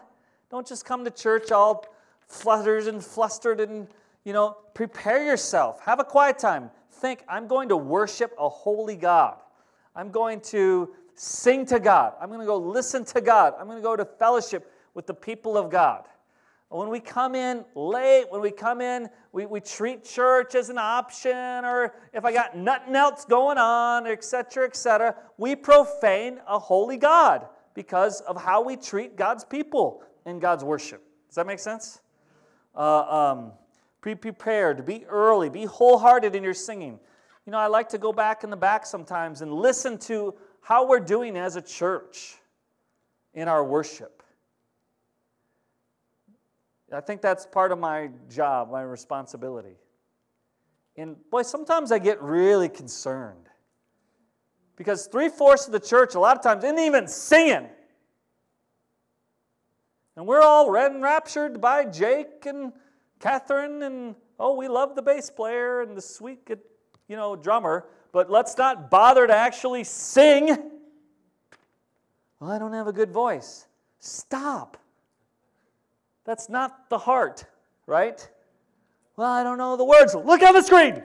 Don't 0.51 0.67
just 0.67 0.85
come 0.85 1.05
to 1.05 1.11
church 1.11 1.51
all 1.53 1.87
fluttered 2.27 2.87
and 2.87 3.05
flustered 3.05 3.61
and, 3.61 3.89
you 4.25 4.33
know, 4.33 4.57
prepare 4.75 5.25
yourself. 5.25 5.81
Have 5.81 6.01
a 6.01 6.05
quiet 6.05 6.39
time. 6.39 6.71
Think, 6.93 7.25
I'm 7.29 7.47
going 7.47 7.69
to 7.71 7.77
worship 7.77 8.35
a 8.39 8.49
holy 8.49 8.97
God. 8.97 9.37
I'm 9.97 10.11
going 10.11 10.41
to 10.43 10.95
sing 11.15 11.67
to 11.67 11.81
God. 11.81 12.15
I'm 12.21 12.29
going 12.29 12.41
to 12.41 12.47
go 12.47 12.57
listen 12.57 13.05
to 13.07 13.21
God. 13.21 13.55
I'm 13.59 13.67
going 13.67 13.79
to 13.79 13.83
go 13.83 13.97
to 13.97 14.05
fellowship 14.05 14.73
with 14.95 15.07
the 15.07 15.15
people 15.15 15.57
of 15.57 15.71
God. 15.71 16.05
When 16.71 16.89
we 16.89 17.01
come 17.01 17.35
in 17.35 17.64
late, 17.75 18.27
when 18.31 18.41
we 18.41 18.53
come 18.53 18.81
in, 18.81 19.09
we, 19.33 19.45
we 19.45 19.59
treat 19.59 20.05
church 20.05 20.55
as 20.55 20.71
an 20.71 20.79
option, 20.79 21.64
or 21.64 21.95
if 22.12 22.25
I 22.25 22.33
got 22.33 22.57
nothing 22.57 22.95
else 22.95 23.25
going 23.25 23.59
on, 23.59 24.07
etc., 24.07 24.66
etc., 24.66 25.16
we 25.37 25.57
profane 25.57 26.39
a 26.47 26.61
holy 26.61 26.97
God 26.97 27.49
because 27.75 28.21
of 28.21 28.41
how 28.41 28.62
we 28.62 28.77
treat 28.77 29.16
God's 29.16 29.45
people 29.45 30.05
in 30.27 30.39
God's 30.39 30.62
worship. 30.62 31.03
Does 31.29 31.35
that 31.35 31.47
make 31.47 31.59
sense? 31.59 32.01
Uh, 32.77 33.33
um, 33.33 33.53
be 34.01 34.14
prepared, 34.14 34.87
be 34.87 35.05
early, 35.07 35.49
be 35.49 35.64
wholehearted 35.64 36.37
in 36.37 36.45
your 36.45 36.55
singing. 36.55 37.01
You 37.47 37.53
know, 37.53 37.59
I 37.59 37.66
like 37.66 37.89
to 37.89 37.99
go 37.99 38.12
back 38.12 38.45
in 38.45 38.51
the 38.51 38.57
back 38.57 38.87
sometimes 38.87 39.43
and 39.43 39.53
listen 39.53 39.99
to 39.99 40.35
how 40.61 40.87
we're 40.87 41.01
doing 41.01 41.37
as 41.37 41.57
a 41.57 41.62
church 41.62 42.37
in 43.35 43.49
our 43.49 43.64
worship. 43.64 44.20
I 46.93 47.01
think 47.01 47.22
that's 47.22 47.47
part 47.47 47.72
of 47.72 47.78
my 47.78 48.11
job, 48.28 48.70
my 48.70 48.82
responsibility. 48.82 49.76
And 50.97 51.16
boy, 51.30 51.43
sometimes 51.43 51.93
I 51.93 51.99
get 51.99 52.20
really 52.20 52.68
concerned 52.68 53.49
because 54.76 55.07
three 55.07 55.28
fourths 55.28 55.66
of 55.66 55.72
the 55.72 55.80
church, 55.80 56.14
a 56.14 56.20
lot 56.20 56.36
of 56.36 56.43
times, 56.43 56.64
isn't 56.64 56.78
even 56.78 57.07
singing. 57.07 57.68
And 60.16 60.26
we're 60.26 60.43
all 60.43 60.74
enraptured 60.74 61.61
by 61.61 61.84
Jake 61.84 62.47
and 62.47 62.72
Catherine, 63.20 63.82
and 63.82 64.14
oh, 64.38 64.57
we 64.57 64.68
love 64.68 64.97
the 64.97 65.03
bass 65.03 65.30
player 65.30 65.82
and 65.82 65.97
the 65.97 66.01
sweet, 66.01 66.49
you 67.09 67.16
know, 67.16 67.36
drummer, 67.36 67.86
but 68.12 68.30
let's 68.30 68.57
not 68.57 68.91
bother 68.91 69.26
to 69.26 69.34
actually 69.34 69.84
sing. 69.84 70.49
Well, 72.41 72.51
I 72.51 72.59
don't 72.59 72.72
have 72.72 72.86
a 72.86 72.93
good 72.93 73.12
voice. 73.12 73.66
Stop. 73.99 74.78
That's 76.25 76.49
not 76.49 76.89
the 76.89 76.99
heart, 76.99 77.45
right? 77.87 78.29
Well, 79.16 79.31
I 79.31 79.43
don't 79.43 79.59
know 79.59 79.77
the 79.77 79.85
words. 79.85 80.14
Look 80.14 80.43
on 80.43 80.55
the 80.55 80.62
screen. 80.62 81.03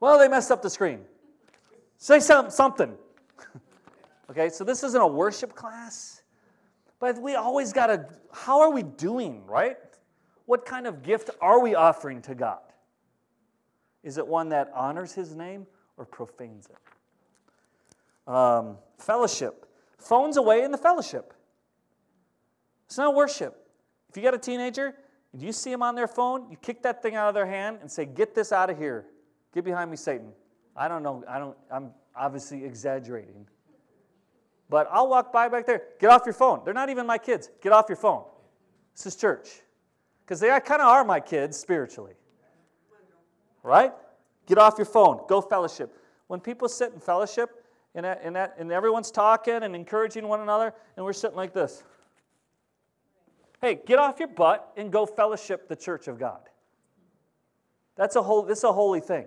Well, 0.00 0.18
they 0.18 0.28
messed 0.28 0.50
up 0.50 0.62
the 0.62 0.70
screen. 0.70 1.00
Say 1.96 2.20
some, 2.20 2.50
something. 2.50 2.94
okay, 4.30 4.48
so 4.48 4.64
this 4.64 4.84
isn't 4.84 5.00
a 5.00 5.06
worship 5.06 5.54
class, 5.54 6.22
but 7.00 7.20
we 7.20 7.34
always 7.34 7.72
got 7.72 7.88
to, 7.88 8.06
how 8.32 8.60
are 8.60 8.70
we 8.70 8.82
doing, 8.82 9.44
right? 9.46 9.76
What 10.46 10.64
kind 10.64 10.86
of 10.86 11.02
gift 11.02 11.30
are 11.40 11.60
we 11.60 11.74
offering 11.74 12.22
to 12.22 12.34
God? 12.34 12.60
Is 14.02 14.16
it 14.16 14.26
one 14.26 14.48
that 14.50 14.70
honors 14.74 15.12
his 15.12 15.34
name 15.34 15.66
or 15.96 16.04
profanes 16.04 16.66
it? 16.66 18.32
Um, 18.32 18.76
fellowship. 18.98 19.66
Phones 19.98 20.36
away 20.36 20.62
in 20.62 20.70
the 20.70 20.78
fellowship. 20.78 21.34
It's 22.88 22.96
not 22.96 23.14
worship. 23.14 23.68
If 24.08 24.16
you 24.16 24.22
got 24.22 24.32
a 24.32 24.38
teenager 24.38 24.94
and 25.34 25.42
you 25.42 25.52
see 25.52 25.70
them 25.70 25.82
on 25.82 25.94
their 25.94 26.08
phone, 26.08 26.50
you 26.50 26.56
kick 26.56 26.82
that 26.84 27.02
thing 27.02 27.16
out 27.16 27.28
of 27.28 27.34
their 27.34 27.46
hand 27.46 27.78
and 27.82 27.90
say, 27.90 28.06
Get 28.06 28.34
this 28.34 28.50
out 28.50 28.70
of 28.70 28.78
here. 28.78 29.04
Get 29.52 29.64
behind 29.64 29.90
me, 29.90 29.96
Satan. 29.96 30.32
I 30.74 30.88
don't 30.88 31.02
know. 31.02 31.22
I 31.28 31.38
don't, 31.38 31.56
I'm 31.70 31.90
obviously 32.16 32.64
exaggerating. 32.64 33.46
But 34.70 34.88
I'll 34.90 35.08
walk 35.08 35.32
by 35.32 35.48
back 35.48 35.66
there. 35.66 35.82
Get 36.00 36.10
off 36.10 36.22
your 36.24 36.34
phone. 36.34 36.62
They're 36.64 36.74
not 36.74 36.88
even 36.88 37.06
my 37.06 37.18
kids. 37.18 37.50
Get 37.62 37.72
off 37.72 37.86
your 37.88 37.96
phone. 37.96 38.24
This 38.94 39.06
is 39.06 39.16
church. 39.16 39.60
Because 40.24 40.40
they 40.40 40.48
kind 40.48 40.82
of 40.82 40.88
are 40.88 41.04
my 41.04 41.20
kids 41.20 41.58
spiritually. 41.58 42.14
Right? 43.62 43.92
Get 44.46 44.58
off 44.58 44.74
your 44.78 44.86
phone. 44.86 45.20
Go 45.28 45.40
fellowship. 45.40 45.94
When 46.26 46.40
people 46.40 46.68
sit 46.68 46.92
in 46.92 47.00
fellowship 47.00 47.64
and, 47.94 48.04
and, 48.06 48.36
that, 48.36 48.54
and 48.58 48.70
everyone's 48.70 49.10
talking 49.10 49.62
and 49.62 49.74
encouraging 49.74 50.26
one 50.26 50.40
another, 50.40 50.74
and 50.96 51.04
we're 51.04 51.12
sitting 51.12 51.36
like 51.36 51.52
this. 51.52 51.82
Hey, 53.60 53.80
get 53.86 53.98
off 53.98 54.18
your 54.18 54.28
butt 54.28 54.72
and 54.76 54.92
go 54.92 55.04
fellowship 55.04 55.68
the 55.68 55.76
church 55.76 56.08
of 56.08 56.18
God. 56.18 56.40
That's 57.96 58.14
a 58.16 58.22
whole, 58.22 58.42
this 58.42 58.58
is 58.58 58.64
a 58.64 58.72
holy 58.72 59.00
thing. 59.00 59.26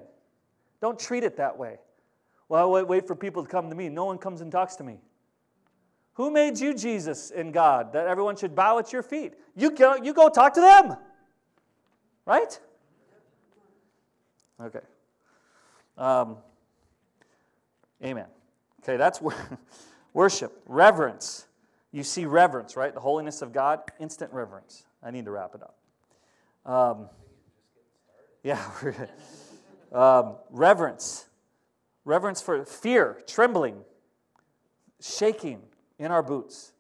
Don't 0.79 0.97
treat 0.97 1.23
it 1.23 1.37
that 1.37 1.57
way. 1.57 1.77
Well, 2.47 2.75
I 2.75 2.81
wait 2.83 3.07
for 3.07 3.15
people 3.15 3.43
to 3.43 3.49
come 3.49 3.69
to 3.69 3.75
me. 3.75 3.89
No 3.89 4.05
one 4.05 4.17
comes 4.17 4.41
and 4.41 4.51
talks 4.51 4.75
to 4.77 4.83
me. 4.83 4.99
Who 6.13 6.31
made 6.31 6.59
you 6.59 6.73
Jesus 6.73 7.31
in 7.31 7.51
God 7.51 7.93
that 7.93 8.07
everyone 8.07 8.35
should 8.35 8.55
bow 8.55 8.79
at 8.79 8.91
your 8.91 9.03
feet? 9.03 9.33
You 9.55 9.71
go, 9.71 9.95
you 9.95 10.13
go 10.13 10.29
talk 10.29 10.53
to 10.55 10.61
them. 10.61 10.95
Right? 12.25 12.59
Okay. 14.59 14.81
Um, 15.97 16.37
amen. 18.03 18.27
Okay, 18.83 18.97
that's 18.97 19.21
worship, 20.13 20.61
reverence. 20.65 21.47
You 21.91 22.03
see 22.03 22.25
reverence, 22.25 22.75
right? 22.75 22.93
The 22.93 22.99
holiness 23.01 23.41
of 23.41 23.51
God, 23.51 23.81
instant 23.99 24.31
reverence. 24.33 24.83
I 25.03 25.11
need 25.11 25.25
to 25.25 25.31
wrap 25.31 25.55
it 25.55 25.61
up. 25.61 25.77
Um, 26.65 27.09
yeah, 28.43 28.63
um, 29.91 30.35
reverence. 30.49 31.27
Reverence 32.05 32.41
for 32.41 32.65
fear, 32.65 33.21
trembling, 33.27 33.83
shaking 34.99 35.61
in 35.99 36.11
our 36.11 36.23
boots 36.23 36.71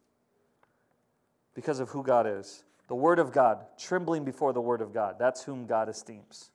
because 1.53 1.79
of 1.79 1.89
who 1.89 2.03
God 2.03 2.25
is. 2.25 2.63
The 2.87 2.95
Word 2.95 3.19
of 3.19 3.31
God, 3.31 3.65
trembling 3.77 4.23
before 4.25 4.53
the 4.53 4.61
Word 4.61 4.81
of 4.81 4.93
God. 4.93 5.15
That's 5.19 5.43
whom 5.43 5.65
God 5.65 5.89
esteems. 5.89 6.51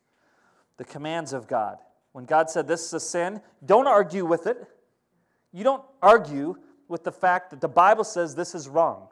The 0.76 0.84
commands 0.84 1.32
of 1.32 1.46
God. 1.46 1.78
When 2.12 2.24
God 2.24 2.50
said 2.50 2.66
this 2.66 2.84
is 2.84 2.92
a 2.94 3.00
sin, 3.00 3.40
don't 3.64 3.86
argue 3.86 4.24
with 4.24 4.46
it. 4.46 4.66
You 5.52 5.64
don't 5.64 5.82
argue 6.02 6.57
with 6.89 7.05
the 7.05 7.12
fact 7.12 7.51
that 7.51 7.61
the 7.61 7.68
Bible 7.68 8.05
says 8.05 8.34
this 8.34 8.55
is 8.55 8.68
wrong 8.68 9.09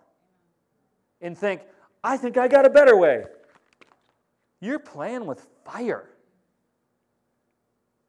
and 1.20 1.37
think, 1.37 1.62
I 2.03 2.16
think 2.16 2.37
I 2.37 2.49
got 2.49 2.66
a 2.66 2.70
better 2.70 2.97
way. 2.97 3.25
You're 4.61 4.79
playing 4.79 5.27
with 5.27 5.47
fire. 5.64 6.09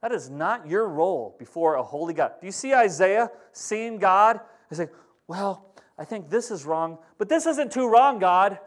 That 0.01 0.11
is 0.11 0.29
not 0.29 0.67
your 0.67 0.87
role 0.87 1.35
before 1.39 1.75
a 1.75 1.83
holy 1.83 2.13
God. 2.13 2.33
Do 2.39 2.45
you 2.45 2.51
see 2.51 2.73
Isaiah 2.73 3.31
seeing 3.53 3.97
God 3.97 4.39
and 4.69 4.77
saying, 4.77 4.89
Well, 5.27 5.73
I 5.97 6.05
think 6.05 6.29
this 6.29 6.51
is 6.51 6.65
wrong, 6.65 6.99
but 7.17 7.27
this 7.27 7.45
isn't 7.45 7.71
too 7.71 7.87
wrong, 7.87 8.19
God? 8.19 8.59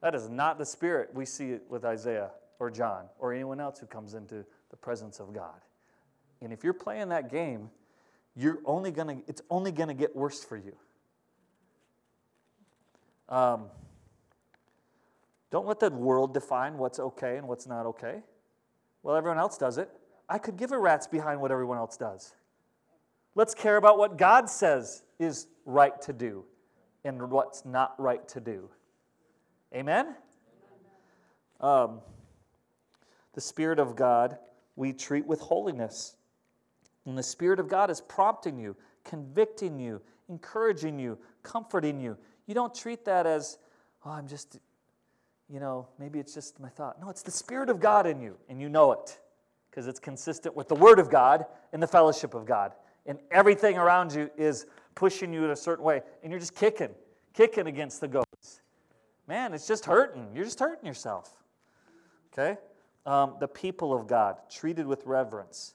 That 0.00 0.14
is 0.14 0.28
not 0.28 0.58
the 0.58 0.66
spirit 0.66 1.10
we 1.14 1.24
see 1.24 1.50
it 1.50 1.62
with 1.68 1.84
Isaiah 1.84 2.30
or 2.58 2.70
John 2.70 3.04
or 3.18 3.32
anyone 3.32 3.60
else 3.60 3.78
who 3.78 3.86
comes 3.86 4.14
into 4.14 4.44
the 4.70 4.76
presence 4.76 5.20
of 5.20 5.32
God. 5.32 5.60
And 6.40 6.52
if 6.52 6.64
you're 6.64 6.72
playing 6.72 7.08
that 7.10 7.30
game, 7.30 7.70
you're 8.38 8.60
only 8.64 8.92
gonna, 8.92 9.18
it's 9.26 9.42
only 9.50 9.72
going 9.72 9.88
to 9.88 9.94
get 9.94 10.14
worse 10.14 10.44
for 10.44 10.56
you. 10.56 10.76
Um, 13.28 13.64
don't 15.50 15.66
let 15.66 15.80
the 15.80 15.90
world 15.90 16.34
define 16.34 16.78
what's 16.78 17.00
okay 17.00 17.36
and 17.36 17.48
what's 17.48 17.66
not 17.66 17.84
okay. 17.86 18.22
Well, 19.02 19.16
everyone 19.16 19.38
else 19.38 19.58
does 19.58 19.76
it. 19.76 19.90
I 20.28 20.38
could 20.38 20.56
give 20.56 20.70
a 20.70 20.78
rat's 20.78 21.08
behind 21.08 21.40
what 21.40 21.50
everyone 21.50 21.78
else 21.78 21.96
does. 21.96 22.34
Let's 23.34 23.54
care 23.54 23.76
about 23.76 23.98
what 23.98 24.16
God 24.16 24.48
says 24.48 25.02
is 25.18 25.48
right 25.64 26.00
to 26.02 26.12
do 26.12 26.44
and 27.04 27.30
what's 27.30 27.64
not 27.64 27.98
right 28.00 28.26
to 28.28 28.40
do. 28.40 28.70
Amen? 29.74 30.14
Um, 31.60 32.00
the 33.34 33.40
Spirit 33.40 33.80
of 33.80 33.96
God 33.96 34.38
we 34.76 34.92
treat 34.92 35.26
with 35.26 35.40
holiness. 35.40 36.14
And 37.08 37.16
the 37.16 37.22
Spirit 37.22 37.58
of 37.58 37.68
God 37.68 37.90
is 37.90 38.02
prompting 38.02 38.58
you, 38.58 38.76
convicting 39.02 39.78
you, 39.78 40.02
encouraging 40.28 40.98
you, 40.98 41.18
comforting 41.42 41.98
you. 41.98 42.18
You 42.46 42.54
don't 42.54 42.74
treat 42.74 43.06
that 43.06 43.26
as, 43.26 43.56
oh, 44.04 44.10
I'm 44.10 44.28
just, 44.28 44.58
you 45.48 45.58
know, 45.58 45.88
maybe 45.98 46.18
it's 46.18 46.34
just 46.34 46.60
my 46.60 46.68
thought. 46.68 47.00
No, 47.00 47.08
it's 47.08 47.22
the 47.22 47.30
Spirit 47.30 47.70
of 47.70 47.80
God 47.80 48.06
in 48.06 48.20
you, 48.20 48.36
and 48.50 48.60
you 48.60 48.68
know 48.68 48.92
it 48.92 49.18
because 49.70 49.86
it's 49.86 49.98
consistent 49.98 50.54
with 50.54 50.68
the 50.68 50.74
Word 50.74 50.98
of 50.98 51.10
God 51.10 51.46
and 51.72 51.82
the 51.82 51.86
fellowship 51.86 52.34
of 52.34 52.44
God. 52.44 52.72
And 53.06 53.18
everything 53.30 53.78
around 53.78 54.12
you 54.12 54.30
is 54.36 54.66
pushing 54.94 55.32
you 55.32 55.44
in 55.44 55.50
a 55.50 55.56
certain 55.56 55.86
way, 55.86 56.02
and 56.22 56.30
you're 56.30 56.40
just 56.40 56.56
kicking, 56.56 56.90
kicking 57.32 57.68
against 57.68 58.02
the 58.02 58.08
goats. 58.08 58.60
Man, 59.26 59.54
it's 59.54 59.66
just 59.66 59.86
hurting. 59.86 60.28
You're 60.34 60.44
just 60.44 60.60
hurting 60.60 60.86
yourself. 60.86 61.42
Okay? 62.34 62.58
Um, 63.06 63.36
the 63.40 63.48
people 63.48 63.94
of 63.94 64.06
God, 64.06 64.36
treated 64.50 64.86
with 64.86 65.06
reverence. 65.06 65.74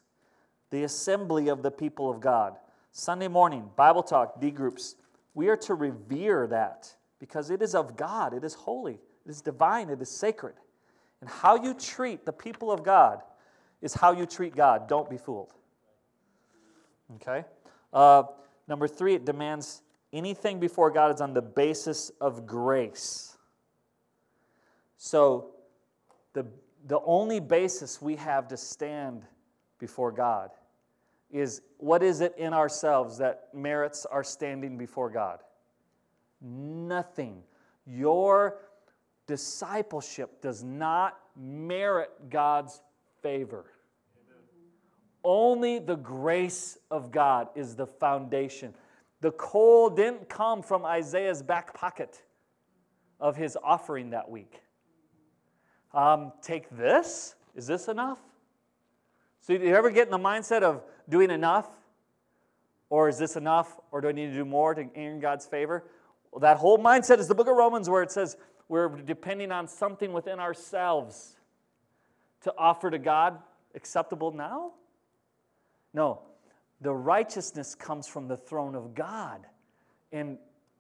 The 0.74 0.86
assembly 0.86 1.50
of 1.50 1.62
the 1.62 1.70
people 1.70 2.10
of 2.10 2.20
God. 2.20 2.56
Sunday 2.92 3.28
morning, 3.28 3.70
Bible 3.76 4.02
talk, 4.02 4.42
D 4.42 4.50
groups. 4.50 4.96
We 5.36 5.48
are 5.50 5.58
to 5.58 5.76
revere 5.76 6.48
that 6.48 6.92
because 7.20 7.52
it 7.52 7.62
is 7.62 7.76
of 7.76 7.96
God, 7.96 8.34
it 8.34 8.44
is 8.44 8.56
holy, 8.56 8.96
it 8.96 9.30
is 9.30 9.40
divine, 9.40 9.92
it 9.92 10.02
is 10.02 10.10
sacred. 10.10 10.56
And 11.22 11.30
how 11.30 11.62
you 11.62 11.76
treat 11.76 12.26
the 12.26 12.34
people 12.34 12.72
of 12.72 12.82
God 12.82 13.22
is 13.84 13.94
how 13.94 14.14
you 14.14 14.26
treat 14.26 14.56
God. 14.56 14.90
Don't 14.90 15.08
be 15.08 15.18
fooled. 15.18 15.54
Okay? 17.18 17.46
Uh, 17.94 18.24
number 18.68 18.88
three, 18.88 19.14
it 19.14 19.26
demands 19.26 19.84
anything 20.12 20.60
before 20.60 20.90
God 20.90 21.14
is 21.14 21.22
on 21.22 21.36
the 21.36 21.42
basis 21.44 22.10
of 22.20 22.48
grace. 22.48 23.38
So, 24.98 25.52
the, 26.34 26.48
the 26.88 27.00
only 27.06 27.40
basis 27.40 28.02
we 28.02 28.16
have 28.16 28.48
to 28.48 28.58
stand 28.58 29.22
before 29.78 30.12
God 30.12 30.50
is 31.34 31.64
what 31.80 32.04
is 32.04 32.22
it 32.22 32.36
in 32.38 32.54
ourselves 32.54 33.18
that 33.18 33.50
merits 33.54 34.06
our 34.06 34.24
standing 34.24 34.78
before 34.78 35.10
God? 35.10 35.40
Nothing. 36.40 37.42
Your 37.86 38.60
discipleship 39.26 40.42
does 40.42 40.64
not 40.64 41.18
merit 41.36 42.12
God's 42.30 42.82
favor. 43.22 43.66
Only 45.24 45.80
the 45.80 45.96
grace 45.96 46.78
of 46.92 47.12
God 47.12 47.48
is 47.56 47.76
the 47.76 47.88
foundation. 47.88 48.76
The 49.22 49.32
coal 49.32 49.90
didn't 49.90 50.30
come 50.30 50.62
from 50.62 50.86
Isaiah's 50.86 51.42
back 51.42 51.74
pocket 51.74 52.22
of 53.20 53.36
his 53.36 53.58
offering 53.64 54.12
that 54.12 54.30
week. 54.30 54.62
Um, 55.94 56.34
take 56.42 56.70
this. 56.70 57.36
Is 57.56 57.66
this 57.66 57.88
enough? 57.88 58.20
So, 59.44 59.58
do 59.58 59.66
you 59.66 59.76
ever 59.76 59.92
get 59.92 60.08
in 60.08 60.12
the 60.12 60.18
mindset 60.18 60.64
of 60.64 60.82
doing 61.10 61.30
enough? 61.30 61.70
Or 62.90 63.10
is 63.10 63.18
this 63.18 63.36
enough? 63.36 63.78
Or 63.92 64.00
do 64.00 64.08
I 64.08 64.14
need 64.14 64.28
to 64.28 64.34
do 64.34 64.46
more 64.46 64.74
to 64.74 64.88
earn 64.96 65.20
God's 65.20 65.46
favor? 65.46 65.84
Well, 66.32 66.40
that 66.40 66.58
whole 66.58 66.78
mindset 66.78 67.20
is 67.20 67.28
the 67.28 67.36
book 67.36 67.48
of 67.48 67.56
Romans 67.58 67.90
where 67.90 68.02
it 68.02 68.12
says 68.12 68.38
we're 68.70 68.88
depending 68.88 69.52
on 69.52 69.68
something 69.68 70.14
within 70.14 70.40
ourselves 70.40 71.36
to 72.44 72.54
offer 72.58 72.90
to 72.90 72.98
God 72.98 73.38
acceptable 73.76 74.32
now? 74.32 74.72
No, 75.94 76.22
the 76.80 76.94
righteousness 76.94 77.76
comes 77.76 78.08
from 78.08 78.30
the 78.30 78.38
throne 78.38 78.76
of 78.76 78.96
God. 78.96 79.46
And 80.14 80.38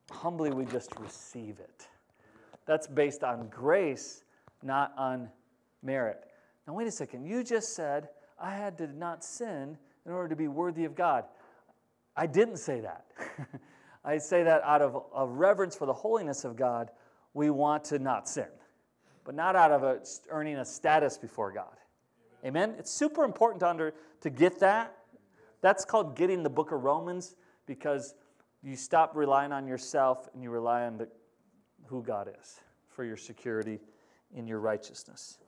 humbly, 0.09 0.51
we 0.51 0.63
just 0.65 0.97
receive 0.99 1.59
it. 1.59 1.87
That's 2.65 2.87
based 2.87 3.25
on 3.25 3.49
grace, 3.49 4.23
not 4.61 4.93
on 4.97 5.27
merit. 5.81 6.23
Now, 6.65 6.73
wait 6.73 6.87
a 6.87 6.91
second. 6.91 7.25
You 7.25 7.43
just 7.43 7.75
said 7.75 8.07
I 8.43 8.51
had 8.51 8.77
to 8.79 8.87
not 8.87 9.23
sin 9.23 9.77
in 10.05 10.11
order 10.11 10.29
to 10.29 10.35
be 10.35 10.47
worthy 10.47 10.85
of 10.85 10.95
God. 10.95 11.25
I 12.15 12.27
didn't 12.27 12.57
say 12.57 12.81
that. 12.81 13.05
I 14.05 14.17
say 14.17 14.43
that 14.43 14.61
out 14.63 14.81
of 14.81 15.01
a 15.15 15.25
reverence 15.25 15.75
for 15.75 15.85
the 15.85 15.93
holiness 15.93 16.43
of 16.43 16.55
God, 16.55 16.91
we 17.33 17.49
want 17.49 17.85
to 17.85 17.99
not 17.99 18.27
sin, 18.27 18.49
but 19.23 19.33
not 19.33 19.55
out 19.55 19.71
of 19.71 19.83
a, 19.83 20.01
earning 20.29 20.57
a 20.57 20.65
status 20.65 21.17
before 21.17 21.51
God. 21.51 21.75
Amen? 22.45 22.75
It's 22.77 22.91
super 22.91 23.23
important 23.23 23.61
to, 23.61 23.69
under, 23.69 23.93
to 24.21 24.29
get 24.29 24.59
that 24.59 24.93
that's 25.63 25.85
called 25.85 26.15
getting 26.17 26.43
the 26.43 26.49
book 26.49 26.73
of 26.73 26.83
Romans 26.83 27.35
because 27.65 28.13
you 28.61 28.75
stop 28.75 29.15
relying 29.15 29.53
on 29.53 29.65
yourself 29.65 30.27
and 30.33 30.43
you 30.43 30.51
rely 30.51 30.83
on 30.83 30.97
the, 30.97 31.07
who 31.85 32.03
God 32.03 32.29
is 32.39 32.59
for 32.89 33.05
your 33.05 33.15
security 33.15 33.79
in 34.35 34.45
your 34.45 34.59
righteousness. 34.59 35.39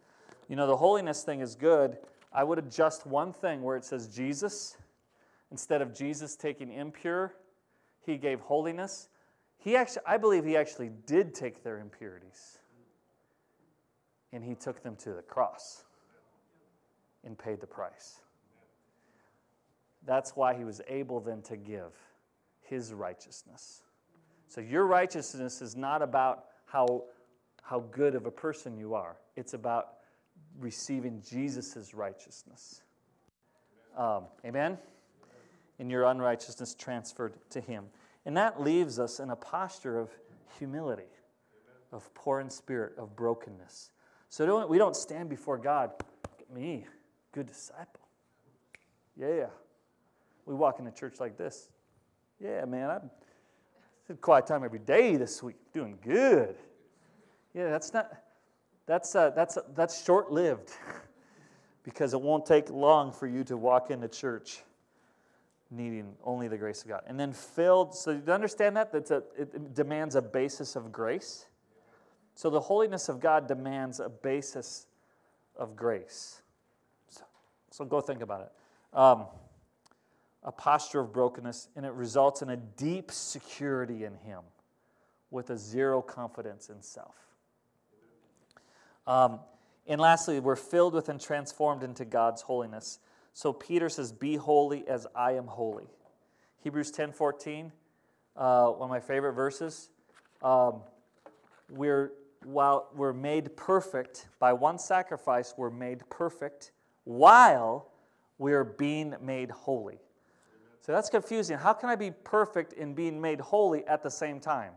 You 0.48 0.56
know, 0.56 0.68
the 0.68 0.78
holiness 0.78 1.24
thing 1.24 1.42
is 1.42 1.56
good. 1.56 1.98
I 2.36 2.44
would 2.44 2.60
adjust 2.60 3.08
one 3.08 3.32
thing 3.32 3.64
where 3.64 3.78
it 3.78 3.86
says 3.86 4.10
Jesus. 4.10 4.76
Instead 5.52 5.82
of 5.82 5.96
Jesus 5.96 6.36
taking 6.36 6.70
impure, 6.70 7.34
he 8.06 8.18
gave 8.18 8.42
holiness. 8.42 9.08
He 9.58 9.78
actually, 9.78 10.02
I 10.06 10.18
believe 10.18 10.44
he 10.44 10.58
actually 10.58 10.92
did 11.06 11.34
take 11.34 11.64
their 11.64 11.80
impurities 11.80 12.60
and 14.34 14.44
he 14.44 14.54
took 14.54 14.84
them 14.84 14.98
to 14.98 15.14
the 15.14 15.22
cross 15.22 15.86
and 17.24 17.38
paid 17.38 17.62
the 17.62 17.68
price. 17.68 18.18
That's 20.06 20.36
why 20.36 20.56
he 20.56 20.66
was 20.66 20.82
able 20.90 21.22
then 21.22 21.42
to 21.44 21.56
give 21.56 21.94
his 22.62 22.92
righteousness. 22.92 23.82
So 24.50 24.60
your 24.60 24.86
righteousness 24.86 25.62
is 25.62 25.78
not 25.78 26.02
about 26.02 26.46
how, 26.66 27.06
how 27.62 27.80
good 27.92 28.14
of 28.14 28.26
a 28.26 28.32
person 28.32 28.78
you 28.78 28.94
are, 28.94 29.16
it's 29.38 29.54
about 29.54 29.95
receiving 30.60 31.22
Jesus' 31.28 31.94
righteousness. 31.94 32.82
Um, 33.98 34.24
amen? 34.46 34.78
And 35.80 35.92
your 35.92 36.04
unrighteousness 36.06 36.76
transferred 36.76 37.34
to 37.52 37.62
him. 37.62 37.86
And 38.26 38.36
that 38.38 38.62
leaves 38.62 39.00
us 39.00 39.20
in 39.20 39.30
a 39.30 39.36
posture 39.36 40.00
of 40.00 40.10
humility, 40.58 41.04
of 41.92 42.12
poor 42.14 42.40
in 42.40 42.50
spirit, 42.50 42.94
of 42.98 43.16
brokenness. 43.16 43.92
So 44.30 44.46
don't, 44.46 44.70
we 44.70 44.78
don't 44.78 44.96
stand 44.96 45.30
before 45.30 45.58
God, 45.58 45.92
me, 46.54 46.86
good 47.32 47.48
disciple. 47.48 48.02
Yeah 49.16 49.48
we 50.46 50.54
walk 50.54 50.80
in 50.80 50.86
into 50.86 50.98
church 50.98 51.20
like 51.20 51.38
this. 51.38 51.70
Yeah, 52.40 52.66
man, 52.66 52.90
I 52.90 53.00
had 54.08 54.22
quiet 54.22 54.46
time 54.46 54.64
every 54.64 54.80
day 54.80 55.16
this 55.16 55.42
week. 55.42 55.56
Doing 55.74 55.98
good. 56.04 56.56
Yeah, 57.54 57.70
that's 57.70 57.94
not. 57.94 58.12
That's 58.88 59.16
uh, 59.16 59.32
that's 59.32 59.58
uh, 59.58 59.62
that's 59.76 60.04
short-lived, 60.06 60.72
because 61.84 62.14
it 62.14 62.22
won't 62.22 62.46
take 62.46 62.70
long 62.70 63.12
for 63.12 63.28
you 63.28 63.44
to 63.46 63.58
walk 63.58 63.90
into 63.92 64.08
church 64.08 64.62
needing 65.72 66.14
only 66.24 66.48
the 66.48 66.58
grace 66.58 66.84
of 66.84 66.90
God. 66.90 67.02
And 67.08 67.20
then 67.20 67.34
filled. 67.34 67.96
So 67.96 68.12
you 68.12 68.32
understand 68.32 68.78
that 68.78 68.92
that's 68.92 69.12
a 69.12 69.24
it 69.38 69.74
demands 69.74 70.16
a 70.16 70.22
basis 70.22 70.76
of 70.76 70.92
grace. 70.92 71.48
So 72.36 72.50
the 72.50 72.60
holiness 72.60 73.10
of 73.10 73.20
God 73.20 73.48
demands 73.48 74.00
a 74.00 74.10
basis 74.10 74.88
of 75.56 75.76
grace. 75.76 76.42
So, 77.10 77.24
so 77.72 77.86
go 77.86 78.02
think 78.02 78.22
about 78.22 78.42
it. 78.42 78.98
Um, 78.98 79.26
a 80.44 80.52
posture 80.52 81.00
of 81.00 81.12
brokenness, 81.12 81.70
and 81.76 81.86
it 81.86 81.94
results 81.94 82.42
in 82.42 82.50
a 82.50 82.58
deep 82.58 83.12
security 83.12 84.04
in 84.04 84.16
Him 84.18 84.42
with 85.32 85.50
a 85.50 85.58
zero 85.58 86.02
confidence 86.02 86.70
in 86.70 86.82
self. 86.82 87.16
Um, 89.08 89.40
and 89.88 90.02
lastly, 90.02 90.40
we're 90.40 90.56
filled 90.56 90.94
with 90.94 91.10
and 91.10 91.22
transformed 91.22 91.84
into 91.84 92.06
God's 92.06 92.42
holiness. 92.42 93.00
So 93.34 93.54
Peter 93.54 93.90
says, 93.90 94.12
Be 94.12 94.36
holy 94.36 94.88
as 94.88 95.06
I 95.16 95.34
am 95.34 95.48
holy. 95.48 95.88
Hebrews 96.64 96.92
10 96.92 97.12
14, 97.12 97.72
uh, 98.36 98.68
one 98.68 98.88
of 98.88 98.90
my 98.90 99.00
favorite 99.00 99.34
verses. 99.34 99.90
Um, 100.42 100.82
we're, 101.70 102.14
while 102.44 102.90
we're 102.96 103.14
made 103.14 103.56
perfect 103.56 104.28
by 104.40 104.54
one 104.54 104.80
sacrifice, 104.80 105.54
we're 105.58 105.70
made 105.70 106.08
perfect 106.10 106.72
while 107.04 107.92
We 108.38 108.54
are 108.54 108.64
being 108.64 109.16
made 109.22 109.52
holy. 109.52 110.00
So 110.82 110.92
that's 110.92 111.10
confusing. 111.10 111.58
How 111.58 111.74
can 111.74 111.90
I 111.90 111.96
be 111.96 112.12
perfect 112.12 112.74
in 112.74 112.94
being 112.94 113.20
made 113.20 113.40
holy 113.40 113.86
at 113.88 114.04
the 114.04 114.12
same 114.12 114.40
time? 114.40 114.74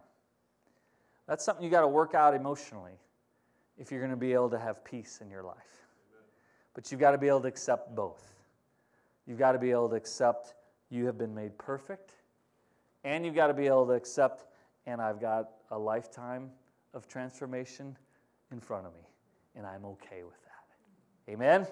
That's 1.26 1.44
something 1.44 1.62
you 1.62 1.70
got 1.70 1.82
to 1.82 1.88
work 1.88 2.14
out 2.14 2.34
emotionally 2.34 2.98
if 3.78 3.90
you're 3.90 4.00
going 4.00 4.10
to 4.10 4.16
be 4.16 4.32
able 4.32 4.50
to 4.50 4.58
have 4.58 4.84
peace 4.84 5.20
in 5.22 5.30
your 5.30 5.42
life. 5.42 5.56
But 6.74 6.90
you've 6.90 7.00
got 7.00 7.12
to 7.12 7.18
be 7.18 7.28
able 7.28 7.40
to 7.40 7.48
accept 7.48 7.94
both. 7.94 8.34
You've 9.26 9.38
got 9.38 9.52
to 9.52 9.58
be 9.58 9.70
able 9.70 9.88
to 9.90 9.96
accept 9.96 10.54
you 10.90 11.06
have 11.06 11.18
been 11.18 11.34
made 11.34 11.56
perfect, 11.58 12.12
and 13.04 13.24
you've 13.24 13.34
got 13.34 13.48
to 13.48 13.54
be 13.54 13.66
able 13.66 13.86
to 13.86 13.92
accept, 13.92 14.46
and 14.86 15.00
I've 15.00 15.20
got 15.20 15.50
a 15.70 15.78
lifetime 15.78 16.50
of 16.94 17.06
transformation 17.06 17.96
in 18.50 18.60
front 18.60 18.86
of 18.86 18.94
me, 18.94 19.06
and 19.54 19.66
I'm 19.66 19.84
okay 19.84 20.22
with 20.24 20.42
that. 20.44 21.32
Amen? 21.32 21.66